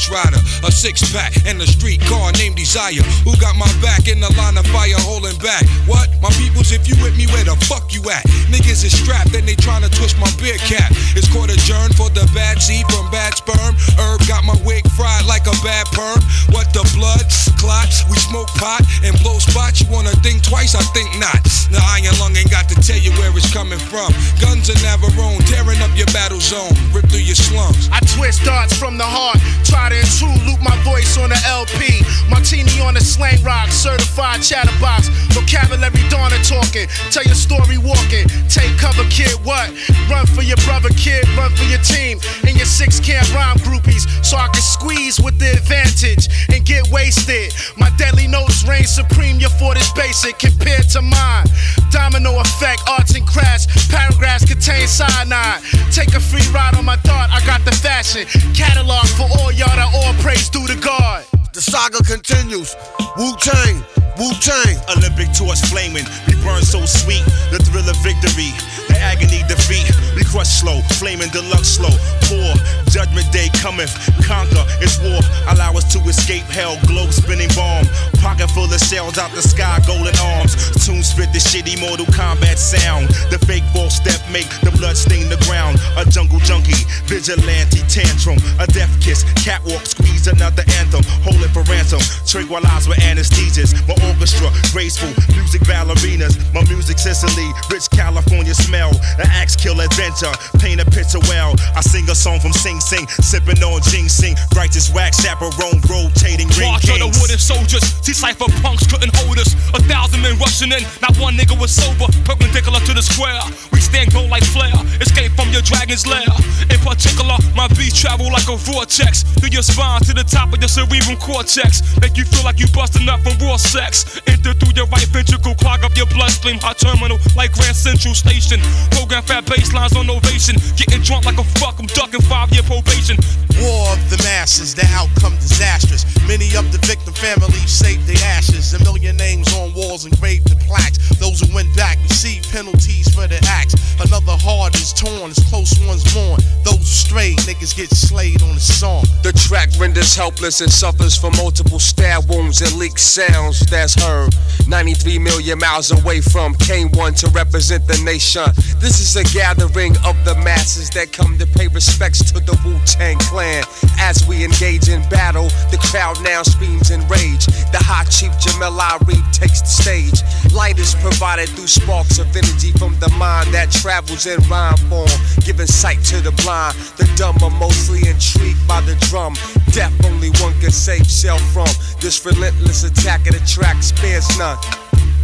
rider. 0.09 0.39
A 0.63 0.71
six 0.71 1.01
pack 1.11 1.33
and 1.45 1.61
a 1.61 1.67
street 1.67 2.01
car 2.07 2.31
named 2.33 2.55
Desire. 2.55 3.03
Who 3.25 3.35
got 3.37 3.55
my 3.55 3.69
back 3.81 4.07
in 4.07 4.19
the 4.19 4.31
line 4.37 4.57
of 4.57 4.65
fire 4.71 4.97
holding 5.03 5.37
back? 5.37 5.65
What? 5.85 6.09
My 6.21 6.29
peoples, 6.37 6.71
if 6.71 6.87
you 6.87 6.95
with 7.03 7.17
me, 7.17 7.27
where 7.33 7.43
the 7.43 7.57
fuck 7.67 7.93
you 7.93 8.01
at? 8.09 8.23
Niggas 8.49 8.85
is 8.85 8.93
strapped 8.93 9.33
and 9.35 9.45
they 9.47 9.55
trying 9.55 9.81
to 9.83 9.89
twist 9.89 10.17
my 10.17 10.29
beer 10.39 10.57
cap. 10.57 10.89
It's 11.17 11.27
court 11.27 11.51
adjourned 11.51 11.95
for 11.95 12.09
the 12.09 12.25
bad 12.33 12.61
seed 12.61 12.85
from 12.89 13.09
bad 13.11 13.35
sperm. 13.35 13.75
Herb 13.97 14.21
got 14.27 14.43
my 14.43 14.57
wig 14.65 14.87
fried 14.97 15.25
like 15.25 15.45
a 15.45 15.55
bad 15.61 15.85
perm. 15.91 16.21
What 16.53 16.71
the 16.73 16.85
blood 16.95 17.25
clots? 17.61 18.01
We 18.09 18.17
smoke 18.17 18.49
pot 18.57 18.81
and 19.05 19.13
blow 19.21 19.37
spots. 19.37 19.81
You 19.81 19.87
wanna 19.91 20.15
think 20.25 20.41
twice? 20.41 20.73
I 20.73 20.81
think 20.97 21.09
not. 21.19 21.41
The 21.69 21.79
iron 21.79 22.17
lung 22.19 22.35
ain't 22.35 22.49
got 22.49 22.67
to 22.69 22.75
tell 22.81 22.97
you 22.97 23.11
where 23.21 23.31
it's 23.37 23.51
coming 23.53 23.79
from. 23.79 24.11
Guns 24.41 24.69
are 24.69 24.79
Navarone, 24.81 25.39
tearing 25.47 25.79
up 25.81 25.93
your 25.95 26.09
battle 26.11 26.41
zone, 26.41 26.73
rip 26.91 27.07
through 27.07 27.23
your 27.23 27.37
slums. 27.37 27.87
I 27.91 27.99
twist 28.17 28.43
darts 28.43 28.75
from 28.75 28.97
the 28.97 29.07
heart, 29.07 29.39
try 29.63 29.90
to 29.91 29.99
intrude, 29.99 30.39
loop 30.47 30.61
my 30.63 30.75
voice 30.83 31.17
on 31.17 31.29
the 31.29 31.39
LP. 31.47 31.99
Martini 32.29 32.79
on 32.79 32.93
the 32.93 33.01
slang 33.01 33.41
rock, 33.43 33.69
certified 33.69 34.41
chatterbox. 34.41 35.09
Vocabulary 35.35 36.03
dawner 36.07 36.39
talking, 36.47 36.87
tell 37.11 37.23
your 37.23 37.35
story 37.35 37.77
walking. 37.77 38.27
Take 38.47 38.71
cover, 38.79 39.03
kid, 39.11 39.35
what? 39.43 39.67
Run 40.09 40.25
for 40.25 40.41
your 40.41 40.57
brother, 40.63 40.89
kid, 40.95 41.27
run 41.35 41.51
for 41.55 41.67
your 41.67 41.81
team. 41.83 42.19
And 42.47 42.55
your 42.55 42.65
six 42.65 42.99
camp 42.99 43.27
rhyme 43.35 43.57
groupies, 43.67 44.07
so 44.23 44.37
I 44.37 44.47
can 44.47 44.63
squeeze 44.63 45.19
with 45.19 45.37
the 45.39 45.51
advantage 45.51 46.31
and 46.49 46.63
get 46.65 46.87
wasted. 46.91 47.53
My 47.75 47.91
deadly 47.97 48.27
notes 48.27 48.63
reign 48.63 48.85
supreme, 48.85 49.39
your 49.39 49.51
fort 49.59 49.77
is 49.77 49.91
basic 49.93 50.39
compared 50.39 50.87
to 50.95 51.01
mine. 51.01 51.47
Domino 51.91 52.39
effect, 52.39 52.81
arts 52.87 53.15
and 53.15 53.27
crafts, 53.27 53.67
paragraphs 53.87 54.45
contain 54.45 54.87
cyanide. 54.87 55.61
Take 55.91 56.15
a 56.15 56.19
free 56.19 56.45
ride 56.53 56.75
on 56.75 56.85
my 56.85 56.95
thought, 57.03 57.29
I 57.31 57.43
got 57.45 57.65
the 57.65 57.75
fashion. 57.75 58.25
Catalog 58.53 59.07
for 59.19 59.27
all 59.39 59.51
y'all 59.51 59.70
that 59.75 59.89
all 59.93 60.13
praise 60.23 60.49
due 60.49 60.67
to 60.67 60.75
God. 60.79 61.25
The 61.53 61.61
saga 61.61 61.99
continues. 62.03 62.75
Wu 63.17 63.35
Tang, 63.37 63.83
Wu 64.17 64.31
Tang. 64.39 64.75
Olympic 64.95 65.31
torch 65.35 65.59
flaming, 65.67 66.05
we 66.27 66.35
burn 66.43 66.63
so 66.63 66.85
sweet. 66.85 67.23
The 67.51 67.59
thrill 67.59 67.87
of 67.87 67.97
victory, 68.03 68.51
the 68.87 68.90
agony 69.01 69.41
defeat. 69.49 69.89
We 70.15 70.23
crush 70.23 70.61
slow, 70.61 70.81
flaming 71.01 71.29
deluxe 71.29 71.81
slow. 71.81 71.91
Poor 72.29 72.53
judgment 72.93 73.27
day 73.33 73.49
cometh, 73.57 73.91
conquer. 74.23 74.63
It's 74.79 75.01
war. 75.01 75.19
Allow 75.49 75.73
us 75.75 75.89
to 75.93 75.99
escape 76.07 76.45
hell. 76.47 76.77
Globe 76.87 77.11
spinning 77.11 77.49
bomb, 77.57 77.85
pocket 78.21 78.49
full 78.51 78.69
of 78.71 78.79
shells 78.79 79.17
out 79.17 79.31
the 79.31 79.41
sky, 79.41 79.81
golden 79.87 80.15
arms. 80.35 80.55
Tune 80.85 81.03
spit 81.03 81.33
the 81.33 81.41
shitty 81.41 81.79
Mortal 81.81 82.05
Kombat 82.13 82.57
sound. 82.57 83.09
The 83.33 83.39
fake 83.49 83.65
false 83.73 83.97
step 83.97 84.21
make 84.31 84.47
the 84.61 84.71
blood 84.77 84.95
stain 84.95 85.27
the 85.27 85.41
ground. 85.49 85.79
A 85.97 86.05
jungle 86.05 86.39
junkie, 86.39 86.85
vigilante 87.09 87.81
tantrum, 87.89 88.37
a 88.59 88.67
death 88.67 88.93
kiss, 89.01 89.25
catwalk 89.41 89.85
squeeze 89.85 90.27
another 90.27 90.63
anthem. 90.79 91.03
Hold 91.25 91.41
it 91.41 91.51
for 91.51 91.63
ransom. 91.65 91.99
Tranquilize 92.27 92.87
with 92.87 92.99
anesthesias. 92.99 93.73
My 93.87 93.95
orchestra, 94.07 94.51
graceful 94.71 95.11
music 95.33 95.61
ballerinas. 95.63 96.37
My 96.53 96.63
music 96.69 96.99
Sicily, 96.99 97.49
rich 97.71 97.89
California 97.89 98.53
smell. 98.53 98.90
An 99.19 99.27
axe 99.31 99.55
kill 99.55 99.79
adventure, 99.79 100.31
paint 100.59 100.81
a 100.81 100.85
picture 100.85 101.19
well. 101.27 101.55
I 101.75 101.81
sing 101.81 102.09
a 102.09 102.15
song 102.15 102.39
from 102.39 102.53
Sing 102.53 102.79
Sing, 102.79 103.07
sipping 103.21 103.61
on 103.63 103.81
ginseng. 103.83 104.35
Righteous 104.55 104.91
wax 104.93 105.21
chaperone, 105.21 105.81
rotating 105.87 106.47
ring 106.57 106.71
March 106.71 106.89
of 106.89 106.99
the 106.99 107.09
wooden 107.21 107.39
soldiers, 107.39 107.83
see 108.03 108.13
cipher 108.13 108.49
punks 108.61 108.87
couldn't 108.87 109.15
hold 109.23 109.37
us. 109.39 109.53
A 109.73 109.79
thousand 109.85 110.21
men 110.21 110.37
rushing 110.37 110.71
in, 110.71 110.83
not 111.01 111.17
one 111.17 111.35
nigga 111.35 111.57
was 111.59 111.71
sober. 111.71 112.07
Perpendicular 112.23 112.79
to 112.79 112.93
the 112.93 113.01
square, 113.01 113.41
we 113.71 113.79
stand 113.79 114.11
gold 114.13 114.29
like 114.29 114.43
flare. 114.43 114.75
Escape 114.99 115.31
from 115.33 115.49
your 115.49 115.61
dragon's 115.61 116.05
lair. 116.07 116.27
In 116.69 116.79
particular, 116.79 117.37
my 117.55 117.67
beats 117.75 117.99
travel 117.99 118.31
like 118.31 118.47
a 118.47 118.57
vortex 118.57 119.23
through 119.39 119.49
your 119.49 119.63
spine 119.63 120.01
to 120.01 120.13
the 120.13 120.23
top 120.23 120.53
of 120.53 120.59
your 120.59 120.69
cerebral 120.69 121.17
cortex. 121.17 121.81
Make 121.99 122.17
you 122.17 122.25
feel 122.25 122.43
like 122.43 122.59
you 122.59 122.67
busting 122.73 123.09
up 123.09 123.21
from 123.21 123.37
raw 123.41 123.57
sex. 123.57 124.19
Enter 124.27 124.53
through 124.53 124.73
your 124.75 124.87
right 124.87 125.07
ventricle, 125.09 125.55
clog 125.55 125.83
up 125.83 125.95
your 125.97 126.07
bloodstream. 126.07 126.59
Hot 126.61 126.77
terminal 126.77 127.17
like 127.35 127.53
Grand 127.53 127.75
Central 127.75 128.13
Station. 128.13 128.59
Program 128.91 129.23
fat 129.23 129.45
baselines 129.45 129.95
on 129.95 130.09
ovation. 130.09 130.55
Getting 130.75 131.01
drunk 131.01 131.25
like 131.25 131.37
a 131.37 131.43
fuck, 131.59 131.79
I'm 131.79 131.87
ducking 131.87 132.21
five 132.21 132.51
year 132.51 132.63
probation. 132.63 133.17
War 133.61 133.93
of 133.93 134.01
the 134.09 134.17
masses, 134.23 134.73
the 134.73 134.85
outcome 134.95 135.35
disastrous. 135.35 136.05
Many 136.27 136.55
of 136.55 136.71
the 136.71 136.79
victim 136.87 137.13
families 137.13 137.69
saved 137.69 138.07
their 138.07 138.21
ashes. 138.37 138.73
A 138.73 138.79
million 138.83 139.17
names 139.17 139.51
on 139.53 139.73
walls 139.73 140.05
engraved 140.05 140.49
in 140.51 140.57
plaques. 140.59 140.97
Those 141.19 141.39
who 141.41 141.53
went 141.53 141.73
back 141.75 141.97
receive 142.03 142.43
penalties 142.51 143.13
for 143.13 143.27
their 143.27 143.43
acts. 143.47 143.75
Another 143.99 144.37
heart 144.37 144.75
is 144.75 144.93
torn 144.93 145.29
as 145.29 145.39
close 145.49 145.77
ones 145.85 146.03
mourn. 146.15 146.39
Those 146.63 146.87
strayed 146.87 147.37
niggas 147.39 147.75
get 147.75 147.89
slayed 147.89 148.41
on 148.41 148.55
the 148.55 148.59
song. 148.59 149.03
The 149.23 149.33
track 149.33 149.69
renders 149.77 150.15
helpless 150.15 150.61
and 150.61 150.71
suffers 150.71 151.17
from 151.17 151.33
multiple 151.37 151.79
stab 151.79 152.29
wounds 152.29 152.61
and 152.61 152.73
leaked 152.77 152.99
sounds 152.99 153.59
that's 153.61 153.95
heard. 154.01 154.33
93 154.67 155.19
million 155.19 155.59
miles 155.59 155.91
away 155.91 156.21
from 156.21 156.55
K1 156.55 157.19
to 157.21 157.29
represent 157.29 157.85
the 157.87 157.97
nation. 158.03 158.45
This 158.79 158.99
is 158.99 159.15
a 159.15 159.23
gathering 159.33 159.95
of 160.05 160.15
the 160.25 160.35
masses 160.43 160.89
that 160.91 161.11
come 161.11 161.37
to 161.37 161.45
pay 161.45 161.67
respects 161.67 162.31
to 162.31 162.39
the 162.39 162.57
Wu 162.63 162.79
Tang 162.85 163.17
Clan. 163.19 163.63
As 163.99 164.25
we 164.27 164.43
engage 164.43 164.89
in 164.89 165.01
battle, 165.09 165.49
the 165.69 165.77
crowd 165.81 166.21
now 166.23 166.43
screams 166.43 166.91
in 166.91 167.01
rage. 167.07 167.45
The 167.71 167.81
hot 167.81 168.09
chief 168.09 168.31
Jamel 168.41 168.77
Arif 168.79 169.21
takes 169.33 169.61
the 169.61 169.67
stage. 169.67 170.53
Light 170.53 170.79
is 170.79 170.95
provided 170.95 171.49
through 171.49 171.67
sparks 171.67 172.19
of 172.19 172.27
energy 172.35 172.71
from 172.73 172.97
the 172.99 173.09
mind 173.17 173.53
that 173.53 173.71
travels 173.71 174.25
in 174.25 174.39
rhyme 174.49 174.77
form, 174.89 175.09
giving 175.45 175.67
sight 175.67 176.03
to 176.05 176.21
the 176.21 176.31
blind. 176.43 176.75
The 176.97 177.09
dumb 177.15 177.37
are 177.43 177.57
mostly 177.59 178.07
intrigued 178.09 178.67
by 178.67 178.81
the 178.81 178.95
drum. 179.09 179.33
Death 179.71 179.93
only 180.05 180.29
one 180.41 180.53
can 180.59 180.71
save 180.71 181.09
self 181.09 181.41
from. 181.53 181.69
This 181.99 182.25
relentless 182.25 182.83
attack 182.83 183.27
of 183.27 183.33
the 183.33 183.45
track 183.45 183.83
spares 183.83 184.27
none. 184.37 184.57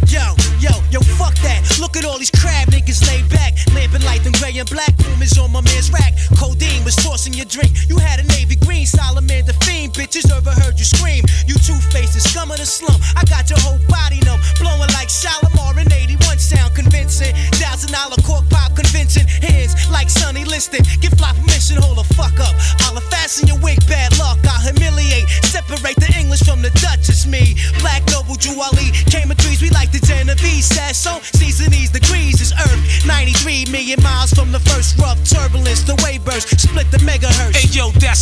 Yo, 0.06 0.34
yo, 0.62 0.70
yo, 0.90 1.00
fuck 1.18 1.34
that. 1.42 1.60
Look 1.80 1.96
at 1.96 2.04
all 2.04 2.18
these 2.18 2.30
crab 2.30 2.68
niggas 2.68 3.04
laid 3.06 3.28
back. 3.28 3.54
Lamping 3.74 4.02
light 4.02 4.24
and 4.24 4.34
gray 4.38 4.56
and 4.56 4.68
black. 4.70 4.96
Boom 4.96 5.20
is 5.22 5.36
on 5.38 5.50
my 5.50 5.60
man's 5.60 5.90
rack. 5.90 6.14
Codeine 6.38 6.84
was 6.84 6.94
tossing 6.96 7.34
your 7.34 7.46
drink. 7.46 7.72
You 7.88 7.98
had 7.98 8.20
a 8.20 8.26
navy 8.28 8.56
green. 8.56 8.86
Solomon 8.86 9.44
the 9.44 9.52
fiend. 9.66 9.92
Bitches 9.94 10.30
overheard 10.30 10.78
you 10.78 10.84
scream. 10.84 11.24
You 11.46 11.54
two 11.58 11.76
faces, 11.90 12.22
scum 12.30 12.50
of 12.50 12.58
the 12.58 12.66
slum. 12.66 13.00
I 13.16 13.24
got 13.24 13.50
your 13.50 13.58
whole 13.58 13.80
body 13.88 14.20
numb. 14.22 14.40
Blowing 14.60 14.90
like 14.94 15.10
Shalimar 15.10 15.74
in 15.80 15.90
81 15.92 16.38
sound 16.38 16.74
convincing. 16.74 17.34
Thousand 17.58 17.90
dollar 17.90 18.16
cork 18.22 18.48
pop 18.48 18.76
convincing. 18.76 19.26
Hands 19.26 19.74
like 19.90 20.08
Sonny 20.08 20.44
Liston. 20.44 20.84
Give 21.00 21.12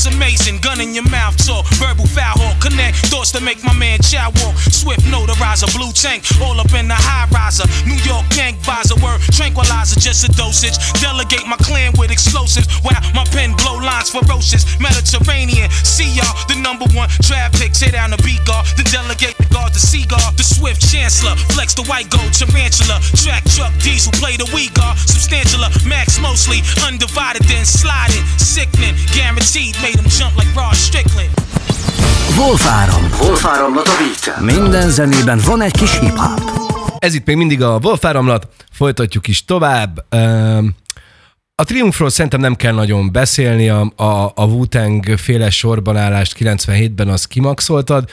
amazing. 0.06 0.58
Gun 0.58 0.80
in 0.80 0.94
your 0.94 1.08
mouth 1.10 1.36
talk. 1.44 1.66
Verbal 1.82 2.06
foul 2.06 2.38
hawk. 2.38 2.60
Connect 2.62 2.96
thoughts 3.10 3.32
to 3.32 3.40
make 3.40 3.62
my 3.64 3.74
man 3.74 3.98
chow 4.00 4.30
walk. 4.42 4.56
Swift 4.70 5.02
notarizer. 5.10 5.68
Blue 5.74 5.92
tank. 5.92 6.24
All 6.40 6.58
up 6.60 6.72
in 6.72 6.88
the 6.88 6.96
high 6.96 7.26
riser. 7.34 7.66
New 7.86 7.98
York 8.06 8.24
gang 8.30 8.56
visor. 8.62 8.96
Word 9.02 9.20
tranquilizer. 9.34 9.98
Just 10.00 10.24
a 10.24 10.30
dosage. 10.32 10.78
Delegate 11.02 11.46
my 11.46 11.56
clan 11.58 11.92
with 11.98 12.10
explosives. 12.10 12.66
Wow, 12.86 13.02
my 13.14 13.24
pen 13.34 13.52
blow 13.58 13.78
lines 13.82 14.10
ferocious. 14.10 14.64
Mediterranean. 14.78 15.70
See 15.82 16.08
y'all. 16.14 16.34
The 16.46 16.56
number 16.62 16.86
one 16.94 17.10
draft 17.20 17.58
pick. 17.58 17.72
Tear 17.72 17.92
down 17.92 18.10
the 18.10 18.20
beat 18.22 18.42
guard. 18.46 18.66
Then 18.78 18.86
delegate 18.88 19.36
the 19.36 19.46
guard 19.50 19.74
the 19.74 19.82
Seagull. 19.82 20.22
The 20.36 20.46
swift 20.46 20.80
chancellor. 20.80 21.34
Flex 21.52 21.74
the 21.74 21.84
white 21.90 22.08
gold 22.10 22.32
tarantula. 22.32 23.02
Track 23.18 23.44
truck 23.50 23.74
diesel. 23.82 24.12
Play 24.16 24.36
the 24.36 24.48
we 24.54 24.70
guard. 24.70 24.96
Substantialer. 24.98 25.70
Max 25.86 26.18
mostly. 26.20 26.62
Undivided 26.86 27.42
then 27.50 27.64
sliding. 27.64 28.22
Sickening. 28.38 28.94
Guaranteed. 29.12 29.74
Made 29.82 29.95
him 29.96 30.06
jump 30.18 30.36
like 30.36 30.52
Rod 30.54 30.74
Strickland. 30.74 31.30
Wolfáram. 32.38 33.02
Wolfáramlat 33.20 33.88
a 33.88 33.92
beat. 33.98 34.40
Minden 34.40 34.90
zenében 34.90 35.40
van 35.44 35.60
egy 35.60 35.76
kis 35.76 35.98
hip-hop. 35.98 36.40
Ez 36.98 37.14
itt 37.14 37.26
még 37.26 37.36
mindig 37.36 37.62
a 37.62 37.78
Wolf 37.82 38.04
áramlat, 38.04 38.48
folytatjuk 38.72 39.28
is 39.28 39.44
tovább. 39.44 40.04
A 41.54 41.64
Triumphról 41.64 42.10
szerintem 42.10 42.40
nem 42.40 42.54
kell 42.54 42.72
nagyon 42.72 43.12
beszélni, 43.12 43.68
a, 43.68 43.92
a, 43.96 44.32
a 44.34 44.44
Wu-Tang 44.44 45.16
féle 45.16 45.50
sorbanállást 45.50 46.36
97-ben 46.38 47.08
azt 47.08 47.26
kimaxoltad. 47.26 48.10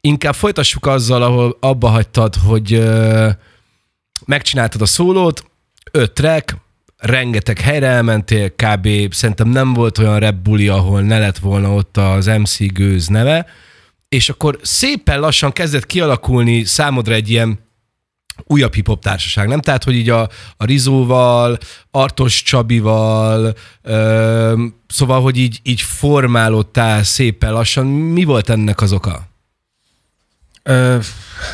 Inkább 0.00 0.34
folytassuk 0.34 0.86
azzal, 0.86 1.22
ahol 1.22 1.56
abba 1.60 1.88
hagytad, 1.88 2.34
hogy 2.34 2.90
megcsináltad 4.26 4.80
a 4.80 4.86
szólót, 4.86 5.44
öt 5.90 6.12
track, 6.12 6.56
rengeteg 7.02 7.60
helyre 7.60 7.86
elmentél, 7.86 8.50
kb. 8.50 8.88
szerintem 9.10 9.48
nem 9.48 9.72
volt 9.72 9.98
olyan 9.98 10.18
rap 10.18 10.34
buli, 10.34 10.68
ahol 10.68 11.00
ne 11.00 11.18
lett 11.18 11.38
volna 11.38 11.74
ott 11.74 11.96
az 11.96 12.26
MC 12.26 12.72
Gőz 12.72 13.06
neve, 13.06 13.46
és 14.08 14.28
akkor 14.28 14.58
szépen 14.62 15.20
lassan 15.20 15.52
kezdett 15.52 15.86
kialakulni 15.86 16.64
számodra 16.64 17.14
egy 17.14 17.30
ilyen 17.30 17.58
újabb 18.44 18.74
hip-hop 18.74 19.02
társaság, 19.02 19.48
nem? 19.48 19.60
Tehát, 19.60 19.84
hogy 19.84 19.94
így 19.94 20.10
a, 20.10 20.20
a 20.56 20.64
Rizóval, 20.64 21.58
Artos 21.90 22.42
Csabival, 22.42 23.54
ö, 23.82 24.64
szóval, 24.86 25.20
hogy 25.20 25.38
így, 25.38 25.60
így 25.62 25.80
formálódtál 25.80 27.02
szépen 27.02 27.52
lassan. 27.52 27.86
Mi 27.86 28.24
volt 28.24 28.48
ennek 28.48 28.80
az 28.80 28.92
oka? 28.92 29.31
Ö, 30.62 30.96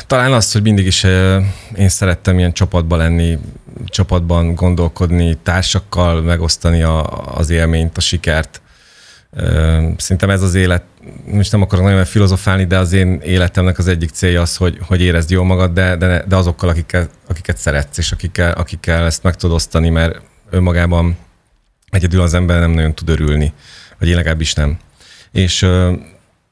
talán 0.07 0.33
az, 0.33 0.51
hogy 0.51 0.61
mindig 0.61 0.85
is 0.85 1.03
ö, 1.03 1.39
én 1.75 1.89
szerettem 1.89 2.37
ilyen 2.37 2.53
csapatban 2.53 2.97
lenni, 2.97 3.37
csapatban 3.85 4.55
gondolkodni, 4.55 5.37
társakkal 5.43 6.21
megosztani 6.21 6.81
a, 6.81 7.05
az 7.35 7.49
élményt, 7.49 7.97
a 7.97 8.01
sikert. 8.01 8.61
Szerintem 9.97 10.29
ez 10.29 10.41
az 10.41 10.55
élet, 10.55 10.83
most 11.25 11.51
nem 11.51 11.61
akarok 11.61 11.85
nagyon 11.85 12.05
filozofálni, 12.05 12.65
de 12.65 12.77
az 12.77 12.93
én 12.93 13.19
életemnek 13.23 13.77
az 13.77 13.87
egyik 13.87 14.09
célja 14.09 14.41
az, 14.41 14.55
hogy, 14.55 14.77
hogy 14.81 15.01
érezd 15.01 15.29
jól 15.29 15.45
magad, 15.45 15.73
de, 15.73 15.95
de, 15.95 16.23
de 16.27 16.35
azokkal, 16.35 16.69
akikkel, 16.69 17.09
akiket 17.27 17.57
szeretsz, 17.57 17.97
és 17.97 18.11
akikkel, 18.11 18.51
akikkel 18.51 19.05
ezt 19.05 19.23
meg 19.23 19.35
tudod 19.35 19.55
osztani, 19.55 19.89
mert 19.89 20.21
önmagában 20.49 21.17
egyedül 21.89 22.21
az 22.21 22.33
ember 22.33 22.59
nem 22.59 22.71
nagyon 22.71 22.95
tud 22.95 23.09
örülni, 23.09 23.53
vagy 23.99 24.07
én 24.07 24.15
legalábbis 24.15 24.53
nem. 24.53 24.77
És, 25.31 25.67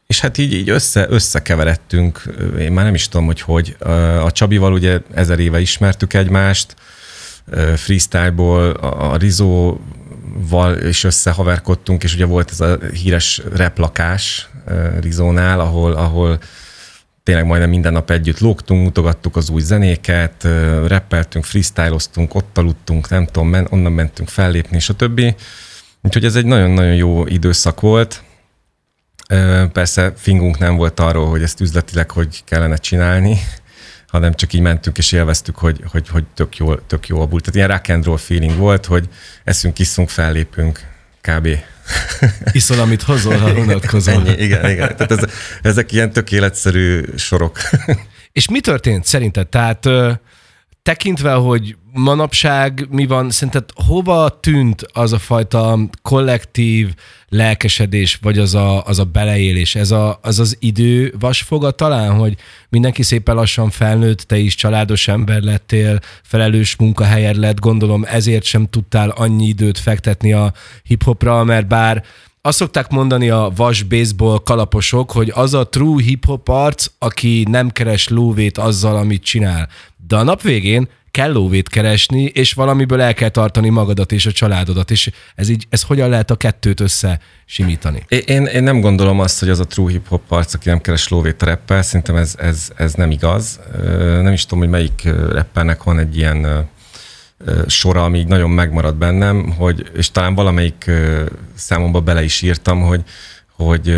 és 0.08 0.20
hát 0.20 0.38
így, 0.38 0.54
így 0.54 0.70
össze, 0.70 1.06
összekeveredtünk, 1.10 2.24
én 2.60 2.72
már 2.72 2.86
nem 2.86 2.94
is 2.94 3.08
tudom, 3.08 3.26
hogy 3.26 3.42
hogy. 3.42 3.76
A 4.24 4.32
Csabival 4.32 4.74
ugye 4.74 5.00
ezer 5.14 5.40
éve 5.40 5.60
ismertük 5.60 6.14
egymást, 6.14 6.76
freestyleból, 7.76 8.70
a 8.72 9.18
Rizó 9.18 9.80
val 10.50 10.78
is 10.78 11.04
összehaverkodtunk, 11.04 12.04
és 12.04 12.14
ugye 12.14 12.26
volt 12.26 12.52
ez 12.52 12.62
a 12.62 12.78
híres 12.94 13.42
replakás 13.56 14.50
Rizónál, 15.02 15.60
ahol, 15.60 15.94
ahol 15.94 16.40
tényleg 17.24 17.46
majdnem 17.46 17.70
minden 17.70 17.94
nap 17.94 18.12
együtt 18.12 18.40
lógtunk, 18.40 18.84
mutogattuk 18.84 19.36
az 19.36 19.50
új 19.50 19.62
zenéket, 19.62 20.48
rappeltünk, 20.88 21.46
freestyloztunk, 21.46 22.36
ott 22.36 22.58
aludtunk, 22.58 23.10
nem 23.10 23.26
tudom, 23.26 23.66
onnan 23.70 23.92
mentünk 23.92 24.30
fellépni, 24.30 24.76
és 24.76 24.90
a 24.90 24.94
többi. 24.94 25.36
Úgyhogy 26.02 26.26
ez 26.26 26.36
egy 26.36 26.46
nagyon-nagyon 26.46 26.96
jó 26.96 27.26
időszak 27.26 27.80
volt. 27.82 28.24
Persze 29.72 30.14
fingunk 30.18 30.58
nem 30.58 30.76
volt 30.76 31.00
arról, 31.00 31.30
hogy 31.30 31.44
ezt 31.44 31.62
üzletileg 31.62 32.12
hogy 32.12 32.44
kellene 32.44 32.76
csinálni, 32.76 33.40
hanem 34.08 34.34
csak 34.34 34.54
így 34.54 34.62
mentünk 34.62 34.98
és 34.98 35.12
élveztük, 35.12 35.58
hogy, 35.58 35.84
hogy, 35.92 36.08
hogy 36.10 36.24
tök, 36.34 36.58
jó, 36.58 36.76
tök 36.76 37.08
jó 37.08 37.22
a 37.22 37.26
bult. 37.26 37.44
Tehát 37.44 37.56
ilyen 37.56 37.78
rock 37.78 37.90
and 37.90 38.06
roll 38.06 38.18
feeling 38.18 38.58
volt, 38.58 38.86
hogy 38.86 39.10
eszünk, 39.44 39.80
iszunk, 39.80 40.10
fellépünk, 40.10 40.80
kb. 41.22 41.48
Iszol, 42.52 42.80
amit 42.80 43.02
hozol, 43.02 43.38
ha 43.38 43.54
unatkozol. 43.54 44.14
Ennyi, 44.14 44.44
igen, 44.44 44.70
igen. 44.70 44.96
Tehát 44.96 45.12
ez, 45.12 45.24
ezek 45.62 45.92
ilyen 45.92 46.12
tökéletszerű 46.12 47.04
sorok. 47.16 47.60
És 48.32 48.50
mi 48.50 48.60
történt 48.60 49.06
szerinted? 49.06 49.48
Tehát 49.48 49.90
tekintve, 50.84 51.32
hogy 51.34 51.76
manapság 51.98 52.88
mi 52.90 53.06
van, 53.06 53.30
szerinted 53.30 53.64
hova 53.88 54.40
tűnt 54.40 54.86
az 54.94 55.14
a 55.14 55.20
fajta 55.20 55.80
kollektív 56.02 56.94
lelkesedés, 57.30 58.20
vagy 58.22 58.38
az 58.38 58.56
a, 58.56 58.84
az 58.84 59.00
a 59.00 59.04
beleélés, 59.04 59.76
ez 59.76 59.92
a, 59.92 60.20
az 60.22 60.40
az 60.40 60.58
idő 60.60 61.14
vasfoga 61.20 61.72
talán, 61.72 62.16
hogy 62.16 62.36
mindenki 62.70 63.04
szépen 63.04 63.36
lassan 63.36 63.70
felnőtt, 63.70 64.22
te 64.22 64.38
is 64.38 64.56
családos 64.56 65.08
ember 65.08 65.42
lettél, 65.42 66.00
felelős 66.24 66.76
munkahelyed 66.76 67.36
lett, 67.36 67.60
gondolom 67.60 68.06
ezért 68.08 68.44
sem 68.44 68.66
tudtál 68.70 69.10
annyi 69.10 69.48
időt 69.48 69.78
fektetni 69.78 70.34
a 70.34 70.54
hiphopra, 70.84 71.44
mert 71.44 71.68
bár 71.68 72.04
azt 72.42 72.58
szokták 72.58 72.90
mondani 72.90 73.30
a 73.30 73.52
vas 73.56 73.84
baseball 73.84 74.42
kalaposok, 74.44 75.12
hogy 75.12 75.32
az 75.36 75.54
a 75.54 75.70
true 75.70 76.04
hip-hop 76.04 76.48
arc, 76.48 76.86
aki 77.00 77.46
nem 77.50 77.70
keres 77.70 78.08
lóvét 78.08 78.58
azzal, 78.58 78.96
amit 78.96 79.24
csinál. 79.24 79.68
De 80.08 80.16
a 80.16 80.24
nap 80.24 80.42
végén 80.42 80.88
kell 81.18 81.32
lóvét 81.32 81.70
keresni, 81.70 82.24
és 82.24 82.54
valamiből 82.54 83.02
el 83.02 83.14
kell 83.14 83.30
tartani 83.30 83.70
magadat 83.70 84.12
és 84.12 84.26
a 84.26 84.32
családodat, 84.32 84.92
és 84.92 85.12
ez 85.36 85.50
így, 85.50 85.68
ez 85.70 85.82
hogyan 85.82 86.10
lehet 86.10 86.32
a 86.32 86.36
kettőt 86.36 86.80
össze 86.80 87.20
simítani? 87.46 88.06
Én, 88.08 88.46
én 88.46 88.64
nem 88.64 88.82
gondolom 88.82 89.20
azt, 89.20 89.40
hogy 89.40 89.50
az 89.50 89.60
a 89.60 89.66
true 89.66 89.92
hip-hop 89.92 90.32
arc, 90.32 90.54
aki 90.54 90.70
nem 90.70 90.82
keres 90.82 91.08
lóvét 91.08 91.42
a 91.42 91.46
reppel, 91.46 91.82
szerintem 91.82 92.16
ez, 92.16 92.36
ez, 92.38 92.70
ez 92.76 92.94
nem 92.94 93.12
igaz. 93.12 93.60
Nem 94.22 94.34
is 94.34 94.44
tudom, 94.44 94.60
hogy 94.60 94.70
melyik 94.70 95.04
reppernek 95.32 95.84
van 95.84 96.00
egy 96.00 96.18
ilyen 96.18 96.70
sora, 97.68 98.04
ami 98.04 98.20
így 98.20 98.28
nagyon 98.28 98.50
megmarad 98.50 98.96
bennem, 98.96 99.52
hogy, 99.52 99.92
és 99.96 100.12
talán 100.12 100.36
valamelyik 100.36 100.92
számomba 101.56 102.02
bele 102.02 102.24
is 102.24 102.42
írtam, 102.42 102.82
hogy, 102.82 103.04
hogy 103.56 103.98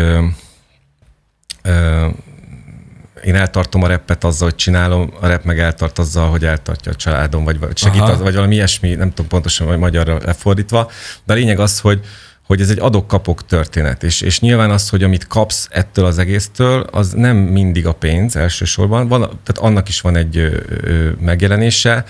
én 3.24 3.34
eltartom 3.34 3.82
a 3.82 3.86
repet 3.86 4.24
azzal, 4.24 4.48
hogy 4.48 4.56
csinálom, 4.56 5.12
a 5.20 5.26
rep 5.26 5.44
meg 5.44 5.58
eltart 5.58 5.98
azzal, 5.98 6.30
hogy 6.30 6.44
eltartja 6.44 6.92
a 6.92 6.94
családom, 6.94 7.44
vagy, 7.44 7.58
vagy 7.58 7.78
segít, 7.78 8.00
az, 8.00 8.20
vagy 8.20 8.34
valami 8.34 8.54
ilyesmi, 8.54 8.94
nem 8.94 9.08
tudom 9.08 9.26
pontosan, 9.26 9.66
vagy 9.66 9.78
magyarra 9.78 10.18
lefordítva. 10.24 10.90
De 11.24 11.32
a 11.32 11.36
lényeg 11.36 11.58
az, 11.58 11.80
hogy, 11.80 12.00
hogy 12.46 12.60
ez 12.60 12.70
egy 12.70 12.78
adok-kapok 12.78 13.46
történet, 13.46 14.02
és, 14.02 14.20
és 14.20 14.40
nyilván 14.40 14.70
az, 14.70 14.88
hogy 14.88 15.02
amit 15.02 15.26
kapsz 15.26 15.68
ettől 15.70 16.04
az 16.04 16.18
egésztől, 16.18 16.80
az 16.80 17.12
nem 17.12 17.36
mindig 17.36 17.86
a 17.86 17.92
pénz 17.92 18.36
elsősorban, 18.36 19.08
van, 19.08 19.20
tehát 19.20 19.58
annak 19.58 19.88
is 19.88 20.00
van 20.00 20.16
egy 20.16 20.36
ö, 20.36 20.56
ö, 20.80 21.10
megjelenése, 21.20 22.04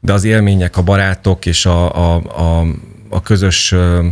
de 0.00 0.12
az 0.12 0.24
élmények, 0.24 0.76
a 0.76 0.82
barátok 0.82 1.46
és 1.46 1.66
a, 1.66 1.94
a, 1.94 2.14
a, 2.16 2.66
a 3.08 3.22
közös 3.22 3.72
ö, 3.72 4.06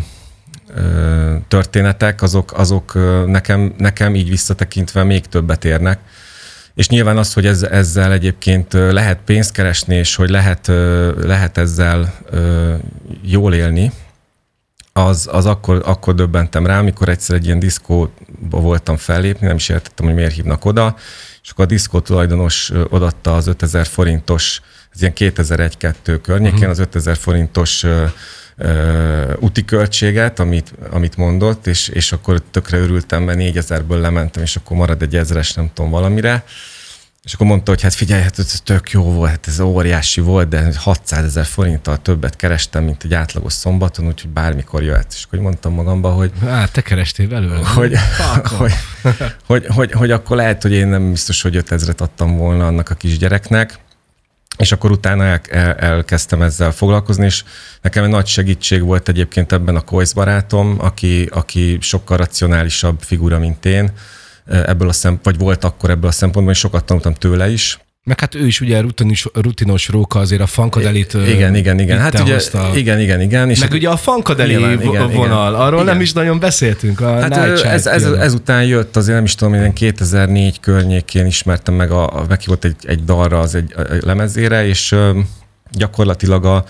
ö, 0.74 1.35
történetek, 1.49 2.22
azok, 2.22 2.59
azok 2.59 2.95
nekem, 3.26 3.74
nekem 3.78 4.14
így 4.14 4.28
visszatekintve 4.28 5.05
még 5.05 5.26
többet 5.26 5.64
érnek, 5.64 5.99
és 6.74 6.88
nyilván 6.88 7.16
az, 7.16 7.32
hogy 7.32 7.46
ez, 7.46 7.62
ezzel 7.62 8.12
egyébként 8.12 8.72
lehet 8.72 9.18
pénzt 9.24 9.52
keresni, 9.52 9.94
és 9.94 10.14
hogy 10.14 10.30
lehet, 10.30 10.66
lehet 11.16 11.58
ezzel 11.58 12.14
jól 13.22 13.54
élni, 13.54 13.92
az, 14.96 15.28
az 15.32 15.46
akkor, 15.46 15.82
akkor 15.84 16.14
döbbentem 16.14 16.66
rá, 16.66 16.78
amikor 16.78 17.08
egyszer 17.08 17.36
egy 17.36 17.44
ilyen 17.44 17.58
diszkóba 17.58 18.10
voltam 18.60 18.96
fellépni, 18.96 19.46
nem 19.46 19.56
is 19.56 19.68
értettem, 19.68 20.06
hogy 20.06 20.14
miért 20.14 20.34
hívnak 20.34 20.64
oda, 20.64 20.96
és 21.42 21.50
akkor 21.50 21.64
a 21.64 21.68
diszkó 21.68 22.00
tulajdonos 22.00 22.72
odatta 22.88 23.34
az 23.34 23.46
5000 23.46 23.86
forintos, 23.86 24.60
ez 24.94 25.00
ilyen 25.00 25.12
2001-2 25.16 26.18
környékén, 26.22 26.54
uh-huh. 26.54 26.70
az 26.70 26.78
5000 26.78 27.16
forintos 27.16 27.84
uh, 28.59 29.32
úti 29.38 29.64
költséget, 29.64 30.38
amit, 30.38 30.72
amit 30.90 31.16
mondott, 31.16 31.66
és, 31.66 31.88
és 31.88 32.12
akkor 32.12 32.42
tökre 32.50 32.78
örültem, 32.78 33.22
mert 33.22 33.38
4000-ből 33.40 34.00
lementem, 34.00 34.42
és 34.42 34.57
akkor 34.57 34.76
marad 34.76 35.02
egy 35.02 35.16
ezres, 35.16 35.52
nem 35.52 35.70
tudom, 35.74 35.90
valamire. 35.90 36.44
És 37.24 37.32
akkor 37.32 37.46
mondta, 37.46 37.70
hogy 37.70 37.82
hát 37.82 37.94
figyelj, 37.94 38.22
hát 38.22 38.38
ez 38.38 38.61
tök 38.64 38.90
jó 38.90 39.02
volt, 39.02 39.30
hát 39.30 39.46
ez 39.46 39.61
óriási 39.61 40.20
volt, 40.20 40.48
de 40.48 40.72
600 40.76 41.24
ezer 41.24 41.44
forinttal 41.44 42.02
többet 42.02 42.36
kerestem, 42.36 42.84
mint 42.84 43.05
egy 43.05 43.14
átlagos 43.14 43.52
szombaton, 43.52 44.07
úgyhogy 44.07 44.30
bármikor 44.30 44.82
jöhet. 44.82 45.07
És 45.12 45.24
akkor 45.24 45.38
mondtam 45.38 45.72
magamba, 45.72 46.11
hogy... 46.11 46.32
Hát 46.40 46.72
te 46.72 46.80
kerestél 46.80 47.28
belőle. 47.28 47.66
Hogy, 47.66 47.74
hogy, 47.74 47.96
hogy, 48.59 48.72
hogy, 49.46 49.66
hogy, 49.66 49.92
hogy, 49.92 50.11
akkor 50.11 50.36
lehet, 50.36 50.62
hogy 50.62 50.72
én 50.72 50.86
nem 50.86 51.11
biztos, 51.11 51.42
hogy 51.42 51.64
5000-et 51.68 51.98
adtam 51.98 52.36
volna 52.36 52.66
annak 52.66 52.90
a 52.90 52.94
kisgyereknek, 52.94 53.78
és 54.57 54.72
akkor 54.72 54.90
utána 54.90 55.24
el, 55.24 55.40
el, 55.50 55.74
elkezdtem 55.74 56.42
ezzel 56.42 56.72
foglalkozni, 56.72 57.24
és 57.24 57.44
nekem 57.80 58.05
egy 58.05 58.11
nagy 58.11 58.26
segítség 58.26 58.82
volt 58.82 59.09
egyébként 59.09 59.52
ebben 59.52 59.76
a 59.76 59.80
Koisz 59.80 60.12
barátom, 60.12 60.76
aki, 60.78 61.28
aki 61.32 61.78
sokkal 61.80 62.16
racionálisabb 62.16 63.00
figura, 63.00 63.38
mint 63.38 63.64
én, 63.64 63.90
ebből 64.46 64.88
a 64.88 64.92
szem, 64.92 65.20
vagy 65.22 65.38
volt 65.38 65.64
akkor 65.64 65.90
ebből 65.90 66.09
a 66.09 66.12
szempontból, 66.12 66.55
és 66.55 66.59
sokat 66.59 66.84
tanultam 66.84 67.14
tőle 67.14 67.50
is. 67.50 67.78
Meg 68.07 68.20
hát 68.20 68.34
ő 68.34 68.46
is 68.46 68.61
ugye 68.61 68.80
rutinos, 68.80 69.26
rutinos 69.32 69.88
róka, 69.88 70.18
azért 70.18 70.40
a 70.40 70.46
fankadelit 70.46 71.14
Igen, 71.14 71.55
igen, 71.55 71.78
igen. 71.78 71.98
Hát 71.98 72.20
ugye, 72.20 72.32
hozta. 72.32 72.70
igen, 72.74 73.00
igen, 73.00 73.20
igen. 73.20 73.50
És 73.50 73.61
meg 73.61 73.72
ugye 73.72 73.88
a 73.88 73.96
fankadeli 73.96 74.52
igen, 74.52 74.78
vonal, 74.78 75.50
igen, 75.50 75.61
arról 75.61 75.82
igen. 75.82 75.92
nem 75.92 76.00
is 76.02 76.12
nagyon 76.12 76.38
beszéltünk. 76.38 77.00
A 77.00 77.20
hát 77.20 77.36
ez, 77.36 77.86
ez, 77.86 78.05
ezután 78.05 78.64
jött, 78.64 78.96
azért 78.96 79.14
nem 79.14 79.24
is 79.24 79.34
tudom, 79.34 79.55
én 79.55 79.72
2004 79.72 80.61
környékén 80.61 81.26
ismertem 81.26 81.74
meg, 81.74 81.90
a, 81.90 82.20
a 82.20 82.26
volt 82.46 82.64
egy, 82.64 82.76
egy 82.82 83.05
dalra 83.05 83.38
az 83.38 83.55
egy 83.55 83.74
a 83.76 83.82
lemezére, 84.00 84.66
és 84.66 84.94
gyakorlatilag 85.70 86.44
a, 86.44 86.64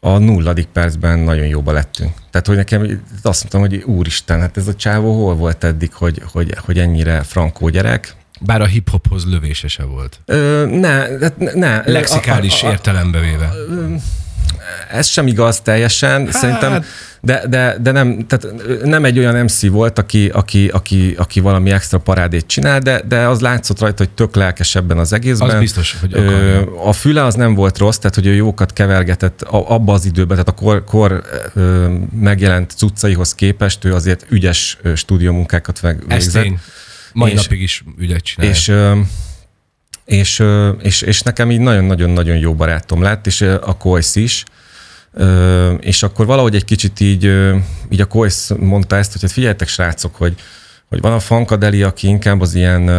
a 0.00 0.18
nulladik 0.18 0.66
percben 0.66 1.18
nagyon 1.18 1.46
jóba 1.46 1.72
lettünk. 1.72 2.12
Tehát, 2.30 2.46
hogy 2.46 2.56
nekem 2.56 3.02
azt 3.22 3.40
mondtam, 3.40 3.60
hogy 3.60 3.94
úristen, 3.96 4.40
hát 4.40 4.56
ez 4.56 4.68
a 4.68 4.74
csávó 4.74 5.24
hol 5.24 5.34
volt 5.34 5.64
eddig, 5.64 5.92
hogy, 5.92 6.22
hogy, 6.32 6.54
hogy 6.64 6.78
ennyire 6.78 7.22
frankó 7.22 7.68
gyerek, 7.68 8.18
Bár 8.42 8.60
a 8.60 8.66
hip-hophoz 8.66 9.24
lövése 9.24 9.68
se 9.68 9.84
volt. 9.84 10.20
Ö, 10.24 10.66
ne, 10.66 11.06
ne, 11.18 11.52
ne. 11.54 11.82
Lexikális 11.90 12.62
a, 12.62 12.66
a, 12.66 12.68
a, 12.68 12.72
értelembe 12.72 13.20
véve. 13.20 13.52
Ez 14.90 15.06
sem 15.06 15.26
igaz 15.26 15.60
teljesen, 15.60 16.24
hát, 16.24 16.32
szerintem, 16.32 16.84
de, 17.20 17.42
de, 17.48 17.76
de 17.80 17.90
nem, 17.90 18.26
tehát 18.26 18.46
nem 18.84 19.04
egy 19.04 19.18
olyan 19.18 19.36
MC 19.36 19.68
volt, 19.68 19.98
aki, 19.98 20.28
aki, 20.28 20.68
aki, 20.68 21.14
aki 21.18 21.40
valami 21.40 21.70
extra 21.70 21.98
parádét 21.98 22.46
csinál, 22.46 22.78
de, 22.78 23.02
de 23.08 23.26
az 23.26 23.40
látszott 23.40 23.80
rajta, 23.80 24.04
hogy 24.04 24.12
tök 24.12 24.34
lelkes 24.34 24.74
ebben 24.74 24.98
az 24.98 25.12
egészben. 25.12 25.50
Az 25.50 25.58
biztos, 25.58 25.96
hogy 26.00 26.12
akarja. 26.12 26.84
A 26.84 26.92
füle 26.92 27.24
az 27.24 27.34
nem 27.34 27.54
volt 27.54 27.78
rossz, 27.78 27.96
tehát 27.96 28.14
hogy 28.14 28.26
ő 28.26 28.34
jókat 28.34 28.72
kevergetett 28.72 29.42
abba 29.42 29.92
az 29.92 30.04
időben, 30.04 30.36
tehát 30.36 30.48
a 30.48 30.62
kor, 30.62 30.84
kor 30.84 31.22
megjelent 32.20 32.72
cuccaihoz 32.76 33.34
képest 33.34 33.84
ő 33.84 33.94
azért 33.94 34.26
ügyes 34.28 34.78
stúdiómunkákat 34.94 35.80
végzett. 35.80 36.12
Ez 36.12 36.26
tény. 36.26 36.58
Mai 37.12 37.32
és, 37.32 37.42
napig 37.42 37.62
is 37.62 37.84
ügyet 37.98 38.22
csinál. 38.22 38.50
És, 38.50 38.72
és, 40.04 40.42
és, 40.80 41.02
és 41.02 41.22
nekem 41.22 41.50
így 41.50 41.60
nagyon-nagyon-nagyon 41.60 42.36
jó 42.36 42.54
barátom 42.54 43.02
lett, 43.02 43.26
és 43.26 43.40
a 43.40 43.76
Koisz 43.76 44.16
is, 44.16 44.44
és 45.80 46.02
akkor 46.02 46.26
valahogy 46.26 46.54
egy 46.54 46.64
kicsit 46.64 47.00
így, 47.00 47.24
így 47.90 48.00
a 48.00 48.06
Koisz 48.06 48.50
mondta 48.58 48.96
ezt, 48.96 49.12
hogy 49.12 49.22
hát 49.22 49.30
figyeljetek 49.30 49.68
srácok, 49.68 50.16
hogy, 50.16 50.34
hogy 50.88 51.00
van 51.00 51.12
a 51.12 51.20
Fankadeli, 51.20 51.82
aki 51.82 52.06
inkább 52.06 52.40
az 52.40 52.54
ilyen 52.54 52.90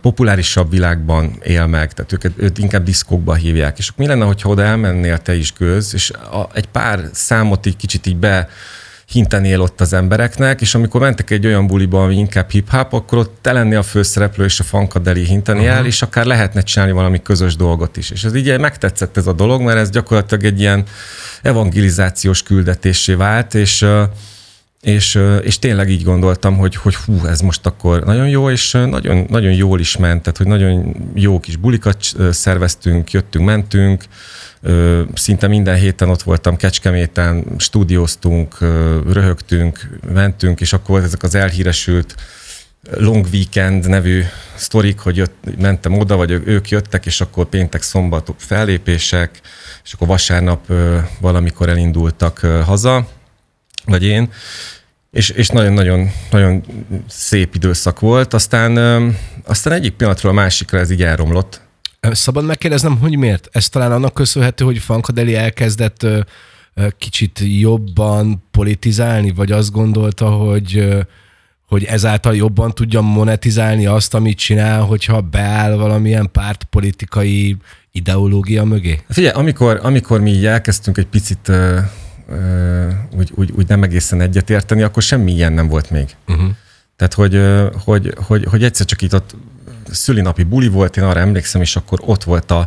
populárisabb 0.00 0.70
világban 0.70 1.38
él 1.42 1.66
meg, 1.66 1.92
tehát 1.92 2.12
őket, 2.12 2.32
őt 2.36 2.58
inkább 2.58 2.82
diszkókba 2.82 3.34
hívják. 3.34 3.78
És 3.78 3.88
akkor 3.88 4.04
mi 4.04 4.10
lenne, 4.10 4.24
hogyha 4.24 4.48
oda 4.48 4.62
elmennél 4.62 5.18
te 5.18 5.34
is 5.34 5.52
gőz, 5.52 5.94
és 5.94 6.10
a, 6.10 6.48
egy 6.54 6.66
pár 6.66 7.08
számot 7.12 7.66
így 7.66 7.76
kicsit 7.76 8.06
így 8.06 8.16
be 8.16 8.48
hintenél 9.12 9.60
ott 9.60 9.80
az 9.80 9.92
embereknek, 9.92 10.60
és 10.60 10.74
amikor 10.74 11.00
mentek 11.00 11.30
egy 11.30 11.46
olyan 11.46 11.66
buliba, 11.66 12.02
ami 12.02 12.16
inkább 12.16 12.50
hip-hop, 12.50 12.92
akkor 12.92 13.18
ott 13.18 13.38
te 13.40 13.52
lenni 13.52 13.74
a 13.74 13.82
főszereplő 13.82 14.44
és 14.44 14.60
a 14.60 14.64
fankadeli 14.64 15.24
hinteni 15.24 15.58
uh-huh. 15.58 15.76
el, 15.76 15.86
és 15.86 16.02
akár 16.02 16.24
lehetne 16.24 16.60
csinálni 16.60 16.92
valami 16.92 17.22
közös 17.22 17.56
dolgot 17.56 17.96
is. 17.96 18.10
És 18.10 18.24
ez 18.24 18.34
így 18.34 18.58
megtetszett 18.60 19.16
ez 19.16 19.26
a 19.26 19.32
dolog, 19.32 19.60
mert 19.60 19.78
ez 19.78 19.90
gyakorlatilag 19.90 20.44
egy 20.44 20.60
ilyen 20.60 20.84
evangelizációs 21.42 22.42
küldetésé 22.42 23.14
vált, 23.14 23.54
és 23.54 23.86
és, 24.86 25.18
és 25.42 25.58
tényleg 25.58 25.90
így 25.90 26.02
gondoltam, 26.02 26.56
hogy, 26.56 26.76
hogy 26.76 26.94
hú, 26.94 27.26
ez 27.26 27.40
most 27.40 27.66
akkor 27.66 28.04
nagyon 28.04 28.28
jó, 28.28 28.50
és 28.50 28.72
nagyon, 28.72 29.26
nagyon 29.28 29.52
jól 29.52 29.80
is 29.80 29.96
ment, 29.96 30.22
tehát 30.22 30.36
hogy 30.36 30.46
nagyon 30.46 30.96
jó 31.14 31.40
kis 31.40 31.56
bulikat 31.56 31.98
szerveztünk, 32.30 33.10
jöttünk, 33.10 33.44
mentünk, 33.44 34.04
Szinte 35.14 35.46
minden 35.46 35.76
héten 35.76 36.08
ott 36.08 36.22
voltam 36.22 36.56
Kecskeméten, 36.56 37.44
stúdióztunk, 37.58 38.58
röhögtünk, 39.12 39.98
mentünk, 40.12 40.60
és 40.60 40.72
akkor 40.72 41.02
ezek 41.02 41.22
az 41.22 41.34
elhíresült 41.34 42.14
Long 42.96 43.26
Weekend 43.32 43.88
nevű 43.88 44.22
sztorik, 44.54 44.98
hogy 44.98 45.16
jött, 45.16 45.58
mentem 45.58 45.98
oda, 45.98 46.16
vagy 46.16 46.30
ők 46.30 46.68
jöttek, 46.68 47.06
és 47.06 47.20
akkor 47.20 47.44
péntek, 47.44 47.82
szombat 47.82 48.34
fellépések, 48.36 49.40
és 49.84 49.92
akkor 49.92 50.08
vasárnap 50.08 50.72
valamikor 51.20 51.68
elindultak 51.68 52.38
haza, 52.64 53.08
vagy 53.86 54.04
én, 54.04 54.30
és, 55.16 55.28
és 55.28 55.48
nagyon-nagyon 55.48 56.10
nagyon 56.30 56.62
szép 57.08 57.54
időszak 57.54 58.00
volt. 58.00 58.34
Aztán, 58.34 58.76
aztán 59.44 59.72
egyik 59.72 59.92
pillanatról 59.92 60.32
a 60.32 60.34
másikra 60.34 60.78
ez 60.78 60.90
így 60.90 61.02
elromlott, 61.02 61.64
Szabad 62.10 62.44
megkérdeznem, 62.44 62.98
hogy 62.98 63.16
miért? 63.18 63.48
Ez 63.52 63.68
talán 63.68 63.92
annak 63.92 64.14
köszönhető, 64.14 64.64
hogy 64.64 64.78
Fankadeli 64.78 65.34
elkezdett 65.34 66.06
kicsit 66.98 67.40
jobban 67.42 68.44
politizálni, 68.50 69.30
vagy 69.30 69.52
azt 69.52 69.72
gondolta, 69.72 70.30
hogy 70.30 70.88
hogy 71.68 71.84
ezáltal 71.84 72.36
jobban 72.36 72.74
tudja 72.74 73.00
monetizálni 73.00 73.86
azt, 73.86 74.14
amit 74.14 74.38
csinál, 74.38 74.82
hogyha 74.82 75.20
beáll 75.20 75.76
valamilyen 75.76 76.30
pártpolitikai 76.32 77.56
ideológia 77.92 78.64
mögé? 78.64 79.00
Figyelj, 79.08 79.34
amikor, 79.34 79.80
amikor 79.82 80.20
mi 80.20 80.30
így 80.30 80.46
elkezdtünk 80.46 80.98
egy 80.98 81.06
picit 81.06 81.52
úgy, 83.16 83.32
úgy, 83.34 83.50
úgy 83.56 83.68
nem 83.68 83.82
egészen 83.82 84.20
egyetérteni, 84.20 84.82
akkor 84.82 85.02
semmi 85.02 85.32
ilyen 85.32 85.52
nem 85.52 85.68
volt 85.68 85.90
még. 85.90 86.16
Uh-huh. 86.28 86.48
Tehát, 86.96 87.14
hogy, 87.14 87.42
hogy, 87.84 88.14
hogy, 88.26 88.44
hogy 88.50 88.64
egyszer 88.64 88.86
csak 88.86 89.02
itt 89.02 89.14
ott 89.14 89.36
szülinapi 89.90 90.42
buli 90.42 90.68
volt, 90.68 90.96
én 90.96 91.04
arra 91.04 91.20
emlékszem, 91.20 91.60
és 91.60 91.76
akkor 91.76 91.98
ott 92.02 92.24
volt 92.24 92.50
a, 92.50 92.66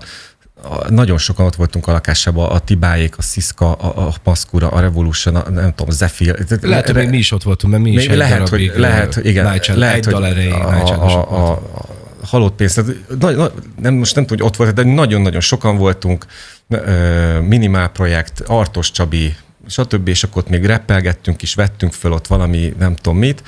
a, 0.61 0.91
nagyon 0.91 1.17
sokan 1.17 1.45
ott 1.45 1.55
voltunk 1.55 1.87
a 1.87 1.91
lakásában, 1.91 2.49
a 2.49 2.59
Tibáék, 2.59 3.17
a 3.17 3.21
Sziszka, 3.21 3.71
a, 3.71 4.07
a 4.07 4.13
Paszkura, 4.23 4.67
a 4.67 4.79
Revolution, 4.79 5.35
a, 5.35 5.49
nem 5.49 5.73
tudom, 5.75 5.93
Zephyr. 5.93 6.45
Lehet, 6.61 6.85
hogy 6.85 6.95
még 6.95 7.09
mi 7.09 7.17
is 7.17 7.31
ott 7.31 7.43
voltunk, 7.43 7.73
mert 7.73 7.85
mi 7.85 7.91
is 7.91 8.07
egy 8.07 8.17
lehet, 8.17 8.49
hogy, 8.49 8.71
lehet, 8.75 9.15
igen, 9.23 9.43
lehet, 9.43 10.07
egy 10.07 10.13
hogy 10.13 10.13
a, 10.13 11.61
halott 12.23 12.55
pénz. 12.55 12.73
Tehát, 12.73 12.91
na, 13.19 13.29
na, 13.31 13.51
nem, 13.81 13.93
most 13.93 14.15
nem 14.15 14.25
tudom, 14.25 14.37
hogy 14.37 14.47
ott 14.47 14.55
volt, 14.55 14.73
de 14.73 14.83
nagyon-nagyon 14.83 15.41
sokan 15.41 15.77
voltunk, 15.77 16.25
minimál 17.41 17.89
projekt, 17.89 18.43
Artos 18.47 18.91
Csabi, 18.91 19.35
stb. 19.69 20.07
És 20.07 20.23
akkor 20.23 20.41
ott 20.41 20.49
még 20.49 20.65
reppelgettünk 20.65 21.41
is, 21.41 21.53
vettünk 21.53 21.93
föl 21.93 22.11
ott 22.11 22.27
valami, 22.27 22.73
nem 22.77 22.95
tudom 22.95 23.17
mit, 23.17 23.43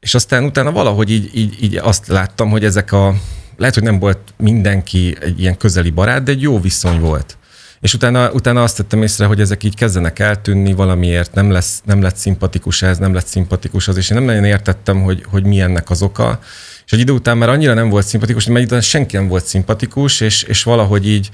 és 0.00 0.14
aztán 0.14 0.44
utána 0.44 0.72
valahogy 0.72 1.10
így, 1.10 1.30
így, 1.34 1.62
így 1.62 1.76
azt 1.76 2.06
láttam, 2.06 2.50
hogy 2.50 2.64
ezek 2.64 2.92
a, 2.92 3.14
lehet, 3.56 3.74
hogy 3.74 3.82
nem 3.82 3.98
volt 3.98 4.18
mindenki 4.36 5.16
egy 5.20 5.40
ilyen 5.40 5.56
közeli 5.56 5.90
barát, 5.90 6.22
de 6.22 6.32
egy 6.32 6.42
jó 6.42 6.60
viszony 6.60 7.00
volt. 7.00 7.36
És 7.80 7.94
utána, 7.94 8.30
utána 8.30 8.62
azt 8.62 8.76
tettem 8.76 9.02
észre, 9.02 9.26
hogy 9.26 9.40
ezek 9.40 9.62
így 9.62 9.74
kezdenek 9.74 10.18
eltűnni 10.18 10.72
valamiért, 10.72 11.34
nem, 11.34 11.50
lesz, 11.50 11.80
nem 11.84 12.02
lett 12.02 12.16
szimpatikus 12.16 12.82
ez, 12.82 12.98
nem 12.98 13.14
lett 13.14 13.26
szimpatikus 13.26 13.88
az, 13.88 13.96
és 13.96 14.10
én 14.10 14.16
nem 14.16 14.26
nagyon 14.26 14.44
értettem, 14.44 15.02
hogy, 15.02 15.24
hogy 15.30 15.44
mi 15.44 15.60
ennek 15.60 15.90
az 15.90 16.02
oka. 16.02 16.38
És 16.86 16.92
egy 16.92 16.98
idő 16.98 17.12
után 17.12 17.38
már 17.38 17.48
annyira 17.48 17.74
nem 17.74 17.88
volt 17.88 18.06
szimpatikus, 18.06 18.46
mert 18.46 18.64
után 18.64 18.80
senki 18.80 19.16
nem 19.16 19.28
volt 19.28 19.44
szimpatikus, 19.44 20.20
és, 20.20 20.42
és 20.42 20.62
valahogy 20.62 21.08
így, 21.08 21.30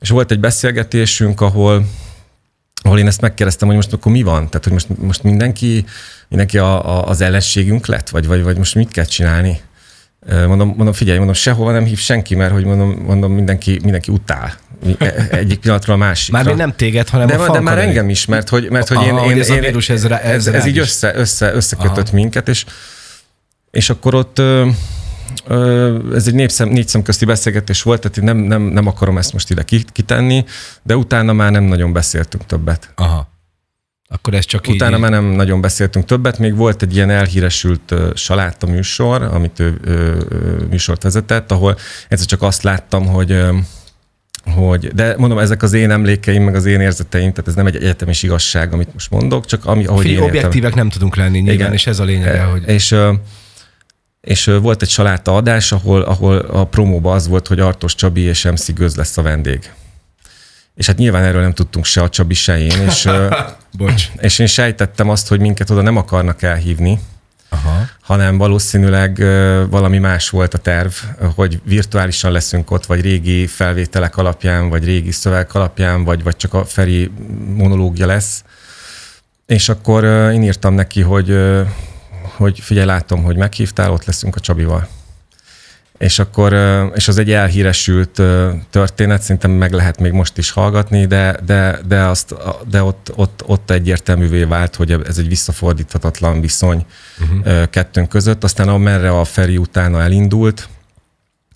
és 0.00 0.08
volt 0.08 0.30
egy 0.30 0.40
beszélgetésünk, 0.40 1.40
ahol, 1.40 1.86
ahol 2.82 2.98
én 2.98 3.06
ezt 3.06 3.20
megkérdeztem, 3.20 3.68
hogy 3.68 3.76
most 3.76 3.92
akkor 3.92 4.12
mi 4.12 4.22
van? 4.22 4.46
Tehát, 4.46 4.64
hogy 4.64 4.72
most, 4.72 4.86
most 4.98 5.22
mindenki 5.22 5.84
mindenki 6.32 6.58
a, 6.58 6.98
a, 6.98 7.08
az 7.08 7.20
ellenségünk 7.20 7.86
lett, 7.86 8.08
vagy, 8.08 8.26
vagy, 8.26 8.42
vagy 8.42 8.56
most 8.56 8.74
mit 8.74 8.90
kell 8.90 9.04
csinálni? 9.04 9.60
Mondom, 10.46 10.68
mondom, 10.68 10.92
figyelj, 10.92 11.16
mondom, 11.16 11.34
sehova 11.34 11.72
nem 11.72 11.84
hív 11.84 11.98
senki, 11.98 12.34
mert 12.34 12.52
hogy 12.52 12.64
mondom, 12.64 12.90
mondom 12.90 13.32
mindenki, 13.32 13.78
mindenki 13.82 14.10
utál. 14.10 14.52
Egyik 15.30 15.58
pillanatról 15.58 15.94
a 15.94 15.98
másikra. 15.98 16.42
Már 16.42 16.54
nem 16.56 16.72
téged, 16.76 17.08
hanem 17.08 17.26
de, 17.26 17.34
a 17.34 17.50
De 17.50 17.60
már 17.60 17.78
engem 17.78 18.08
is, 18.08 18.26
mert 18.26 18.48
hogy, 18.48 18.70
mert 18.70 18.88
hogy 18.88 18.96
Aha, 18.96 19.24
én, 19.24 19.30
én, 19.30 19.40
ez, 19.40 19.48
én, 19.48 19.60
vírus, 19.60 19.88
ez, 19.88 20.06
rá, 20.06 20.18
ez, 20.18 20.46
ez, 20.46 20.54
ez 20.54 20.66
így 20.66 20.78
össze, 20.78 21.14
össze, 21.14 21.52
összekötött 21.52 22.06
Aha. 22.06 22.16
minket, 22.16 22.48
és, 22.48 22.64
és 23.70 23.90
akkor 23.90 24.14
ott 24.14 24.42
ez 26.14 26.26
egy 26.26 26.34
népszem, 26.34 26.68
négy 26.68 26.88
szemközti 26.88 27.24
beszélgetés 27.24 27.82
volt, 27.82 28.00
tehát 28.00 28.20
nem, 28.20 28.36
nem, 28.36 28.62
nem 28.62 28.86
akarom 28.86 29.18
ezt 29.18 29.32
most 29.32 29.50
ide 29.50 29.64
kitenni, 29.92 30.44
de 30.82 30.96
utána 30.96 31.32
már 31.32 31.50
nem 31.50 31.64
nagyon 31.64 31.92
beszéltünk 31.92 32.46
többet. 32.46 32.92
Aha. 32.94 33.30
Akkor 34.08 34.34
ez 34.34 34.44
csak 34.44 34.68
Utána 34.68 34.94
így... 34.94 35.00
már 35.00 35.10
nem 35.10 35.24
nagyon 35.24 35.60
beszéltünk 35.60 36.04
többet, 36.04 36.38
még 36.38 36.56
volt 36.56 36.82
egy 36.82 36.94
ilyen 36.94 37.10
elhíresült 37.10 37.94
saláta 38.14 38.66
műsor, 38.66 39.22
amit 39.22 39.60
ő 39.60 39.80
uh, 39.84 40.68
műsort 40.70 41.02
vezetett, 41.02 41.52
ahol 41.52 41.76
egyszer 42.08 42.26
csak 42.26 42.42
azt 42.42 42.62
láttam, 42.62 43.06
hogy 43.06 43.44
hogy, 44.54 44.86
de 44.94 45.14
mondom, 45.18 45.38
ezek 45.38 45.62
az 45.62 45.72
én 45.72 45.90
emlékeim, 45.90 46.42
meg 46.42 46.54
az 46.54 46.66
én 46.66 46.80
érzeteim, 46.80 47.30
tehát 47.30 47.48
ez 47.48 47.54
nem 47.54 47.66
egy 47.66 47.76
egyetemis 47.76 48.22
igazság, 48.22 48.72
amit 48.72 48.92
most 48.92 49.10
mondok, 49.10 49.46
csak 49.46 49.66
ami, 49.66 49.84
ahogy 49.84 50.02
Fili, 50.02 50.14
én 50.14 50.20
objektívek 50.20 50.70
értem. 50.70 50.78
nem 50.78 50.88
tudunk 50.88 51.16
lenni 51.16 51.38
nyilván, 51.38 51.54
Igen. 51.54 51.72
és 51.72 51.86
ez 51.86 51.98
a 51.98 52.04
lényege, 52.04 52.40
e, 52.40 52.44
hogy... 52.44 52.68
És, 52.68 52.94
és 54.22 54.44
volt 54.44 54.82
egy 54.82 54.88
saláta 54.88 55.36
adás, 55.36 55.72
ahol, 55.72 56.02
ahol 56.02 56.36
a 56.38 56.64
promóban 56.64 57.14
az 57.14 57.28
volt, 57.28 57.46
hogy 57.46 57.60
Artos 57.60 57.94
Csabi 57.94 58.20
és 58.20 58.44
MC 58.44 58.72
Göz 58.72 58.96
lesz 58.96 59.16
a 59.18 59.22
vendég. 59.22 59.70
És 60.74 60.86
hát 60.86 60.96
nyilván 60.96 61.24
erről 61.24 61.40
nem 61.40 61.52
tudtunk 61.52 61.84
se 61.84 62.02
a 62.02 62.08
Csabi, 62.08 62.34
se 62.34 62.58
én, 62.58 62.80
és, 62.86 63.08
Bocs. 63.78 64.10
és 64.20 64.38
én 64.38 64.46
sejtettem 64.46 65.08
azt, 65.08 65.28
hogy 65.28 65.40
minket 65.40 65.70
oda 65.70 65.80
nem 65.82 65.96
akarnak 65.96 66.42
elhívni, 66.42 67.00
Aha. 67.48 67.88
hanem 68.00 68.38
valószínűleg 68.38 69.16
valami 69.70 69.98
más 69.98 70.30
volt 70.30 70.54
a 70.54 70.58
terv, 70.58 70.92
hogy 71.34 71.60
virtuálisan 71.64 72.32
leszünk 72.32 72.70
ott, 72.70 72.86
vagy 72.86 73.00
régi 73.00 73.46
felvételek 73.46 74.16
alapján, 74.16 74.68
vagy 74.68 74.84
régi 74.84 75.10
szöveg 75.10 75.48
alapján, 75.52 76.04
vagy, 76.04 76.22
vagy 76.22 76.36
csak 76.36 76.54
a 76.54 76.64
Feri 76.64 77.10
monológia 77.54 78.06
lesz. 78.06 78.44
És 79.46 79.68
akkor 79.68 80.04
én 80.04 80.42
írtam 80.42 80.74
neki, 80.74 81.00
hogy, 81.00 81.38
hogy 82.42 82.60
figyelj, 82.60 82.86
látom, 82.86 83.22
hogy 83.22 83.36
meghívtál, 83.36 83.92
ott 83.92 84.04
leszünk 84.04 84.36
a 84.36 84.40
Csabival 84.40 84.88
és 86.02 86.18
akkor, 86.18 86.52
és 86.94 87.08
az 87.08 87.18
egy 87.18 87.30
elhíresült 87.30 88.22
történet, 88.70 89.22
szerintem 89.22 89.50
meg 89.50 89.72
lehet 89.72 90.00
még 90.00 90.12
most 90.12 90.38
is 90.38 90.50
hallgatni, 90.50 91.06
de, 91.06 91.36
de, 91.46 91.78
de, 91.86 92.00
azt, 92.00 92.34
de 92.70 92.82
ott, 92.82 93.12
ott, 93.14 93.42
ott 93.46 93.70
egyértelművé 93.70 94.44
vált, 94.44 94.76
hogy 94.76 94.92
ez 95.06 95.18
egy 95.18 95.28
visszafordíthatatlan 95.28 96.40
viszony 96.40 96.86
uh-huh. 97.20 97.68
kettőnk 97.70 98.08
között. 98.08 98.44
Aztán 98.44 98.68
amerre 98.68 99.10
a 99.10 99.24
Feri 99.24 99.56
utána 99.56 100.02
elindult, 100.02 100.68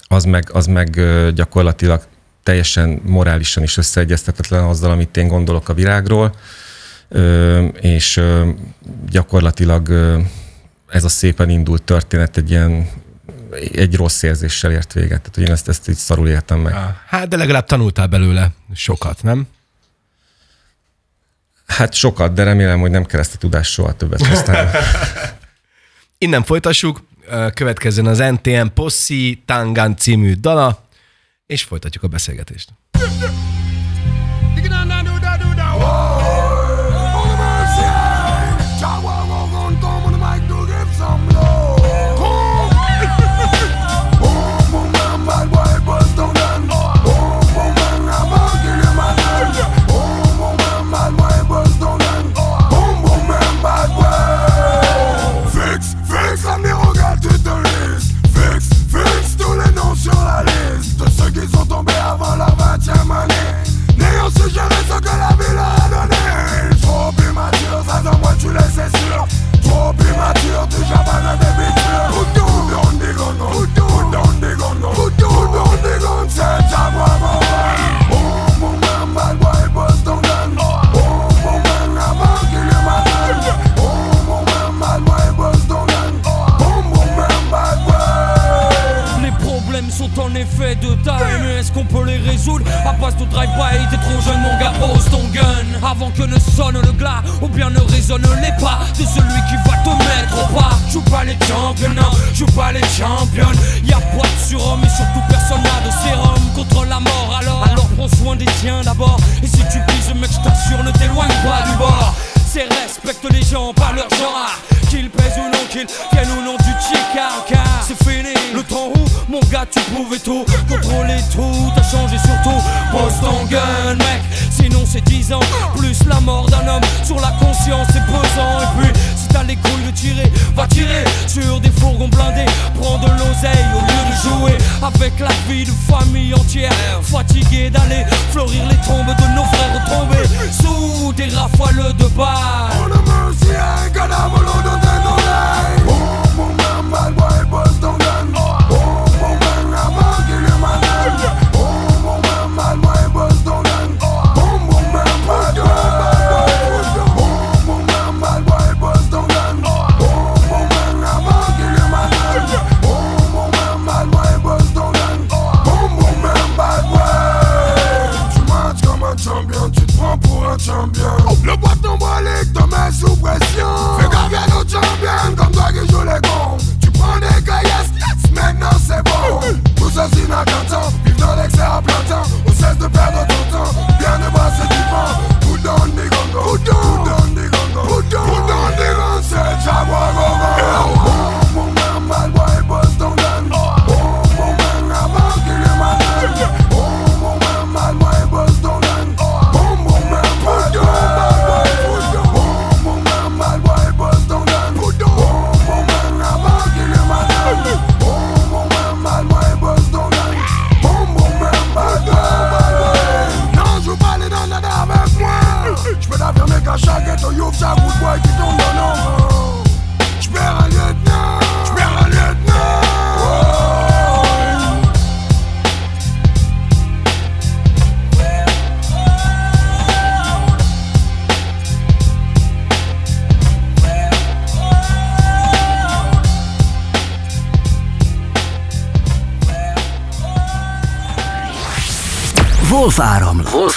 az 0.09 0.25
meg, 0.25 0.49
az 0.53 0.67
meg 0.67 1.01
gyakorlatilag 1.35 2.03
teljesen 2.43 3.01
morálisan 3.05 3.63
is 3.63 3.77
összeegyeztetetlen 3.77 4.65
azzal, 4.65 4.91
amit 4.91 5.17
én 5.17 5.29
gondolok 5.29 5.69
a 5.69 5.75
virágról, 5.75 6.35
és 7.81 8.21
gyakorlatilag 9.11 9.89
ez 10.89 11.05
a 11.05 11.09
szépen 11.09 11.51
indult 11.51 11.83
történet 11.83 12.37
egy 12.37 12.51
ilyen 12.51 12.89
egy 13.73 13.97
rossz 13.97 14.23
érzéssel 14.23 14.71
ért 14.71 14.93
véget. 14.93 15.19
Tehát, 15.19 15.35
hogy 15.35 15.45
én 15.45 15.51
ezt, 15.51 15.69
ezt 15.69 15.89
így 15.89 15.97
szarul 15.97 16.29
értem 16.29 16.59
meg. 16.59 16.75
Hát, 17.07 17.29
de 17.29 17.37
legalább 17.37 17.67
tanultál 17.67 18.07
belőle 18.07 18.51
sokat, 18.75 19.23
nem? 19.23 19.47
Hát 21.67 21.95
sokat, 21.95 22.33
de 22.33 22.43
remélem, 22.43 22.81
hogy 22.81 22.91
nem 22.91 23.05
kell 23.05 23.21
ezt 23.21 23.35
a 23.35 23.39
tudást 23.39 23.73
soha 23.73 23.93
többet 23.93 24.27
használni. 24.27 24.71
Innen 26.19 26.43
folytassuk. 26.43 27.05
Következzen 27.55 28.07
az 28.07 28.19
NTM 28.19 28.67
Possi 28.75 29.43
Tangan 29.47 29.97
című 29.97 30.35
dala, 30.35 30.89
és 31.47 31.63
folytatjuk 31.63 32.03
a 32.03 32.09
beszélgetést. 32.09 32.71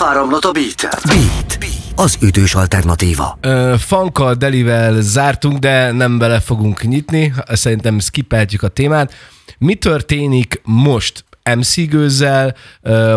Áramlott 0.01 0.43
a 0.43 0.51
beat. 0.51 0.87
Beat. 1.07 1.57
Az 1.95 2.17
ütős 2.21 2.55
alternatíva. 2.55 3.39
Fankkal, 3.77 4.33
Delivel 4.33 5.01
zártunk, 5.01 5.57
de 5.57 5.91
nem 5.91 6.17
bele 6.17 6.39
fogunk 6.39 6.81
nyitni. 6.83 7.33
Szerintem 7.47 7.99
skipeltjük 7.99 8.63
a 8.63 8.67
témát. 8.67 9.13
Mi 9.57 9.75
történik 9.75 10.61
most 10.63 11.25
MC 11.55 11.87
gőzzel? 11.87 12.55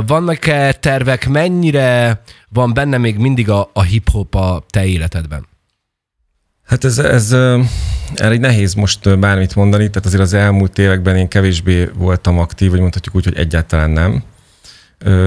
Vannak-e 0.07 0.73
tervek? 0.73 1.29
Mennyire 1.29 2.23
van 2.49 2.75
benne 2.75 2.99
még 2.99 3.19
mindig 3.19 3.51
a, 3.51 3.71
a 3.73 3.83
hip-hop 3.83 4.35
a 4.35 4.65
te 4.71 4.87
életedben? 4.87 5.47
Hát 6.67 6.85
ez, 6.85 6.99
ez 6.99 7.33
erre 8.15 8.37
nehéz 8.39 8.75
most 8.75 9.19
bármit 9.19 9.55
mondani, 9.55 9.89
tehát 9.89 10.07
azért 10.07 10.23
az 10.23 10.33
elmúlt 10.33 10.79
években 10.79 11.17
én 11.17 11.29
kevésbé 11.29 11.91
voltam 11.95 12.39
aktív, 12.39 12.71
vagy 12.71 12.81
mondhatjuk 12.81 13.15
úgy, 13.15 13.25
hogy 13.25 13.37
egyáltalán 13.37 13.91
nem 13.91 14.23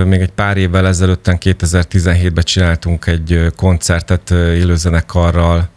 még 0.06 0.22
egy 0.22 0.32
pár 0.32 0.58
évvel 0.58 0.88
ezelőtten, 0.88 1.38
2017-ben 1.40 2.44
csináltunk 2.44 3.08
egy 3.08 3.52
koncertet 3.56 4.32
élőzenekarral, 4.32 5.70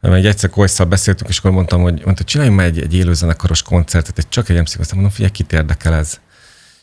egy 0.00 0.26
egyszer 0.26 0.50
Kolyszal 0.50 0.86
beszéltünk, 0.86 1.30
és 1.30 1.38
akkor 1.38 1.50
mondtam, 1.50 1.82
hogy 1.82 2.02
mondta, 2.04 2.24
csináljunk 2.24 2.58
már 2.58 2.66
egy, 2.66 2.80
egy 2.80 2.94
élőzenekaros 2.94 3.62
koncertet, 3.62 4.18
egy, 4.18 4.28
csak 4.28 4.48
egy 4.48 4.60
MC, 4.60 4.78
aztán 4.78 4.94
mondom, 4.94 5.10
figyelj, 5.10 5.32
kit 5.32 5.52
érdekel 5.52 5.94
ez? 5.94 6.20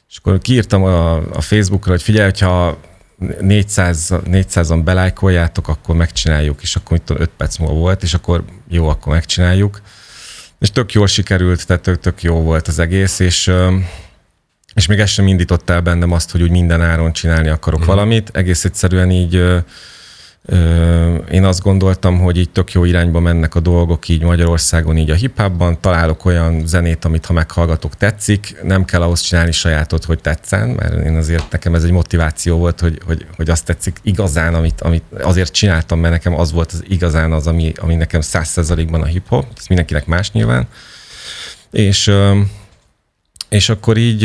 És 0.09 0.18
akkor 0.18 0.39
kiírtam 0.39 0.84
a, 0.84 1.16
a 1.16 1.41
Facebookra, 1.41 1.91
hogy 1.91 2.03
figyelj, 2.03 2.30
hogyha 2.30 2.80
400, 3.39 4.09
400-an 4.12 4.82
belájkoljátok, 4.84 5.68
akkor 5.68 5.95
megcsináljuk, 5.95 6.62
és 6.62 6.76
akkor 6.76 6.97
itt 6.97 7.09
5 7.09 7.30
perc 7.38 7.57
múlva 7.57 7.74
volt, 7.74 8.03
és 8.03 8.14
akkor 8.14 8.43
jó, 8.68 8.88
akkor 8.88 9.14
megcsináljuk. 9.14 9.82
És 10.59 10.72
tök 10.72 10.93
jól 10.93 11.07
sikerült, 11.07 11.68
tehát 11.68 11.84
tök, 11.84 11.99
tök 11.99 12.24
jó 12.24 12.36
volt 12.41 12.68
az 12.68 12.80
egész, 12.80 13.20
és 13.20 13.51
és 14.74 14.86
még 14.86 14.99
ez 14.99 15.09
sem 15.09 15.28
indított 15.28 15.69
el 15.69 15.82
bennem 15.82 16.11
azt, 16.11 16.32
hogy 16.32 16.41
úgy 16.41 16.51
minden 16.51 16.82
áron 16.82 17.13
csinálni 17.13 17.49
akarok 17.49 17.84
mm. 17.84 17.86
valamit. 17.86 18.30
Egész 18.34 18.65
egyszerűen 18.65 19.11
így 19.11 19.36
ö, 19.36 19.57
én 21.32 21.43
azt 21.43 21.61
gondoltam, 21.61 22.19
hogy 22.19 22.38
így 22.38 22.49
tök 22.49 22.72
jó 22.72 22.84
irányba 22.84 23.19
mennek 23.19 23.55
a 23.55 23.59
dolgok 23.59 24.07
így 24.07 24.22
Magyarországon, 24.22 24.97
így 24.97 25.09
a 25.09 25.13
hip 25.13 25.41
találok 25.80 26.26
olyan 26.26 26.67
zenét, 26.67 27.05
amit 27.05 27.26
ha 27.26 27.34
meghallgatok 27.34 27.95
tetszik, 27.95 28.55
nem 28.63 28.86
kell 28.86 29.01
ahhoz 29.01 29.22
csinálni 29.22 29.51
sajátot, 29.51 30.05
hogy 30.05 30.19
tetszen, 30.22 30.69
mert 30.69 31.05
én 31.05 31.15
azért 31.15 31.51
nekem 31.51 31.76
ez 31.76 31.84
egy 31.84 31.91
motiváció 31.91 32.57
volt, 32.57 32.80
hogy, 32.80 32.99
hogy, 33.05 33.26
hogy 33.36 33.49
azt 33.49 33.65
tetszik 33.65 33.97
igazán, 34.01 34.53
amit, 34.53 34.82
amit 34.82 35.03
azért 35.22 35.51
csináltam, 35.51 35.99
mert 35.99 36.13
nekem 36.13 36.39
az 36.39 36.51
volt 36.51 36.72
az 36.72 36.84
igazán 36.88 37.32
az, 37.32 37.47
ami, 37.47 37.74
ami 37.78 37.95
nekem 37.95 38.22
száz 38.22 38.47
százalékban 38.47 39.01
a 39.01 39.05
hip-hop, 39.05 39.45
ez 39.57 39.67
mindenkinek 39.67 40.05
más 40.05 40.32
nyilván. 40.32 40.67
És 41.72 42.11
és 43.51 43.69
akkor 43.69 43.97
így 43.97 44.21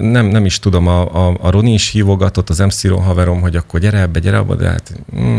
nem, 0.00 0.26
nem 0.26 0.44
is 0.44 0.58
tudom, 0.58 0.86
a, 0.86 1.28
a, 1.28 1.36
a 1.40 1.50
Roni 1.50 1.72
is 1.72 1.90
hívogatott, 1.90 2.50
az 2.50 2.58
MC 2.58 2.88
haverom, 2.88 3.40
hogy 3.40 3.56
akkor 3.56 3.80
gyere 3.80 4.00
ebbe, 4.00 4.18
gyere 4.18 4.38
abba, 4.38 4.54
de 4.54 4.68
hát... 4.68 4.92
Mm. 5.16 5.36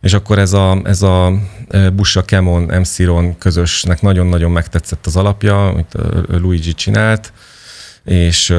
És 0.00 0.12
akkor 0.12 0.38
ez 0.38 0.52
a, 0.52 0.80
ez 0.84 1.02
a 1.02 1.32
Busa 1.92 2.24
Kemon 2.24 2.62
MC 2.62 2.98
Ron 2.98 3.38
közösnek 3.38 4.02
nagyon-nagyon 4.02 4.50
megtetszett 4.50 5.06
az 5.06 5.16
alapja, 5.16 5.68
amit 5.68 5.94
Luigi 6.28 6.74
csinált, 6.74 7.32
és 8.04 8.54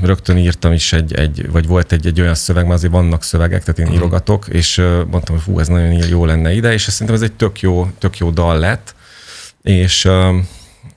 rögtön 0.00 0.36
írtam 0.36 0.72
is 0.72 0.92
egy, 0.92 1.14
egy 1.14 1.50
vagy 1.50 1.66
volt 1.66 1.92
egy, 1.92 2.06
egy 2.06 2.20
olyan 2.20 2.34
szöveg, 2.34 2.62
mert 2.64 2.76
azért 2.76 2.92
vannak 2.92 3.22
szövegek, 3.22 3.60
tehát 3.60 3.78
én 3.78 3.84
uh-huh. 3.84 4.00
írogatok, 4.00 4.46
és 4.48 4.76
mondtam, 5.10 5.34
hogy 5.34 5.44
fú, 5.44 5.58
ez 5.58 5.68
nagyon 5.68 6.08
jó 6.08 6.24
lenne 6.24 6.52
ide, 6.52 6.72
és 6.72 6.82
szerintem 6.82 7.16
ez 7.16 7.22
egy 7.22 7.32
tök 7.32 7.60
jó, 7.60 7.90
tök 7.98 8.18
jó 8.18 8.30
dal 8.30 8.58
lett, 8.58 8.94
és 9.62 10.08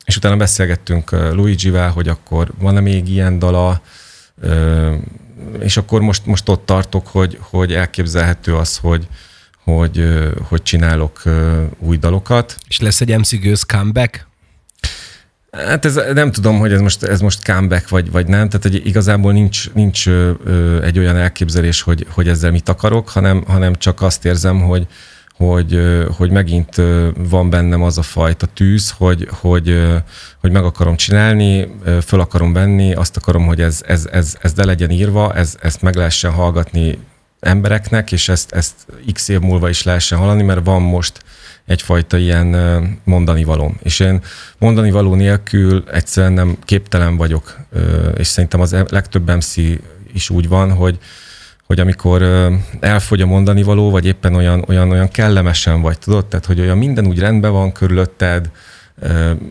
és 0.06 0.18
utána 0.18 0.36
beszélgettünk 0.36 1.12
Luigi-vel, 1.12 1.90
hogy 1.90 2.08
akkor 2.08 2.52
van-e 2.60 2.80
még 2.80 3.10
ilyen 3.10 3.40
dala, 3.40 3.82
és 5.60 5.78
akkor 5.78 6.02
most, 6.02 6.26
most 6.26 6.50
ott 6.50 6.66
tartok, 6.66 7.08
hogy, 7.08 7.38
hogy 7.42 7.74
elképzelhető 7.74 8.56
az, 8.56 8.78
hogy, 8.78 9.08
hogy, 9.64 10.20
hogy 10.48 10.64
csinálok 10.64 11.22
új 11.80 11.98
dalokat. 11.98 12.58
És 12.68 12.80
lesz 12.80 13.02
egy 13.02 13.18
MC 13.18 13.40
Gőz 13.40 13.64
comeback? 13.64 14.28
Hát 15.52 15.86
ez, 15.86 16.00
nem 16.14 16.32
tudom, 16.32 16.60
hogy 16.60 16.74
ez 16.74 16.82
most, 16.82 17.04
ez 17.04 17.22
most 17.22 17.46
comeback 17.46 17.90
vagy, 17.90 18.12
vagy 18.12 18.28
nem, 18.28 18.50
tehát 18.50 18.64
hogy 18.64 18.86
igazából 18.86 19.34
nincs, 19.34 19.74
nincs 19.74 20.10
egy 20.82 21.00
olyan 21.00 21.18
elképzelés, 21.18 21.82
hogy, 21.82 22.08
hogy 22.10 22.28
ezzel 22.28 22.52
mit 22.52 22.70
akarok, 22.70 23.10
hanem, 23.10 23.44
hanem 23.48 23.76
csak 23.76 24.02
azt 24.02 24.26
érzem, 24.26 24.62
hogy, 24.62 24.88
hogy, 25.38 25.82
hogy 26.18 26.32
megint 26.32 26.82
van 27.18 27.50
bennem 27.50 27.84
az 27.84 27.98
a 27.98 28.02
fajta 28.02 28.46
tűz, 28.46 28.92
hogy, 28.92 29.28
hogy, 29.32 29.82
hogy 30.40 30.52
meg 30.52 30.64
akarom 30.64 30.96
csinálni, 30.96 31.68
föl 32.06 32.20
akarom 32.20 32.54
venni, 32.54 32.94
azt 32.94 33.18
akarom, 33.18 33.46
hogy 33.46 33.62
ez, 33.62 33.82
ez, 33.86 34.08
ez, 34.12 34.38
ez 34.42 34.54
de 34.54 34.66
legyen 34.66 34.90
írva, 34.90 35.34
ez, 35.34 35.58
ezt 35.62 35.82
meg 35.82 35.96
lehessen 35.96 36.32
hallgatni 36.32 37.00
embereknek, 37.40 38.12
és 38.12 38.30
ezt, 38.30 38.52
ezt 38.52 38.74
x 39.14 39.28
év 39.28 39.40
múlva 39.40 39.70
is 39.70 39.84
lehessen 39.84 40.18
hallani, 40.18 40.44
mert 40.44 40.66
van 40.66 40.82
most 40.82 41.20
egyfajta 41.66 42.18
ilyen 42.18 42.56
mondani 43.04 43.44
valóm. 43.44 43.78
És 43.84 44.00
én 44.00 44.22
mondani 44.58 44.92
való 44.92 45.16
nélkül 45.16 45.84
egyszerűen 45.92 46.34
nem 46.34 46.58
képtelen 46.64 47.18
vagyok, 47.18 47.60
és 48.18 48.28
szerintem 48.28 48.60
az 48.60 48.74
e-, 48.74 48.86
legtöbb 48.90 49.36
MC 49.36 49.56
is 50.14 50.30
úgy 50.30 50.48
van, 50.48 50.74
hogy, 50.74 50.98
hogy 51.66 51.80
amikor 51.80 52.24
elfogy 52.80 53.22
a 53.22 53.26
mondani 53.26 53.64
való, 53.64 53.92
vagy 53.92 54.06
éppen 54.06 54.36
olyan, 54.36 54.64
olyan, 54.68 54.92
olyan 54.92 55.08
kellemesen 55.08 55.82
vagy, 55.82 56.00
tudod? 56.00 56.26
Tehát, 56.26 56.46
hogy 56.46 56.60
olyan 56.60 56.78
minden 56.78 57.06
úgy 57.06 57.20
rendben 57.20 57.52
van 57.52 57.72
körülötted, 57.72 58.50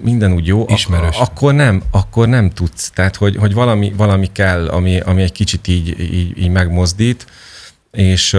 minden 0.02 0.32
úgy 0.32 0.46
jó, 0.46 0.64
Ismerős. 0.68 1.16
Ak- 1.16 1.28
akkor 1.28 1.54
nem, 1.54 1.82
akkor 1.90 2.28
nem 2.28 2.50
tudsz. 2.50 2.90
Tehát, 2.90 3.16
hogy, 3.16 3.36
hogy 3.36 3.54
valami, 3.54 3.92
valami 3.96 4.32
kell, 4.32 4.68
ami, 4.68 5.00
ami 5.00 5.22
egy 5.22 5.32
kicsit 5.32 5.68
így, 5.68 6.00
így, 6.00 6.38
így 6.38 6.50
megmozdít, 6.50 7.26
és 7.90 8.36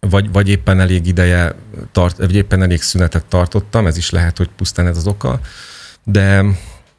vagy, 0.00 0.32
vagy 0.32 0.48
éppen 0.48 0.80
elég 0.80 1.06
ideje, 1.06 1.54
tart, 1.92 2.16
vagy 2.16 2.34
éppen 2.34 2.62
elég 2.62 2.82
szünetet 2.82 3.24
tartottam, 3.24 3.86
ez 3.86 3.96
is 3.96 4.10
lehet, 4.10 4.36
hogy 4.36 4.48
pusztán 4.56 4.86
ez 4.86 4.96
az 4.96 5.06
oka, 5.06 5.40
de, 6.04 6.44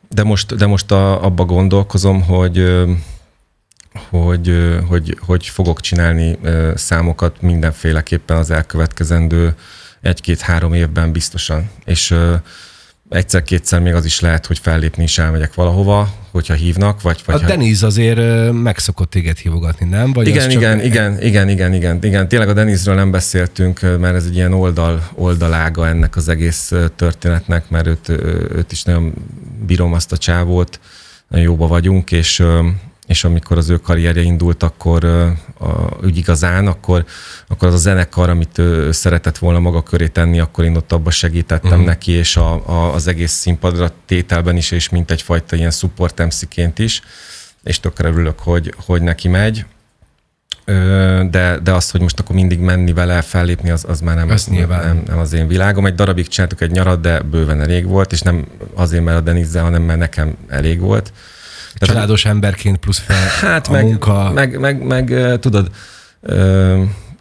de 0.09 0.23
most, 0.23 0.55
de 0.55 0.65
most 0.65 0.91
a, 0.91 1.23
abba 1.23 1.45
gondolkozom, 1.45 2.21
hogy 2.21 2.85
hogy, 4.09 4.77
hogy, 4.87 5.17
hogy 5.25 5.47
fogok 5.47 5.81
csinálni 5.81 6.37
számokat 6.75 7.41
mindenféleképpen 7.41 8.37
az 8.37 8.51
elkövetkezendő 8.51 9.55
egy-két-három 10.01 10.73
évben 10.73 11.11
biztosan. 11.11 11.69
És 11.85 12.15
egyszer-kétszer 13.09 13.79
még 13.79 13.93
az 13.93 14.05
is 14.05 14.19
lehet, 14.19 14.45
hogy 14.45 14.59
fellépni 14.59 15.03
is 15.03 15.17
elmegyek 15.17 15.53
valahova, 15.53 16.13
hogyha 16.31 16.53
hívnak, 16.53 17.01
vagy... 17.01 17.21
vagy 17.25 17.35
a 17.35 17.39
ha... 17.39 17.45
Deniz 17.47 17.83
azért 17.83 18.51
megszokott 18.51 19.09
téged 19.09 19.37
hívogatni, 19.37 19.85
nem? 19.85 20.13
Vagy 20.13 20.27
igen, 20.27 20.49
igen, 20.49 20.77
csak... 20.77 20.85
igen, 20.85 21.21
igen, 21.21 21.49
igen, 21.49 21.73
igen, 21.73 22.03
igen. 22.03 22.27
Tényleg 22.27 22.49
a 22.49 22.53
Denizről 22.53 22.95
nem 22.95 23.11
beszéltünk, 23.11 23.79
mert 23.99 24.15
ez 24.15 24.25
egy 24.25 24.35
ilyen 24.35 24.53
oldal, 24.53 25.09
oldalága 25.13 25.87
ennek 25.87 26.15
az 26.15 26.27
egész 26.27 26.71
történetnek, 26.95 27.69
mert 27.69 27.87
őt, 27.87 28.09
őt 28.55 28.71
is 28.71 28.83
nagyon 28.83 29.13
bírom 29.65 29.93
azt 29.93 30.11
a 30.11 30.17
csávót, 30.17 30.79
nagyon 31.27 31.45
jóba 31.45 31.67
vagyunk, 31.67 32.11
és 32.11 32.43
és 33.11 33.23
amikor 33.23 33.57
az 33.57 33.69
ő 33.69 33.77
karrierje 33.77 34.21
indult, 34.21 34.63
akkor 34.63 35.05
a, 35.05 35.37
úgy 36.03 36.17
igazán, 36.17 36.67
akkor, 36.67 37.05
akkor 37.47 37.67
az 37.67 37.73
a 37.73 37.77
zenekar, 37.77 38.29
amit 38.29 38.57
ő 38.57 38.91
szeretett 38.91 39.37
volna 39.37 39.59
maga 39.59 39.83
köré 39.83 40.07
tenni, 40.07 40.39
akkor 40.39 40.63
én 40.63 40.75
ott 40.75 40.91
abba 40.91 41.11
segítettem 41.11 41.71
uh-huh. 41.71 41.85
neki, 41.85 42.11
és 42.11 42.37
a, 42.37 42.69
a, 42.69 42.93
az 42.93 43.07
egész 43.07 43.31
színpadra 43.31 43.91
tételben 44.05 44.57
is, 44.57 44.71
és 44.71 44.89
mint 44.89 45.11
egyfajta 45.11 45.55
ilyen 45.55 45.71
support 45.71 46.25
MC-ként 46.25 46.79
is, 46.79 47.01
és 47.63 47.79
tökre 47.79 48.07
örülök, 48.07 48.39
hogy, 48.39 48.73
hogy 48.85 49.01
neki 49.01 49.27
megy. 49.27 49.65
De, 51.29 51.59
de 51.63 51.71
az, 51.71 51.91
hogy 51.91 52.01
most 52.01 52.19
akkor 52.19 52.35
mindig 52.35 52.59
menni 52.59 52.93
vele, 52.93 53.21
fellépni, 53.21 53.69
az, 53.69 53.85
az 53.87 53.99
már 54.01 54.15
nem, 54.15 54.29
az 54.29 54.45
nem, 54.45 54.69
nem, 54.69 55.03
nem 55.07 55.17
az 55.17 55.33
én 55.33 55.47
világom. 55.47 55.85
Egy 55.85 55.95
darabig 55.95 56.27
csináltuk 56.27 56.61
egy 56.61 56.71
nyarat, 56.71 57.01
de 57.01 57.19
bőven 57.19 57.61
elég 57.61 57.87
volt, 57.87 58.11
és 58.11 58.21
nem 58.21 58.47
azért, 58.73 59.03
mert 59.03 59.17
a 59.17 59.21
Denizzel, 59.21 59.63
hanem 59.63 59.81
mert 59.81 59.99
nekem 59.99 60.35
elég 60.47 60.79
volt. 60.79 61.11
Tehát, 61.81 61.95
Családos 61.95 62.25
emberként 62.25 62.77
plusz 62.77 62.99
fel 62.99 63.27
hát 63.41 63.67
a 63.67 63.71
meg, 63.71 63.83
munka. 63.83 64.31
Meg, 64.31 64.59
meg, 64.59 64.83
meg, 64.83 65.39
tudod, 65.39 65.71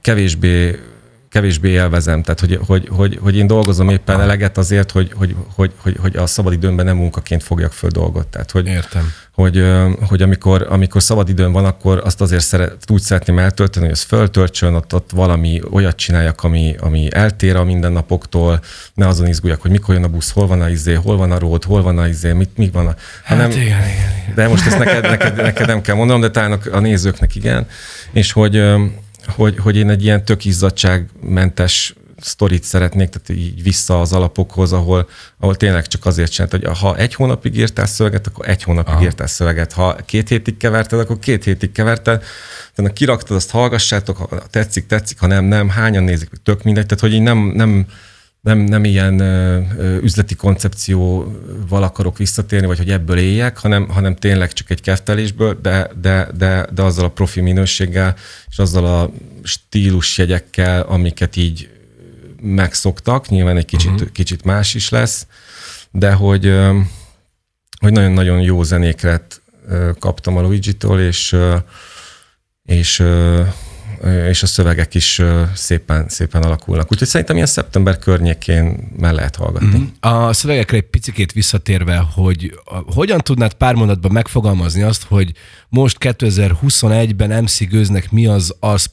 kevésbé 0.01 0.81
kevésbé 1.29 1.69
élvezem, 1.69 2.23
tehát 2.23 2.41
hogy, 2.41 2.59
hogy, 2.67 2.89
hogy, 2.91 3.19
hogy 3.23 3.37
én 3.37 3.47
dolgozom 3.47 3.89
éppen 3.89 4.21
eleget 4.21 4.59
azért, 4.59 4.91
hogy, 4.91 5.13
hogy, 5.15 5.37
hogy, 5.55 5.73
hogy, 5.77 5.97
hogy 6.01 6.17
a 6.17 6.27
szabadidőmben 6.27 6.85
nem 6.85 6.97
munkaként 6.97 7.43
fogjak 7.43 7.73
föl 7.73 7.91
dolgot. 7.91 8.27
Tehát, 8.27 8.51
hogy, 8.51 8.67
Értem. 8.67 9.13
Hogy, 9.41 9.65
hogy 10.09 10.23
amikor, 10.23 10.67
amikor 10.69 11.03
szabadidőm 11.03 11.53
van, 11.53 11.65
akkor 11.65 12.01
azt 12.05 12.21
azért 12.21 12.45
szeret, 12.45 12.77
úgy 12.91 13.01
szeretném 13.01 13.39
eltölteni, 13.39 13.85
hogy 13.85 13.95
ez 13.95 14.03
föltöltsön, 14.03 14.75
ott, 14.75 14.95
ott 14.95 15.11
valami 15.15 15.61
olyat 15.71 15.97
csináljak, 15.97 16.43
ami, 16.45 16.75
ami 16.81 17.09
eltér 17.11 17.57
a 17.57 17.65
mindennapoktól, 17.65 18.61
ne 18.95 19.07
azon 19.07 19.27
izguljak, 19.27 19.61
hogy 19.61 19.71
mikor 19.71 19.95
jön 19.95 20.05
a 20.05 20.09
busz, 20.09 20.31
hol 20.31 20.47
van 20.47 20.61
a 20.61 20.69
izé, 20.69 20.95
hol 20.95 21.17
van 21.17 21.33
a 21.33 21.39
ród, 21.39 21.65
hol 21.65 21.83
van 21.83 21.99
a 21.99 22.07
izé, 22.07 22.33
mit, 22.33 22.57
mi 22.57 22.71
van 22.73 22.87
a... 22.87 22.95
Hanem, 23.25 23.51
hát 23.51 23.55
igen, 23.55 23.67
igen, 23.67 23.89
igen. 24.23 24.35
De 24.35 24.49
most 24.49 24.67
ezt 24.67 24.79
neked, 24.79 25.03
neked, 25.03 25.37
neked 25.37 25.67
nem 25.67 25.81
kell 25.81 25.95
mondanom, 25.95 26.21
de 26.21 26.31
talán 26.31 26.61
a 26.73 26.79
nézőknek 26.79 27.35
igen. 27.35 27.67
És 28.13 28.33
hogy 28.33 28.63
hogy, 29.27 29.59
hogy 29.59 29.77
én 29.77 29.91
egy 29.91 30.03
ilyen 30.03 30.25
tök 30.25 30.45
izzadságmentes 30.45 31.95
sztorit 32.21 32.65
szeretnék, 32.65 33.09
tehát 33.09 33.43
így 33.43 33.63
vissza 33.63 34.01
az 34.01 34.13
alapokhoz, 34.13 34.73
ahol, 34.73 35.09
ahol 35.39 35.57
tényleg 35.57 35.87
csak 35.87 36.07
azért 36.07 36.33
csinált, 36.33 36.51
hogy 36.51 36.79
ha 36.79 36.97
egy 36.97 37.15
hónapig 37.15 37.57
írtál 37.57 37.87
szöveget, 37.87 38.27
akkor 38.27 38.49
egy 38.49 38.63
hónapig 38.63 38.93
Aha. 38.93 39.03
írtál 39.03 39.27
szöveget. 39.27 39.73
Ha 39.73 39.97
két 40.05 40.29
hétig 40.29 40.57
keverted, 40.57 40.99
akkor 40.99 41.19
két 41.19 41.45
hétig 41.45 41.73
keverted. 41.73 42.23
Tehát 42.75 42.93
kiraktad, 42.93 43.37
azt 43.37 43.51
hallgassátok, 43.51 44.17
ha 44.17 44.43
tetszik, 44.51 44.87
tetszik, 44.87 45.19
ha 45.19 45.27
nem, 45.27 45.45
nem, 45.45 45.69
hányan 45.69 46.03
nézik, 46.03 46.31
tök 46.43 46.63
mindegy. 46.63 46.87
Tehát, 46.87 47.01
hogy 47.01 47.13
én 47.13 47.23
nem, 47.23 47.39
nem, 47.39 47.87
nem, 48.41 48.59
nem 48.59 48.85
ilyen 48.85 49.21
ö, 49.21 49.97
üzleti 50.03 50.35
koncepcióval 50.35 51.83
akarok 51.83 52.19
visszatérni, 52.19 52.67
vagy 52.67 52.79
hogy 52.79 52.91
ebből 52.91 53.19
éljek, 53.19 53.59
hanem, 53.59 53.89
hanem 53.89 54.17
tényleg 54.17 54.53
csak 54.53 54.71
egy 54.71 54.81
keftelésből, 54.81 55.59
de, 55.63 55.91
de, 56.01 56.29
de, 56.37 56.67
de 56.75 56.83
azzal 56.83 57.05
a 57.05 57.11
profi 57.11 57.41
minőséggel, 57.41 58.17
és 58.51 58.59
azzal 58.59 58.85
a 58.85 59.11
stílusjegyekkel, 59.43 60.83
amiket 60.83 61.37
így 61.37 61.69
megszoktak, 62.41 63.29
nyilván 63.29 63.57
egy 63.57 63.65
kicsit, 63.65 63.91
uh-huh. 63.91 64.13
kicsit 64.13 64.45
más 64.45 64.75
is 64.75 64.89
lesz, 64.89 65.27
de 65.91 66.13
hogy, 66.13 66.55
hogy 67.81 67.93
nagyon-nagyon 67.93 68.41
jó 68.41 68.63
zenéket 68.63 69.43
kaptam 69.99 70.37
a 70.37 70.41
Luigi-tól, 70.41 71.01
és, 71.01 71.37
és 72.65 73.03
és 74.29 74.43
a 74.43 74.47
szövegek 74.47 74.95
is 74.95 75.23
szépen, 75.55 76.09
szépen 76.09 76.43
alakulnak. 76.43 76.93
Úgyhogy 76.93 77.09
szerintem 77.09 77.37
ilyen 77.37 77.49
szeptember 77.49 77.99
környékén 77.99 78.93
már 78.97 79.13
lehet 79.13 79.37
hallgatni. 79.37 79.79
Mm. 79.79 80.11
A 80.11 80.33
szövegekre 80.33 80.77
egy 80.77 80.91
picit 80.91 81.33
visszatérve, 81.33 81.97
hogy 81.97 82.61
hogyan 82.95 83.19
tudnád 83.19 83.55
pár 83.55 83.75
mondatban 83.75 84.13
megfogalmazni 84.13 84.83
azt, 84.83 85.03
hogy 85.03 85.33
most 85.69 85.97
2021-ben 86.01 87.43
MC 87.43 87.69
Gőznek 87.69 88.11
mi 88.11 88.27
az 88.27 88.55
az 88.61 88.85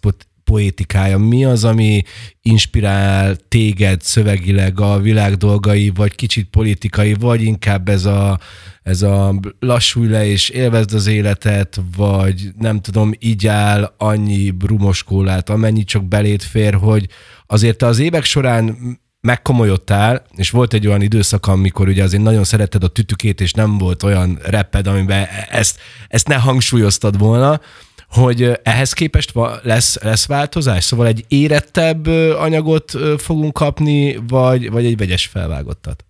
poétikája? 0.47 1.17
Mi 1.17 1.45
az, 1.45 1.63
ami 1.63 2.01
inspirál 2.41 3.35
téged 3.47 4.01
szövegileg 4.01 4.79
a 4.79 4.99
világ 4.99 5.35
dolgai, 5.35 5.91
vagy 5.95 6.15
kicsit 6.15 6.49
politikai, 6.49 7.13
vagy 7.13 7.41
inkább 7.41 7.89
ez 7.89 8.05
a, 8.05 8.39
ez 8.83 9.01
a 9.01 9.39
lassulj 9.59 10.09
le 10.09 10.25
és 10.25 10.49
élvezd 10.49 10.93
az 10.93 11.07
életet, 11.07 11.81
vagy 11.97 12.49
nem 12.57 12.81
tudom, 12.81 13.11
így 13.19 13.47
áll 13.47 13.93
annyi 13.97 14.51
brumoskólát, 14.51 15.49
amennyi 15.49 15.83
csak 15.83 16.05
belét 16.05 16.43
fér, 16.43 16.73
hogy 16.73 17.07
azért 17.47 17.81
az 17.81 17.99
évek 17.99 18.23
során 18.23 18.77
megkomolyodtál, 19.21 20.25
és 20.35 20.49
volt 20.49 20.73
egy 20.73 20.87
olyan 20.87 21.01
időszak, 21.01 21.47
amikor 21.47 21.87
ugye 21.87 22.03
azért 22.03 22.23
nagyon 22.23 22.43
szeretted 22.43 22.83
a 22.83 22.87
tütükét, 22.87 23.41
és 23.41 23.51
nem 23.51 23.77
volt 23.77 24.03
olyan 24.03 24.39
reped, 24.43 24.87
amiben 24.87 25.27
ezt, 25.49 25.79
ezt 26.07 26.27
ne 26.27 26.35
hangsúlyoztad 26.35 27.17
volna, 27.17 27.61
hogy 28.09 28.59
ehhez 28.63 28.93
képest 28.93 29.33
lesz, 29.61 30.01
lesz 30.01 30.25
változás? 30.25 30.83
Szóval 30.83 31.07
egy 31.07 31.25
érettebb 31.27 32.07
anyagot 32.37 32.93
fogunk 33.17 33.53
kapni, 33.53 34.19
vagy, 34.27 34.71
vagy 34.71 34.85
egy 34.85 34.97
vegyes 34.97 35.25
felvágottat? 35.25 36.05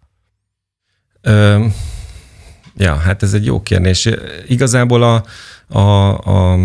Ja, 2.77 2.95
hát 2.95 3.23
ez 3.23 3.33
egy 3.33 3.45
jó 3.45 3.61
kérdés. 3.61 4.09
Igazából 4.47 5.03
a, 5.03 5.23
a, 5.77 6.09
a 6.13 6.59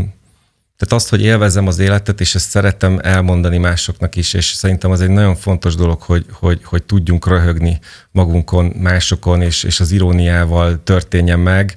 tehát 0.82 1.02
azt, 1.02 1.08
hogy 1.08 1.22
élvezem 1.22 1.66
az 1.66 1.78
életet, 1.78 2.20
és 2.20 2.34
ezt 2.34 2.48
szeretem 2.48 2.98
elmondani 3.02 3.58
másoknak 3.58 4.16
is, 4.16 4.34
és 4.34 4.44
szerintem 4.44 4.90
az 4.90 5.00
egy 5.00 5.10
nagyon 5.10 5.34
fontos 5.34 5.74
dolog, 5.74 6.02
hogy, 6.02 6.26
hogy, 6.32 6.60
hogy 6.64 6.82
tudjunk 6.82 7.26
röhögni 7.26 7.78
magunkon, 8.10 8.64
másokon, 8.64 9.42
és, 9.42 9.64
és 9.64 9.80
az 9.80 9.90
iróniával 9.90 10.82
történjen 10.84 11.40
meg, 11.40 11.76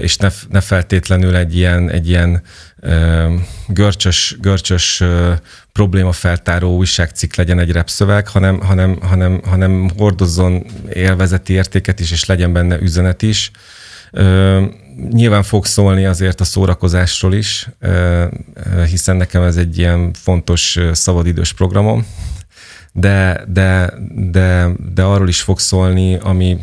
és 0.00 0.16
ne, 0.16 0.28
ne 0.48 0.60
feltétlenül 0.60 1.36
egy 1.36 1.56
ilyen, 1.56 1.90
egy 1.90 2.08
ilyen 2.08 2.42
görcsös, 3.66 4.36
görcsös 4.40 5.02
problémafeltáró 5.72 6.76
újságcikk 6.76 7.34
legyen 7.34 7.58
egy 7.58 7.72
repszöveg, 7.72 8.28
hanem, 8.28 8.60
hanem, 8.60 8.98
hanem, 9.02 9.40
hanem 9.44 9.90
hordozzon 9.96 10.66
élvezeti 10.92 11.52
értéket 11.52 12.00
is, 12.00 12.10
és 12.10 12.24
legyen 12.24 12.52
benne 12.52 12.80
üzenet 12.80 13.22
is. 13.22 13.50
Nyilván 15.10 15.42
fog 15.42 15.66
szólni 15.66 16.04
azért 16.04 16.40
a 16.40 16.44
szórakozásról 16.44 17.34
is, 17.34 17.68
hiszen 18.88 19.16
nekem 19.16 19.42
ez 19.42 19.56
egy 19.56 19.78
ilyen 19.78 20.12
fontos 20.12 20.78
szabadidős 20.92 21.52
programom, 21.52 22.06
de, 22.92 23.44
de, 23.48 23.92
de, 24.30 24.68
de 24.94 25.02
arról 25.02 25.28
is 25.28 25.40
fog 25.40 25.58
szólni, 25.58 26.14
ami, 26.14 26.58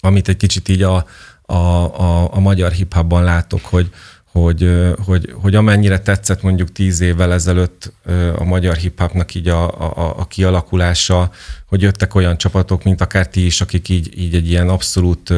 amit 0.00 0.28
egy 0.28 0.36
kicsit 0.36 0.68
így 0.68 0.82
a, 0.82 1.06
a, 1.50 1.54
a, 1.54 2.34
a 2.34 2.40
magyar 2.40 2.72
hip-hopban 2.72 3.24
látok, 3.24 3.64
hogy, 3.64 3.90
hogy, 4.32 4.70
hogy, 5.04 5.34
hogy 5.40 5.54
amennyire 5.54 5.98
tetszett 5.98 6.42
mondjuk 6.42 6.72
tíz 6.72 7.00
évvel 7.00 7.32
ezelőtt 7.32 7.92
a 8.36 8.44
magyar 8.44 8.76
hip-hopnak 8.76 9.34
így 9.34 9.48
a, 9.48 9.80
a, 9.80 10.14
a 10.18 10.26
kialakulása, 10.26 11.30
hogy 11.66 11.82
jöttek 11.82 12.14
olyan 12.14 12.36
csapatok, 12.36 12.84
mint 12.84 13.00
akár 13.00 13.28
ti 13.28 13.44
is, 13.46 13.60
akik 13.60 13.88
így, 13.88 14.18
így 14.18 14.34
egy 14.34 14.50
ilyen 14.50 14.68
abszolút 14.68 15.32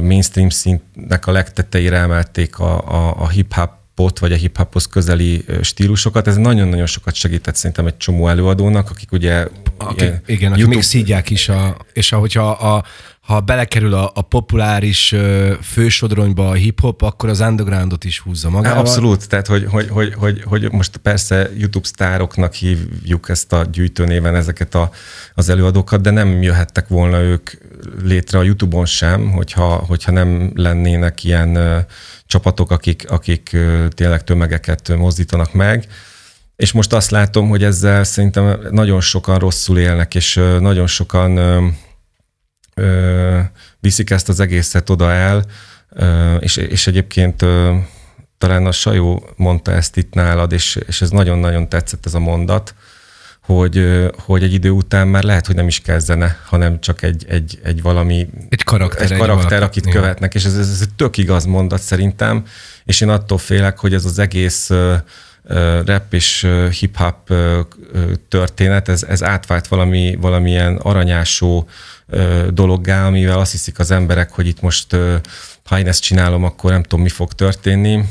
mainstream 0.00 0.48
szintnek 0.48 1.26
a 1.26 1.32
legtetejére 1.32 1.96
emelték 1.96 2.58
a, 2.58 2.88
a, 2.88 3.20
a 3.20 3.28
hip-hop 3.28 3.70
pot, 3.94 4.18
vagy 4.18 4.32
a 4.32 4.36
hip-hophoz 4.36 4.86
közeli 4.86 5.44
stílusokat. 5.60 6.26
Ez 6.26 6.36
nagyon-nagyon 6.36 6.86
sokat 6.86 7.14
segített 7.14 7.54
szerintem 7.54 7.86
egy 7.86 7.96
csomó 7.96 8.28
előadónak, 8.28 8.90
akik 8.90 9.12
ugye... 9.12 9.46
Akik, 9.76 10.20
igen, 10.26 10.26
YouTube... 10.26 10.52
akik 10.52 10.66
még 10.66 10.82
szídják 10.82 11.30
is, 11.30 11.48
a, 11.48 11.76
és 11.92 12.12
ahogyha 12.12 12.50
a, 12.50 12.84
ha 13.22 13.40
belekerül 13.40 13.94
a, 13.94 14.10
a 14.14 14.22
populáris 14.22 15.14
fősodronyba 15.62 16.48
a 16.48 16.52
hip-hop, 16.52 17.02
akkor 17.02 17.28
az 17.28 17.40
undergroundot 17.40 18.04
is 18.04 18.18
húzza 18.18 18.50
magával. 18.50 18.78
Abszolút, 18.78 19.28
tehát 19.28 19.46
hogy, 19.46 19.66
hogy, 19.70 19.88
hogy, 19.88 20.14
hogy, 20.14 20.42
hogy 20.44 20.72
most 20.72 20.96
persze 20.96 21.50
YouTube 21.56 21.86
sztároknak 21.86 22.54
hívjuk 22.54 23.28
ezt 23.28 23.52
a 23.52 23.64
gyűjtőnéven 23.64 24.34
ezeket 24.34 24.74
a, 24.74 24.90
az 25.34 25.48
előadókat, 25.48 26.00
de 26.00 26.10
nem 26.10 26.42
jöhettek 26.42 26.88
volna 26.88 27.20
ők 27.20 27.50
létre 28.02 28.38
a 28.38 28.42
YouTube-on 28.42 28.86
sem, 28.86 29.30
hogyha, 29.30 29.64
hogyha 29.64 30.12
nem 30.12 30.52
lennének 30.54 31.24
ilyen 31.24 31.56
uh, 31.56 31.78
csapatok, 32.26 32.70
akik, 32.70 33.10
akik 33.10 33.50
uh, 33.52 33.88
tényleg 33.88 34.24
tömegeket 34.24 34.96
mozdítanak 34.96 35.52
meg. 35.52 35.86
És 36.56 36.72
most 36.72 36.92
azt 36.92 37.10
látom, 37.10 37.48
hogy 37.48 37.64
ezzel 37.64 38.04
szerintem 38.04 38.58
nagyon 38.70 39.00
sokan 39.00 39.38
rosszul 39.38 39.78
élnek, 39.78 40.14
és 40.14 40.40
nagyon 40.58 40.86
sokan 40.86 41.38
viszik 43.80 44.10
ezt 44.10 44.28
az 44.28 44.40
egészet 44.40 44.90
oda 44.90 45.12
el, 45.12 45.44
és, 46.40 46.56
és 46.56 46.86
egyébként 46.86 47.44
talán 48.38 48.66
a 48.66 48.72
Sajó 48.72 49.28
mondta 49.36 49.72
ezt 49.72 49.96
itt 49.96 50.14
nálad, 50.14 50.52
és, 50.52 50.78
és 50.86 51.00
ez 51.02 51.10
nagyon-nagyon 51.10 51.68
tetszett 51.68 52.06
ez 52.06 52.14
a 52.14 52.18
mondat, 52.18 52.74
hogy, 53.42 54.06
hogy 54.18 54.42
egy 54.42 54.52
idő 54.52 54.70
után 54.70 55.08
már 55.08 55.22
lehet, 55.22 55.46
hogy 55.46 55.54
nem 55.54 55.66
is 55.66 55.80
kezdene, 55.80 56.38
hanem 56.46 56.80
csak 56.80 57.02
egy, 57.02 57.24
egy, 57.28 57.58
egy 57.62 57.82
valami... 57.82 58.28
Egy 58.48 58.64
karakter. 58.64 59.10
Egy 59.10 59.18
karakter, 59.18 59.58
egy 59.58 59.62
akit 59.62 59.90
követnek, 59.90 60.34
és 60.34 60.44
ez, 60.44 60.58
ez, 60.58 60.68
ez 60.68 60.86
tök 60.96 61.16
igaz 61.16 61.44
mondat 61.44 61.80
szerintem, 61.80 62.44
és 62.84 63.00
én 63.00 63.08
attól 63.08 63.38
félek, 63.38 63.78
hogy 63.78 63.94
ez 63.94 64.04
az 64.04 64.18
egész 64.18 64.70
rap 65.84 66.12
és 66.12 66.46
hip-hop 66.78 67.32
történet, 68.28 68.88
ez, 68.88 69.02
ez 69.02 69.22
átvált 69.22 69.66
valami, 69.66 70.16
valamilyen 70.20 70.76
aranyásó 70.76 71.68
dologgá, 72.50 73.06
amivel 73.06 73.38
azt 73.38 73.52
hiszik 73.52 73.78
az 73.78 73.90
emberek, 73.90 74.30
hogy 74.30 74.46
itt 74.46 74.60
most 74.60 74.96
ha 75.64 75.78
én 75.78 75.86
ezt 75.86 76.02
csinálom, 76.02 76.44
akkor 76.44 76.70
nem 76.70 76.82
tudom, 76.82 77.00
mi 77.00 77.08
fog 77.08 77.32
történni. 77.32 78.04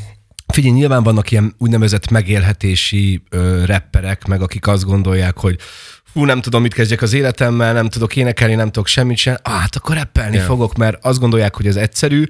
Figyelj, 0.47 0.73
nyilván 0.73 1.03
vannak 1.03 1.31
ilyen 1.31 1.55
úgynevezett 1.57 2.09
megélhetési 2.09 3.23
ö, 3.29 3.65
rapperek, 3.65 4.25
meg 4.25 4.41
akik 4.41 4.67
azt 4.67 4.85
gondolják, 4.85 5.37
hogy 5.37 5.59
fú, 6.03 6.25
nem 6.25 6.41
tudom, 6.41 6.61
mit 6.61 6.73
kezdjek 6.73 7.01
az 7.01 7.13
életemmel, 7.13 7.73
nem 7.73 7.89
tudok 7.89 8.15
énekelni, 8.15 8.55
nem 8.55 8.71
tudok 8.71 8.87
semmit 8.87 9.17
sem, 9.17 9.37
ah, 9.41 9.53
hát 9.53 9.75
akkor 9.75 9.95
rappelni 9.95 10.35
yeah. 10.35 10.47
fogok, 10.47 10.75
mert 10.75 11.05
azt 11.05 11.19
gondolják, 11.19 11.55
hogy 11.55 11.67
ez 11.67 11.75
egyszerű, 11.75 12.25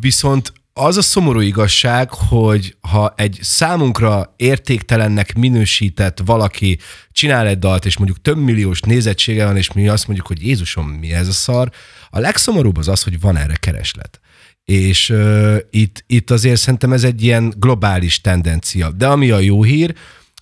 viszont 0.00 0.52
az 0.74 0.96
a 0.96 1.02
szomorú 1.02 1.40
igazság, 1.40 2.10
hogy 2.10 2.76
ha 2.80 3.14
egy 3.16 3.38
számunkra 3.40 4.34
értéktelennek 4.36 5.34
minősített 5.34 6.20
valaki 6.24 6.78
csinál 7.12 7.46
egy 7.46 7.58
dalt, 7.58 7.84
és 7.84 7.96
mondjuk 7.96 8.20
több 8.20 8.36
milliós 8.36 8.80
nézettsége 8.80 9.44
van, 9.44 9.56
és 9.56 9.72
mi 9.72 9.88
azt 9.88 10.06
mondjuk, 10.06 10.26
hogy 10.26 10.46
Jézusom, 10.46 10.86
mi 10.88 11.12
ez 11.12 11.28
a 11.28 11.32
szar, 11.32 11.70
a 12.10 12.18
legszomorúbb 12.18 12.76
az 12.76 12.88
az, 12.88 13.02
hogy 13.02 13.20
van 13.20 13.36
erre 13.36 13.54
kereslet. 13.54 14.20
És 14.64 15.10
uh, 15.10 15.56
itt, 15.70 16.04
itt 16.06 16.30
azért 16.30 16.60
szerintem 16.60 16.92
ez 16.92 17.04
egy 17.04 17.22
ilyen 17.22 17.54
globális 17.56 18.20
tendencia. 18.20 18.90
De 18.90 19.06
ami 19.06 19.30
a 19.30 19.38
jó 19.38 19.62
hír, 19.62 19.94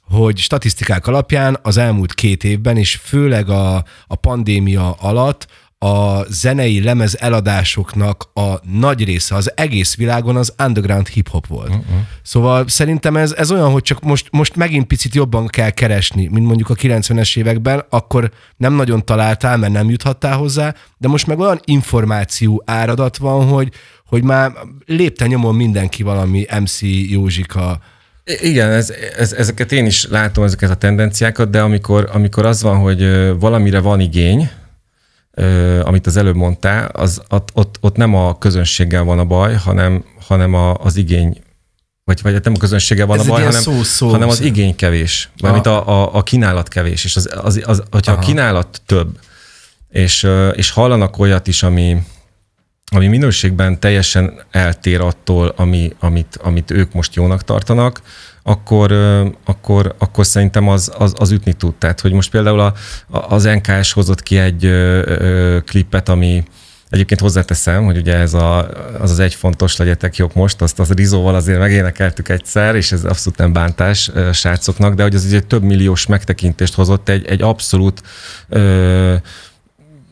hogy 0.02 0.38
statisztikák 0.38 1.06
alapján 1.06 1.58
az 1.62 1.76
elmúlt 1.76 2.14
két 2.14 2.44
évben, 2.44 2.76
és 2.76 2.94
főleg 2.94 3.48
a, 3.48 3.84
a 4.06 4.14
pandémia 4.14 4.92
alatt 4.92 5.46
a 5.84 6.24
zenei 6.28 6.82
lemez 6.82 7.16
eladásoknak 7.20 8.24
a 8.34 8.54
nagy 8.78 9.04
része 9.04 9.34
az 9.34 9.52
egész 9.54 9.96
világon 9.96 10.36
az 10.36 10.54
underground 10.64 11.08
hip-hop 11.08 11.46
volt. 11.46 11.68
Uh-uh. 11.68 11.82
Szóval 12.22 12.68
szerintem 12.68 13.16
ez, 13.16 13.32
ez 13.32 13.52
olyan, 13.52 13.70
hogy 13.70 13.82
csak 13.82 14.02
most, 14.02 14.28
most 14.30 14.56
megint 14.56 14.86
picit 14.86 15.14
jobban 15.14 15.46
kell 15.46 15.70
keresni, 15.70 16.26
mint 16.26 16.46
mondjuk 16.46 16.70
a 16.70 16.74
90-es 16.74 17.38
években, 17.38 17.84
akkor 17.88 18.30
nem 18.56 18.72
nagyon 18.72 19.04
találtál, 19.04 19.56
mert 19.56 19.72
nem 19.72 19.90
juthattál 19.90 20.36
hozzá, 20.36 20.74
de 20.98 21.08
most 21.08 21.26
meg 21.26 21.38
olyan 21.38 21.60
információ 21.64 22.62
áradat 22.66 23.16
van, 23.16 23.46
hogy, 23.46 23.72
hogy 24.06 24.22
már 24.22 24.52
lépte 24.86 25.26
nyomon 25.26 25.54
mindenki 25.54 26.02
valami 26.02 26.46
MC 26.60 26.80
Józsika 27.10 27.80
igen, 28.40 28.70
ez, 28.70 28.92
ez, 29.16 29.32
ezeket 29.32 29.72
én 29.72 29.86
is 29.86 30.06
látom, 30.06 30.44
ezeket 30.44 30.70
a 30.70 30.74
tendenciákat, 30.74 31.50
de 31.50 31.60
amikor, 31.60 32.08
amikor 32.12 32.46
az 32.46 32.62
van, 32.62 32.76
hogy 32.76 33.00
valamire 33.38 33.80
van 33.80 34.00
igény, 34.00 34.50
amit 35.82 36.06
az 36.06 36.16
előbb 36.16 36.36
mondtál, 36.36 36.86
az, 36.92 37.22
ott, 37.28 37.50
ott, 37.54 37.78
ott 37.80 37.96
nem 37.96 38.14
a 38.14 38.38
közönséggel 38.38 39.04
van 39.04 39.18
a 39.18 39.24
baj, 39.24 39.54
hanem, 39.54 40.04
hanem 40.26 40.54
a, 40.54 40.74
az 40.74 40.96
igény 40.96 41.42
vagy, 42.04 42.22
vagy 42.22 42.44
nem 42.44 42.52
a 42.54 42.58
közönséggel 42.58 43.06
van 43.06 43.18
Ez 43.18 43.26
a 43.26 43.28
baj, 43.28 43.42
hanem, 43.42 43.60
szó, 43.60 43.82
szó, 43.82 44.08
hanem 44.08 44.28
az 44.28 44.40
igény 44.40 44.76
kevés, 44.76 45.30
mert 45.42 45.66
a, 45.66 45.88
a, 45.88 46.14
a 46.14 46.22
kínálat 46.22 46.68
kevés, 46.68 47.04
és 47.04 47.16
az, 47.16 47.30
az, 47.42 47.62
az, 47.64 47.82
hogyha 47.90 48.12
Aha. 48.12 48.20
a 48.20 48.24
kínálat 48.24 48.82
több, 48.86 49.18
és, 49.88 50.26
és 50.52 50.70
hallanak 50.70 51.18
olyat 51.18 51.46
is, 51.46 51.62
ami, 51.62 52.02
ami 52.90 53.06
minőségben 53.06 53.80
teljesen 53.80 54.40
eltér 54.50 55.00
attól, 55.00 55.52
ami, 55.56 55.92
amit, 55.98 56.38
amit 56.42 56.70
ők 56.70 56.92
most 56.92 57.14
jónak 57.14 57.44
tartanak, 57.44 58.00
akkor, 58.42 58.92
akkor, 59.44 59.94
akkor 59.98 60.26
szerintem 60.26 60.68
az, 60.68 60.92
az, 60.98 61.14
az 61.16 61.30
ütni 61.30 61.52
tud. 61.52 61.74
Tehát, 61.74 62.00
hogy 62.00 62.12
most 62.12 62.30
például 62.30 62.60
a, 62.60 62.74
az 63.08 63.44
NKS 63.44 63.92
hozott 63.92 64.22
ki 64.22 64.38
egy 64.38 64.64
ö, 64.64 65.02
ö, 65.06 65.58
klipet, 65.64 66.08
ami 66.08 66.44
Egyébként 66.90 67.20
hozzáteszem, 67.20 67.84
hogy 67.84 67.96
ugye 67.96 68.14
ez 68.14 68.34
a, 68.34 68.68
az 69.00 69.10
az 69.10 69.18
egy 69.18 69.34
fontos, 69.34 69.76
legyetek 69.76 70.16
jók 70.16 70.34
most, 70.34 70.62
azt 70.62 70.78
az 70.78 70.92
Rizóval 70.92 71.34
azért 71.34 71.58
megénekeltük 71.58 72.28
egyszer, 72.28 72.74
és 72.74 72.92
ez 72.92 73.04
abszolút 73.04 73.38
nem 73.38 73.52
bántás 73.52 74.10
srácoknak, 74.32 74.94
de 74.94 75.02
hogy 75.02 75.14
az 75.14 75.32
egy 75.32 75.46
több 75.46 75.62
milliós 75.62 76.06
megtekintést 76.06 76.74
hozott 76.74 77.08
egy, 77.08 77.26
egy 77.26 77.42
abszolút 77.42 78.02
ö, 78.48 79.14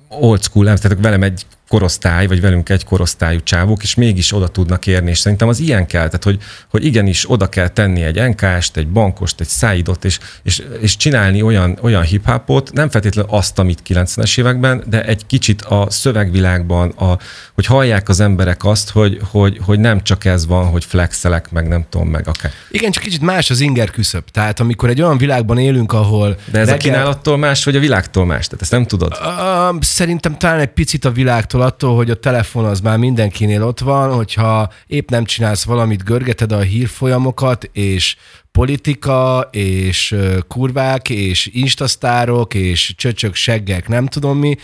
old 0.09 0.43
school, 0.43 0.65
nem, 0.65 0.77
tehát 0.77 0.99
velem 1.01 1.23
egy 1.23 1.47
korosztály, 1.69 2.27
vagy 2.27 2.41
velünk 2.41 2.69
egy 2.69 2.85
korosztályú 2.85 3.43
csávók, 3.43 3.83
és 3.83 3.95
mégis 3.95 4.35
oda 4.35 4.49
tudnak 4.49 4.87
érni, 4.87 5.11
és 5.11 5.19
szerintem 5.19 5.49
az 5.49 5.59
ilyen 5.59 5.87
kell, 5.87 6.07
tehát 6.07 6.25
hogy, 6.25 6.39
hogy 6.69 6.85
igenis 6.85 7.31
oda 7.31 7.49
kell 7.49 7.69
tenni 7.69 8.03
egy 8.03 8.29
NKS-t, 8.29 8.77
egy 8.77 8.89
bankost, 8.89 9.41
egy 9.41 9.47
száidot, 9.47 10.05
és, 10.05 10.19
és, 10.43 10.63
és 10.81 10.97
csinálni 10.97 11.43
olyan, 11.43 11.79
olyan 11.83 12.03
hip-hopot, 12.03 12.73
nem 12.73 12.91
feltétlenül 12.91 13.31
azt, 13.31 13.59
amit 13.59 13.83
90-es 13.89 14.39
években, 14.39 14.83
de 14.87 15.05
egy 15.05 15.27
kicsit 15.27 15.63
a 15.63 15.87
szövegvilágban, 15.91 16.89
a, 16.89 17.19
hogy 17.55 17.67
hallják 17.67 18.09
az 18.09 18.21
emberek 18.21 18.65
azt, 18.65 18.91
hogy, 18.91 19.21
hogy, 19.31 19.61
hogy 19.65 19.81
nem 19.81 20.03
csak 20.03 20.25
ez 20.25 20.47
van, 20.47 20.67
hogy 20.67 20.85
flexelek, 20.85 21.51
meg 21.51 21.69
nem 21.69 21.85
tudom, 21.89 22.09
meg 22.09 22.29
akár. 22.29 22.53
Igen, 22.71 22.91
csak 22.91 23.03
kicsit 23.03 23.21
más 23.21 23.51
az 23.51 23.61
inger 23.61 23.91
küszöb. 23.91 24.25
Tehát 24.31 24.61
amikor 24.61 24.89
egy 24.89 25.03
olyan 25.03 25.19
világban 25.19 25.59
élünk, 25.59 25.93
ahol... 25.93 26.29
De 26.29 26.59
ez 26.59 26.69
reggel... 26.69 26.75
a 26.75 26.77
kínálattól 26.77 27.37
más, 27.37 27.65
vagy 27.65 27.77
a 27.77 27.81
világtól 27.81 28.27
más? 28.27 28.47
Tehát 28.47 28.63
ezt 28.63 28.71
nem 28.71 28.87
tudod? 28.87 29.19
Uh, 29.21 29.77
szerintem 29.81 30.39
talán 30.39 30.59
egy 30.59 30.69
picit 30.69 31.05
a 31.05 31.11
világtól 31.11 31.58
attól, 31.61 31.97
hogy 31.97 32.11
a 32.11 32.21
telefon 32.21 32.65
az 32.65 32.81
már 32.81 32.99
mindenkinél 32.99 33.63
ott 33.63 33.81
van, 33.81 34.15
hogyha 34.15 34.73
épp 34.87 35.11
nem 35.11 35.25
csinálsz 35.25 35.65
valamit, 35.65 36.05
görgeted 36.05 36.53
a 36.53 36.61
hírfolyamokat, 36.61 37.71
és 37.73 38.17
politika, 38.53 39.49
és 39.51 40.17
kurvák, 40.49 41.11
és 41.11 41.51
instasztárok, 41.53 42.55
és 42.55 42.95
csöcsök, 42.97 43.35
seggek, 43.35 43.89
nem 43.89 44.07
tudom 44.07 44.39
mi, 44.39 44.57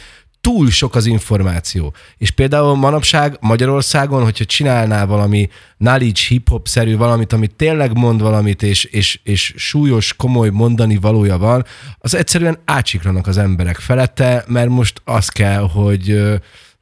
túl 0.44 0.70
sok 0.70 0.94
az 0.94 1.06
információ. 1.06 1.94
És 2.18 2.30
például 2.30 2.76
manapság 2.76 3.36
Magyarországon, 3.40 4.22
hogyha 4.22 4.44
csinálná 4.44 5.04
valami 5.04 5.48
knowledge 5.78 6.20
hip-hop-szerű 6.28 6.96
valamit, 6.96 7.32
amit 7.32 7.54
tényleg 7.54 7.96
mond 7.98 8.20
valamit, 8.20 8.62
és, 8.62 8.84
és, 8.84 9.20
és 9.22 9.54
súlyos, 9.56 10.14
komoly 10.16 10.48
mondani 10.48 10.96
valója 10.96 11.38
van, 11.38 11.64
az 11.98 12.14
egyszerűen 12.14 12.58
átsiklanak 12.64 13.26
az 13.26 13.38
emberek 13.38 13.76
felette, 13.76 14.44
mert 14.46 14.68
most 14.68 15.00
az 15.04 15.28
kell, 15.28 15.68
hogy 15.68 16.22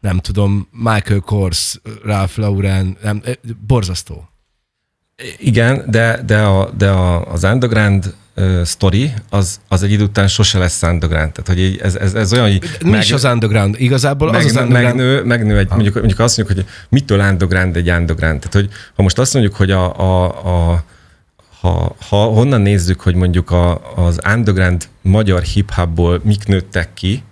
nem 0.02 0.18
tudom, 0.18 0.68
Michael 0.70 1.20
Kors, 1.20 1.80
Ralph 2.04 2.38
Lauren, 2.38 2.96
nem, 3.02 3.20
eh, 3.24 3.34
borzasztó. 3.66 4.28
Igen, 5.38 5.84
de, 5.90 6.22
de, 6.26 6.42
a, 6.42 6.70
de 6.70 6.90
a, 6.90 7.32
az 7.32 7.44
underground 7.44 8.14
uh, 8.36 8.64
story, 8.64 9.12
az, 9.30 9.60
az 9.68 9.82
egy 9.82 9.90
idő 9.92 10.02
után 10.02 10.28
sose 10.28 10.58
lesz 10.58 10.82
underground. 10.82 11.32
Tehát, 11.32 11.60
hogy 11.60 11.78
ez, 11.82 11.94
ez, 11.94 12.14
ez 12.14 12.32
olyan, 12.32 12.50
hogy... 12.50 12.62
Mi 12.84 12.90
meg, 12.90 13.00
is 13.00 13.12
az 13.12 13.24
underground? 13.24 13.74
Igazából 13.78 14.30
meg, 14.30 14.40
az 14.40 14.44
az 14.44 14.56
underground... 14.56 14.96
Megnő, 14.96 15.24
megnő 15.24 15.58
egy, 15.58 15.68
mondjuk, 15.68 15.94
mondjuk 15.94 16.18
azt 16.18 16.36
mondjuk, 16.36 16.58
hogy 16.58 16.66
mitől 16.88 17.20
underground 17.20 17.76
egy 17.76 17.90
underground. 17.90 18.38
Tehát, 18.38 18.54
hogy 18.54 18.68
ha 18.94 19.02
most 19.02 19.18
azt 19.18 19.32
mondjuk, 19.32 19.54
hogy 19.54 19.70
a, 19.70 19.98
a, 19.98 20.24
a 20.72 20.84
ha, 21.60 21.94
ha 22.08 22.16
honnan 22.16 22.60
nézzük, 22.60 23.00
hogy 23.00 23.14
mondjuk 23.14 23.50
a, 23.50 23.94
az 23.94 24.20
underground 24.34 24.88
magyar 25.02 25.42
hip-hopból 25.42 26.20
mik 26.24 26.46
nőttek 26.46 26.94
ki, 26.94 27.22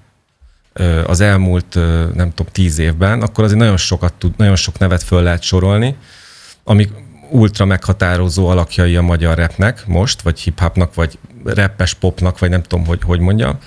az 1.06 1.20
elmúlt, 1.20 1.74
nem 2.14 2.32
tudom, 2.34 2.52
tíz 2.52 2.78
évben, 2.78 3.22
akkor 3.22 3.44
azért 3.44 3.58
nagyon 3.58 3.76
sokat 3.76 4.12
tud, 4.12 4.32
nagyon 4.36 4.56
sok 4.56 4.78
nevet 4.78 5.02
föl 5.02 5.22
lehet 5.22 5.42
sorolni, 5.42 5.96
amik 6.64 6.90
ultra 7.30 7.64
meghatározó 7.64 8.48
alakjai 8.48 8.96
a 8.96 9.02
magyar 9.02 9.36
repnek 9.36 9.86
most, 9.86 10.22
vagy 10.22 10.40
hip-hopnak, 10.40 10.94
vagy 10.94 11.18
rappes 11.44 11.94
popnak, 11.94 12.38
vagy 12.38 12.50
nem 12.50 12.62
tudom, 12.62 12.86
hogy, 12.86 13.02
hogy 13.02 13.20
mondja. 13.20 13.58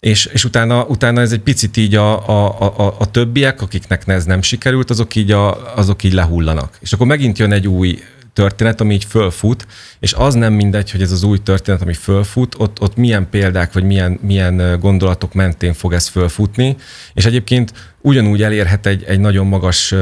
És, 0.00 0.26
és 0.26 0.44
utána, 0.44 0.84
utána 0.84 1.20
ez 1.20 1.32
egy 1.32 1.40
picit 1.40 1.76
így 1.76 1.94
a, 1.94 2.28
a, 2.28 2.60
a, 2.78 2.96
a 2.98 3.10
többiek, 3.10 3.62
akiknek 3.62 4.02
ez 4.06 4.24
nem 4.24 4.42
sikerült, 4.42 4.90
azok 4.90 5.14
így, 5.14 5.30
a, 5.30 5.74
azok 5.76 6.04
így 6.04 6.12
lehullanak. 6.12 6.78
És 6.80 6.92
akkor 6.92 7.06
megint 7.06 7.38
jön 7.38 7.52
egy 7.52 7.68
új 7.68 8.02
történet, 8.34 8.80
ami 8.80 8.94
így 8.94 9.04
fölfut, 9.04 9.66
és 10.00 10.12
az 10.12 10.34
nem 10.34 10.52
mindegy, 10.52 10.90
hogy 10.90 11.02
ez 11.02 11.12
az 11.12 11.22
új 11.22 11.38
történet, 11.42 11.82
ami 11.82 11.92
fölfut, 11.92 12.54
ott, 12.58 12.80
ott 12.80 12.96
milyen 12.96 13.30
példák, 13.30 13.72
vagy 13.72 13.84
milyen, 13.84 14.18
milyen 14.22 14.78
gondolatok 14.80 15.32
mentén 15.32 15.72
fog 15.72 15.92
ez 15.92 16.08
fölfutni, 16.08 16.76
és 17.14 17.24
egyébként 17.24 17.72
ugyanúgy 18.00 18.42
elérhet 18.42 18.86
egy, 18.86 19.04
egy 19.04 19.20
nagyon 19.20 19.46
magas 19.46 19.94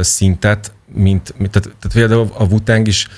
szintet, 0.00 0.72
mint, 0.94 1.34
tehát, 1.36 1.52
tehát 1.52 1.92
például 1.92 2.30
a 2.34 2.44
Wu-Tang 2.44 2.86
is 2.86 3.08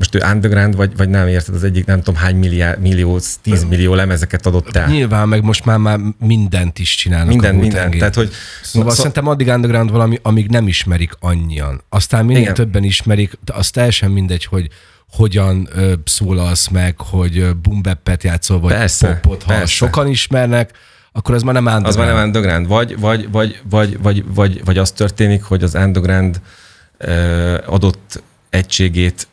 most 0.00 0.14
ő 0.14 0.32
underground, 0.32 0.76
vagy, 0.76 0.96
vagy 0.96 1.08
nem 1.08 1.28
érted, 1.28 1.54
az 1.54 1.64
egyik 1.64 1.84
nem 1.86 1.98
tudom 1.98 2.20
hány 2.20 2.36
milliárd, 2.36 2.80
millió, 2.80 3.20
tíz 3.42 3.64
millió 3.64 3.94
lemezeket 3.94 4.46
adott 4.46 4.76
el. 4.76 4.88
Nyilván, 4.88 5.28
meg 5.28 5.42
most 5.42 5.64
már, 5.64 5.78
már 5.78 5.98
mindent 6.18 6.78
is 6.78 6.94
csinálnak 6.94 7.28
Minden, 7.28 7.54
minden. 7.54 7.90
Tehát, 7.90 8.14
hogy, 8.14 8.30
szóval 8.62 8.90
szó... 8.90 8.96
szerintem 8.96 9.26
addig 9.26 9.48
underground 9.48 9.90
valami, 9.90 10.18
amíg 10.22 10.48
nem 10.48 10.68
ismerik 10.68 11.12
annyian. 11.18 11.82
Aztán 11.88 12.24
minél 12.24 12.42
Igen. 12.42 12.54
többen 12.54 12.84
ismerik, 12.84 13.38
az 13.46 13.70
teljesen 13.70 14.10
mindegy, 14.10 14.44
hogy 14.44 14.68
hogyan 15.10 15.68
ö, 15.72 15.92
szólalsz 16.04 16.68
meg, 16.68 17.00
hogy 17.00 17.56
bumbeppet 17.56 18.22
játszol, 18.22 18.60
vagy 18.60 18.72
persze, 18.72 19.18
popot, 19.22 19.42
ha 19.42 19.52
persze. 19.52 19.66
sokan 19.66 20.08
ismernek, 20.08 20.70
akkor 21.12 21.34
az 21.34 21.42
már 21.42 21.54
nem 21.54 21.66
underground. 21.66 21.86
Az 21.86 21.96
már 21.96 22.14
nem 22.14 22.24
underground. 22.24 22.66
Vagy, 22.66 23.00
vagy, 23.00 23.30
vagy, 23.30 23.60
vagy, 23.68 23.98
vagy, 24.02 24.24
vagy, 24.34 24.64
vagy 24.64 24.78
az 24.78 24.90
történik, 24.90 25.42
hogy 25.42 25.62
az 25.62 25.74
underground 25.74 26.40
ö, 26.98 27.58
adott 27.66 28.22
egységét 28.50 29.28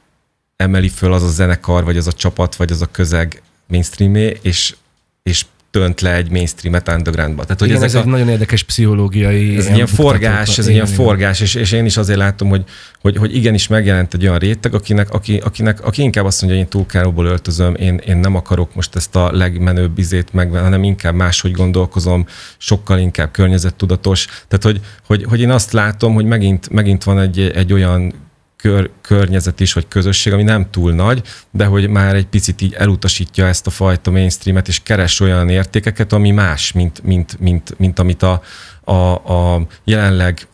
emeli 0.57 0.89
föl 0.89 1.13
az 1.13 1.23
a 1.23 1.27
zenekar, 1.27 1.83
vagy 1.83 1.97
az 1.97 2.07
a 2.07 2.11
csapat, 2.11 2.55
vagy 2.55 2.71
az 2.71 2.81
a 2.81 2.91
közeg 2.91 3.41
mainstreamé, 3.67 4.37
és, 4.41 4.75
és 5.23 5.45
tönt 5.71 6.01
le 6.01 6.13
egy 6.13 6.29
mainstreamet 6.29 6.87
undergroundba. 6.87 7.43
Tehát, 7.43 7.59
hogy 7.59 7.69
Igen, 7.69 7.83
ez 7.83 7.95
a, 7.95 7.99
egy 7.99 8.05
nagyon 8.05 8.29
érdekes 8.29 8.63
pszichológiai... 8.63 9.57
Ez 9.57 9.69
ilyen 9.69 9.87
forgás, 9.87 10.57
ez 10.57 10.67
ilyen 10.67 10.85
forgás, 10.85 11.39
és, 11.39 11.55
és 11.55 11.71
én 11.71 11.85
is 11.85 11.97
azért 11.97 12.17
látom, 12.17 12.49
hogy, 12.49 12.63
hogy, 13.01 13.17
hogy 13.17 13.35
igenis 13.35 13.67
megjelent 13.67 14.13
egy 14.13 14.27
olyan 14.27 14.37
réteg, 14.37 14.73
akinek, 14.73 15.13
aki, 15.13 15.37
akinek, 15.37 15.85
aki 15.85 16.01
inkább 16.01 16.25
azt 16.25 16.41
mondja, 16.41 16.59
hogy 16.59 16.67
én 16.67 16.71
túlkáróból 16.71 17.25
öltözöm, 17.25 17.75
én, 17.75 17.97
én 18.05 18.17
nem 18.17 18.35
akarok 18.35 18.75
most 18.75 18.95
ezt 18.95 19.15
a 19.15 19.31
legmenőbb 19.31 19.97
izét 19.97 20.33
meg, 20.33 20.51
hanem 20.51 20.83
inkább 20.83 21.13
máshogy 21.13 21.51
gondolkozom, 21.51 22.25
sokkal 22.57 22.99
inkább 22.99 23.31
környezettudatos. 23.31 24.25
Tehát, 24.25 24.63
hogy, 24.63 24.79
hogy, 25.05 25.23
hogy 25.23 25.41
én 25.41 25.51
azt 25.51 25.71
látom, 25.71 26.13
hogy 26.13 26.25
megint, 26.25 26.69
megint 26.69 27.03
van 27.03 27.19
egy, 27.19 27.39
egy 27.39 27.73
olyan 27.73 28.13
kör, 28.57 28.89
környezet 29.01 29.59
is, 29.59 29.73
vagy 29.73 29.87
közösség, 29.87 30.33
ami 30.33 30.43
nem 30.43 30.69
túl 30.69 30.93
nagy, 30.93 31.21
de 31.51 31.65
hogy 31.65 31.89
már 31.89 32.15
egy 32.15 32.25
picit 32.25 32.61
így 32.61 32.73
elutasítja 32.73 33.47
ezt 33.47 33.67
a 33.67 33.69
fajta 33.69 34.11
mainstreamet, 34.11 34.67
és 34.67 34.79
keres 34.83 35.19
olyan 35.19 35.49
értékeket, 35.49 36.13
ami 36.13 36.31
más, 36.31 36.71
mint, 36.71 37.03
mint, 37.03 37.39
mint, 37.39 37.73
mint 37.77 37.99
amit 37.99 38.23
a, 38.23 38.41
a, 38.83 39.13
a 39.13 39.67
jelenleg 39.83 40.47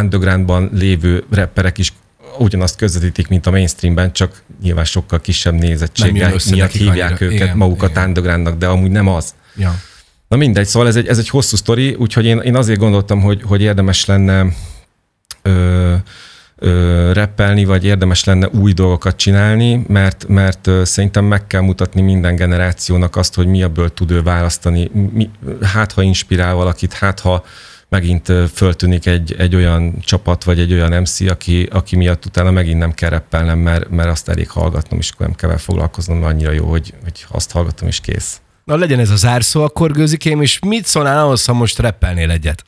undergroundban 0.00 0.70
lévő 0.72 1.24
rapperek 1.30 1.78
is 1.78 1.92
ugyanazt 2.38 2.76
közvetítik, 2.76 3.28
mint 3.28 3.46
a 3.46 3.50
mainstreamben, 3.50 4.12
csak 4.12 4.42
nyilván 4.62 4.84
sokkal 4.84 5.20
kisebb 5.20 5.54
nézettséggel 5.54 6.34
miatt 6.50 6.70
hívják 6.70 7.10
annyira. 7.10 7.24
őket 7.24 7.40
igen, 7.40 7.56
magukat 7.56 7.90
igen. 7.90 8.06
undergroundnak, 8.06 8.58
de 8.58 8.66
amúgy 8.66 8.90
nem 8.90 9.08
az. 9.08 9.34
Ja. 9.56 9.80
Na 10.28 10.36
mindegy, 10.36 10.66
szóval 10.66 10.88
ez 10.88 10.96
egy, 10.96 11.06
ez 11.06 11.18
egy 11.18 11.28
hosszú 11.28 11.56
sztori, 11.56 11.94
úgyhogy 11.94 12.24
én, 12.24 12.38
én 12.38 12.56
azért 12.56 12.78
gondoltam, 12.78 13.20
hogy, 13.20 13.42
hogy 13.42 13.62
érdemes 13.62 14.04
lenne 14.04 14.46
ö, 15.42 15.94
ö, 16.64 17.12
reppelni, 17.12 17.64
vagy 17.64 17.84
érdemes 17.84 18.24
lenne 18.24 18.48
új 18.48 18.72
dolgokat 18.72 19.16
csinálni, 19.16 19.84
mert, 19.88 20.28
mert 20.28 20.70
szerintem 20.82 21.24
meg 21.24 21.46
kell 21.46 21.60
mutatni 21.60 22.00
minden 22.00 22.36
generációnak 22.36 23.16
azt, 23.16 23.34
hogy 23.34 23.46
mi 23.46 23.62
ebből 23.62 23.94
tud 23.94 24.10
ő 24.10 24.22
választani. 24.22 24.90
Mi, 25.12 25.30
hát, 25.62 25.92
ha 25.92 26.02
inspirál 26.02 26.54
valakit, 26.54 26.92
hát, 26.92 27.20
ha 27.20 27.44
megint 27.88 28.32
föltűnik 28.54 29.06
egy, 29.06 29.34
egy 29.38 29.54
olyan 29.54 30.00
csapat, 30.00 30.44
vagy 30.44 30.58
egy 30.58 30.72
olyan 30.72 31.00
MC, 31.00 31.20
aki, 31.20 31.68
aki 31.70 31.96
miatt 31.96 32.24
utána 32.24 32.50
megint 32.50 32.78
nem 32.78 32.92
kell 32.92 33.10
reppelnem, 33.10 33.58
mert, 33.58 33.90
mert 33.90 34.08
azt 34.08 34.28
elég 34.28 34.50
hallgatnom, 34.50 34.98
és 34.98 35.10
akkor 35.10 35.26
nem 35.26 35.34
kell 35.34 35.56
foglalkoznom, 35.56 36.18
mert 36.18 36.32
annyira 36.32 36.52
jó, 36.52 36.66
hogy, 36.66 36.94
hogy 37.02 37.26
azt 37.28 37.52
hallgatom, 37.52 37.88
és 37.88 38.00
kész. 38.00 38.40
Na 38.64 38.76
legyen 38.76 38.98
ez 38.98 39.10
a 39.10 39.16
zárszó 39.16 39.62
akkor, 39.62 39.90
Gőzikém, 39.92 40.42
és 40.42 40.58
mit 40.66 40.86
szólnál 40.86 41.24
ahhoz, 41.24 41.44
ha 41.44 41.52
most 41.52 41.78
reppelnél 41.78 42.30
egyet? 42.30 42.64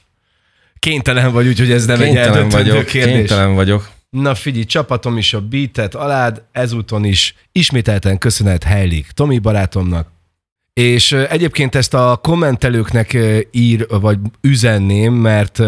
Kénytelen 0.78 1.32
vagy, 1.32 1.47
úgyhogy 1.47 1.70
ez 1.70 1.86
nem 1.86 1.98
kénytelen 1.98 2.44
egy 2.44 2.53
vagyok, 2.53 2.85
kérdés. 2.85 3.15
Kénytelen 3.15 3.55
vagyok. 3.55 3.89
Na 4.11 4.35
figyelj, 4.35 4.65
csapatom 4.65 5.19
is 5.19 5.35
a 5.35 5.40
beatet 5.40 5.94
alád, 5.94 6.43
ezúton 6.53 7.05
is 7.05 7.35
ismételten 7.53 8.19
köszönet 8.19 8.65
Heilig 8.65 9.07
Tomi 9.15 9.39
barátomnak, 9.39 10.09
és 10.81 11.12
egyébként 11.12 11.74
ezt 11.74 11.94
a 11.94 12.19
kommentelőknek 12.23 13.16
ír, 13.51 13.86
vagy 13.89 14.19
üzenném, 14.40 15.15
mert 15.15 15.62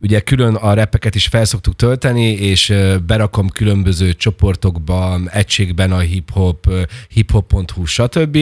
ugye 0.00 0.20
külön 0.20 0.54
a 0.54 0.72
repeket 0.72 1.14
is 1.14 1.26
felszoktuk 1.26 1.76
tölteni, 1.76 2.30
és 2.30 2.74
berakom 3.06 3.48
különböző 3.48 4.12
csoportokban, 4.12 5.30
egységben 5.30 5.92
a 5.92 5.98
hip-hop, 5.98 6.66
hiphop.hu, 7.08 7.84
stb. 7.84 8.38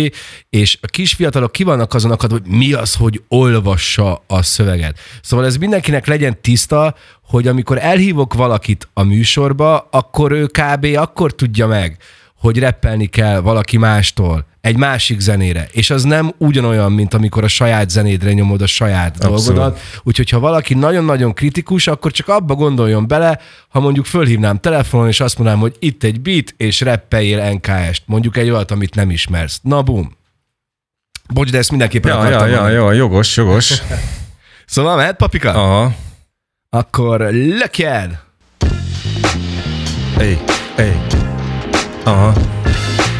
És 0.50 0.78
a 0.82 0.86
kisfiatalok 0.86 1.52
ki 1.52 1.62
vannak 1.62 1.94
azon 1.94 2.10
akad, 2.10 2.30
hogy 2.30 2.46
mi 2.46 2.72
az, 2.72 2.94
hogy 2.94 3.22
olvassa 3.28 4.22
a 4.26 4.42
szöveget. 4.42 4.98
Szóval 5.22 5.46
ez 5.46 5.56
mindenkinek 5.56 6.06
legyen 6.06 6.40
tiszta, 6.40 6.94
hogy 7.22 7.46
amikor 7.46 7.78
elhívok 7.78 8.34
valakit 8.34 8.88
a 8.92 9.02
műsorba, 9.02 9.88
akkor 9.90 10.32
ő 10.32 10.46
kb. 10.46 10.86
akkor 10.96 11.34
tudja 11.34 11.66
meg, 11.66 11.96
hogy 12.38 12.58
reppelni 12.58 13.06
kell 13.06 13.40
valaki 13.40 13.76
mástól 13.76 14.46
egy 14.60 14.76
másik 14.76 15.20
zenére, 15.20 15.68
és 15.72 15.90
az 15.90 16.02
nem 16.02 16.34
ugyanolyan, 16.38 16.92
mint 16.92 17.14
amikor 17.14 17.44
a 17.44 17.48
saját 17.48 17.90
zenédre 17.90 18.32
nyomod 18.32 18.62
a 18.62 18.66
saját 18.66 19.24
Abszolút. 19.24 19.44
dolgodat. 19.44 19.80
Úgyhogy 20.02 20.30
ha 20.30 20.38
valaki 20.38 20.74
nagyon-nagyon 20.74 21.34
kritikus, 21.34 21.86
akkor 21.86 22.10
csak 22.10 22.28
abba 22.28 22.54
gondoljon 22.54 23.08
bele, 23.08 23.38
ha 23.68 23.80
mondjuk 23.80 24.06
fölhívnám 24.06 24.60
telefonon, 24.60 25.08
és 25.08 25.20
azt 25.20 25.36
mondanám, 25.38 25.60
hogy 25.60 25.76
itt 25.78 26.02
egy 26.02 26.20
beat, 26.20 26.54
és 26.56 26.80
reppeljél 26.80 27.52
NKS-t, 27.52 28.02
mondjuk 28.06 28.36
egy 28.36 28.50
olyat, 28.50 28.70
amit 28.70 28.94
nem 28.94 29.10
ismersz. 29.10 29.60
Na, 29.62 29.82
bum. 29.82 30.16
Bocs, 31.28 31.50
de 31.50 31.58
ezt 31.58 31.70
mindenképpen 31.70 32.16
ja, 32.16 32.28
ja, 32.28 32.46
ja, 32.46 32.68
ja, 32.68 32.92
jogos, 32.92 33.36
jogos. 33.36 33.82
szóval 34.66 34.96
mehet, 34.96 35.16
papika? 35.16 35.50
Aha. 35.50 35.94
Akkor 36.70 37.20
lökjed! 37.30 38.18
Ej, 40.18 40.38
ej. 40.76 41.27
Aha. 42.08 42.34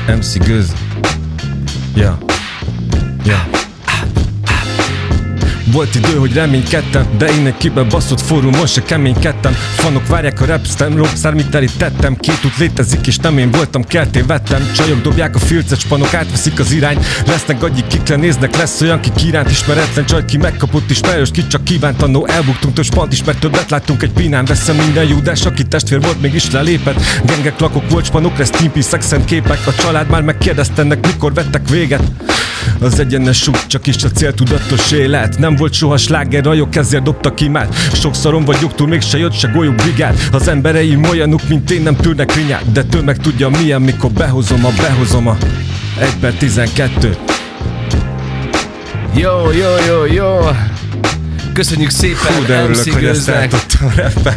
MC 0.08 0.38
Göz. 0.38 0.72
Ja. 1.96 2.18
Ja. 3.26 3.36
Volt 5.72 5.94
idő, 5.94 6.16
hogy 6.16 6.32
reménykedtem, 6.32 7.06
de 7.18 7.32
innen 7.32 7.56
kibe 7.56 7.82
baszott 7.82 8.20
forró, 8.20 8.50
most 8.50 8.72
se 8.72 8.82
keménykedtem. 8.82 9.52
Fanok 9.52 10.06
várják 10.06 10.40
a 10.40 10.44
repsztem, 10.44 10.96
rockstar 10.96 11.34
mit 11.34 11.54
elítettem 11.54 12.16
Két 12.16 12.44
út 12.44 12.56
létezik 12.56 13.06
és 13.06 13.16
nem 13.16 13.38
én 13.38 13.50
voltam, 13.50 13.84
kertén 13.84 14.26
vettem. 14.26 14.70
Csajok 14.74 15.00
dobják 15.00 15.34
a 15.34 15.38
filcet, 15.38 15.80
spanok 15.80 16.14
átveszik 16.14 16.60
az 16.60 16.72
irány. 16.72 16.98
Lesznek 17.26 17.62
agyik, 17.62 17.86
kikre 17.86 18.16
néznek, 18.16 18.56
lesz 18.56 18.80
olyan, 18.80 19.00
ki 19.00 19.10
iránt 19.26 19.50
ismeretlen 19.50 20.04
Csaj, 20.04 20.24
ki 20.24 20.36
megkapott 20.36 20.90
ismerős, 20.90 21.30
ki 21.30 21.46
csak 21.46 21.64
kívánt 21.64 22.02
annó 22.02 22.26
Elbuktunk 22.26 22.74
több 22.74 22.84
spant 22.84 23.12
is, 23.12 23.24
mert 23.24 23.40
többet 23.40 23.70
láttunk 23.70 24.02
egy 24.02 24.12
pinán 24.12 24.44
Veszem 24.44 24.76
minden 24.76 25.04
júdás, 25.04 25.46
aki 25.46 25.64
testvér 25.64 26.00
volt, 26.00 26.20
mégis 26.20 26.50
lelépett. 26.50 27.00
Gengek, 27.24 27.60
lakok, 27.60 27.90
volt 27.90 28.04
spanok, 28.04 28.38
lesz 28.38 28.50
timpi, 28.50 28.80
szexen 28.80 29.24
képek. 29.24 29.66
A 29.66 29.74
család 29.74 30.10
már 30.10 30.22
megkérdeztennek, 30.22 31.06
mikor 31.06 31.34
vettek 31.34 31.68
véget 31.68 32.02
az 32.80 32.98
egyenes 32.98 33.48
út, 33.48 33.66
csak 33.66 33.86
is 33.86 34.04
a 34.04 34.08
céltudatos 34.08 34.92
élet. 34.92 35.38
Nem 35.38 35.56
volt 35.56 35.72
soha 35.72 35.96
sláger, 35.96 36.44
rajok 36.44 36.76
ezért 36.76 37.02
dobtak 37.02 37.40
imát 37.40 37.74
Sokszoron 37.92 38.44
vagyok 38.44 38.74
túl, 38.74 38.88
mégse 38.88 39.18
jött 39.18 39.32
se 39.32 39.48
golyó 39.48 39.72
brigád 39.72 40.18
Az 40.32 40.48
embereim 40.48 41.04
olyanok, 41.04 41.48
mint 41.48 41.70
én 41.70 41.82
nem 41.82 41.96
tűrnek 41.96 42.34
rinyát. 42.34 42.72
De 42.72 42.82
től 42.82 43.02
meg 43.02 43.16
tudja 43.16 43.48
milyen, 43.48 43.82
mikor 43.82 44.10
behozom 44.10 44.64
a, 44.64 44.70
behozom 44.80 45.26
a 45.26 45.36
1 46.00 46.08
per 46.20 46.32
12 46.32 47.16
Jó, 49.14 49.30
jó, 49.50 49.94
jó, 49.94 50.04
jó. 50.04 50.38
Köszönjük 51.52 51.90
szépen 51.90 52.34
Hú, 52.36 52.44
de 52.46 52.62
örülök, 52.62 52.92
hogy 52.92 53.04
ezt 53.04 53.30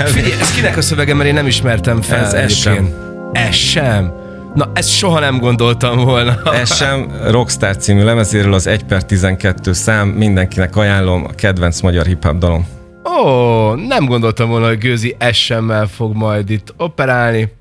Figyelj, 0.06 0.34
ez 0.42 0.52
kinek 0.52 0.78
a 0.78 0.82
szövege, 0.82 1.14
mert 1.14 1.30
én 1.30 1.34
nem 1.34 1.48
ismertem 1.48 2.02
fel 2.02 2.26
Ez, 2.26 2.34
ez 2.34 2.54
sem 2.54 2.90
Ez 3.34 3.56
sem 3.56 4.21
Na, 4.54 4.72
ezt 4.74 4.90
soha 4.90 5.20
nem 5.20 5.38
gondoltam 5.38 5.98
volna. 5.98 6.54
Ez 6.54 6.76
sem 6.76 7.12
Rockstar 7.28 7.78
című 7.78 8.04
lemezéről 8.04 8.54
az 8.54 8.68
1 8.68 8.84
per 8.84 9.06
12 9.06 9.74
szám, 9.74 10.08
mindenkinek 10.08 10.76
ajánlom, 10.76 11.26
a 11.26 11.36
kedvenc 11.36 11.82
magyar 11.82 12.06
hip-hop 12.06 12.38
dalom. 12.38 12.68
Ó, 13.04 13.74
nem 13.74 14.06
gondoltam 14.06 14.50
volna, 14.50 14.68
hogy 14.68 14.78
Gőzi 14.78 15.16
SM-mel 15.32 15.88
fog 15.88 16.16
majd 16.16 16.50
itt 16.50 16.74
operálni. 16.78 17.52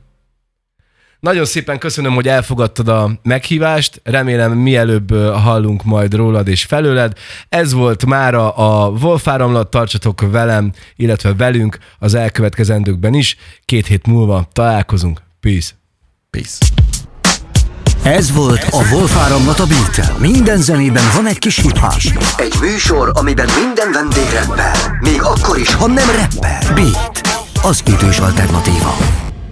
Nagyon 1.21 1.45
szépen 1.45 1.79
köszönöm, 1.79 2.15
hogy 2.15 2.29
elfogadtad 2.29 2.89
a 2.89 3.11
meghívást, 3.23 4.01
remélem 4.05 4.53
mielőbb 4.53 5.15
hallunk 5.33 5.85
majd 5.85 6.15
rólad 6.15 6.49
és 6.49 6.65
felőled. 6.65 7.13
Ez 7.49 7.73
volt 7.73 8.07
mára 8.07 8.51
a 8.51 8.89
Wolfáramlat, 8.89 9.71
tartsatok 9.71 10.31
velem, 10.31 10.73
illetve 10.97 11.35
velünk 11.35 11.79
az 11.99 12.15
elkövetkezendőkben 12.15 13.15
is. 13.15 13.37
Két 13.65 13.87
hét 13.87 14.07
múlva 14.07 14.49
találkozunk. 14.53 15.23
Peace! 15.41 15.79
Peace. 16.31 16.80
Ez 18.03 18.33
volt 18.33 18.67
a 18.71 18.89
Wolf 18.93 19.17
áramlat 19.17 19.59
a 19.59 19.67
beat 19.67 20.19
Minden 20.19 20.59
zenében 20.59 21.05
van 21.15 21.27
egy 21.27 21.39
kis 21.39 21.57
hip 21.57 21.79
-hop. 21.79 21.95
Egy 22.37 22.55
műsor, 22.61 23.11
amiben 23.15 23.49
minden 23.65 23.93
vendég 23.93 24.31
rappel. 24.33 24.99
Még 25.01 25.23
akkor 25.23 25.59
is, 25.59 25.75
ha 25.75 25.87
nem 25.87 26.09
rappel. 26.09 26.75
Beat. 26.75 27.21
Az 27.63 27.83
ütős 27.89 28.19
alternatíva. 28.19 28.97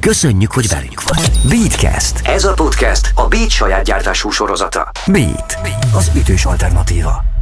Köszönjük, 0.01 0.53
hogy 0.53 0.69
velünk 0.69 1.03
vagy. 1.03 1.33
Beatcast. 1.49 2.21
Ez 2.25 2.45
a 2.45 2.53
podcast 2.53 3.13
a 3.15 3.27
Beat 3.27 3.51
saját 3.51 3.85
gyártású 3.85 4.31
sorozata. 4.31 4.91
Beat. 5.07 5.59
Az 5.95 6.11
ütős 6.15 6.45
alternatíva. 6.45 7.38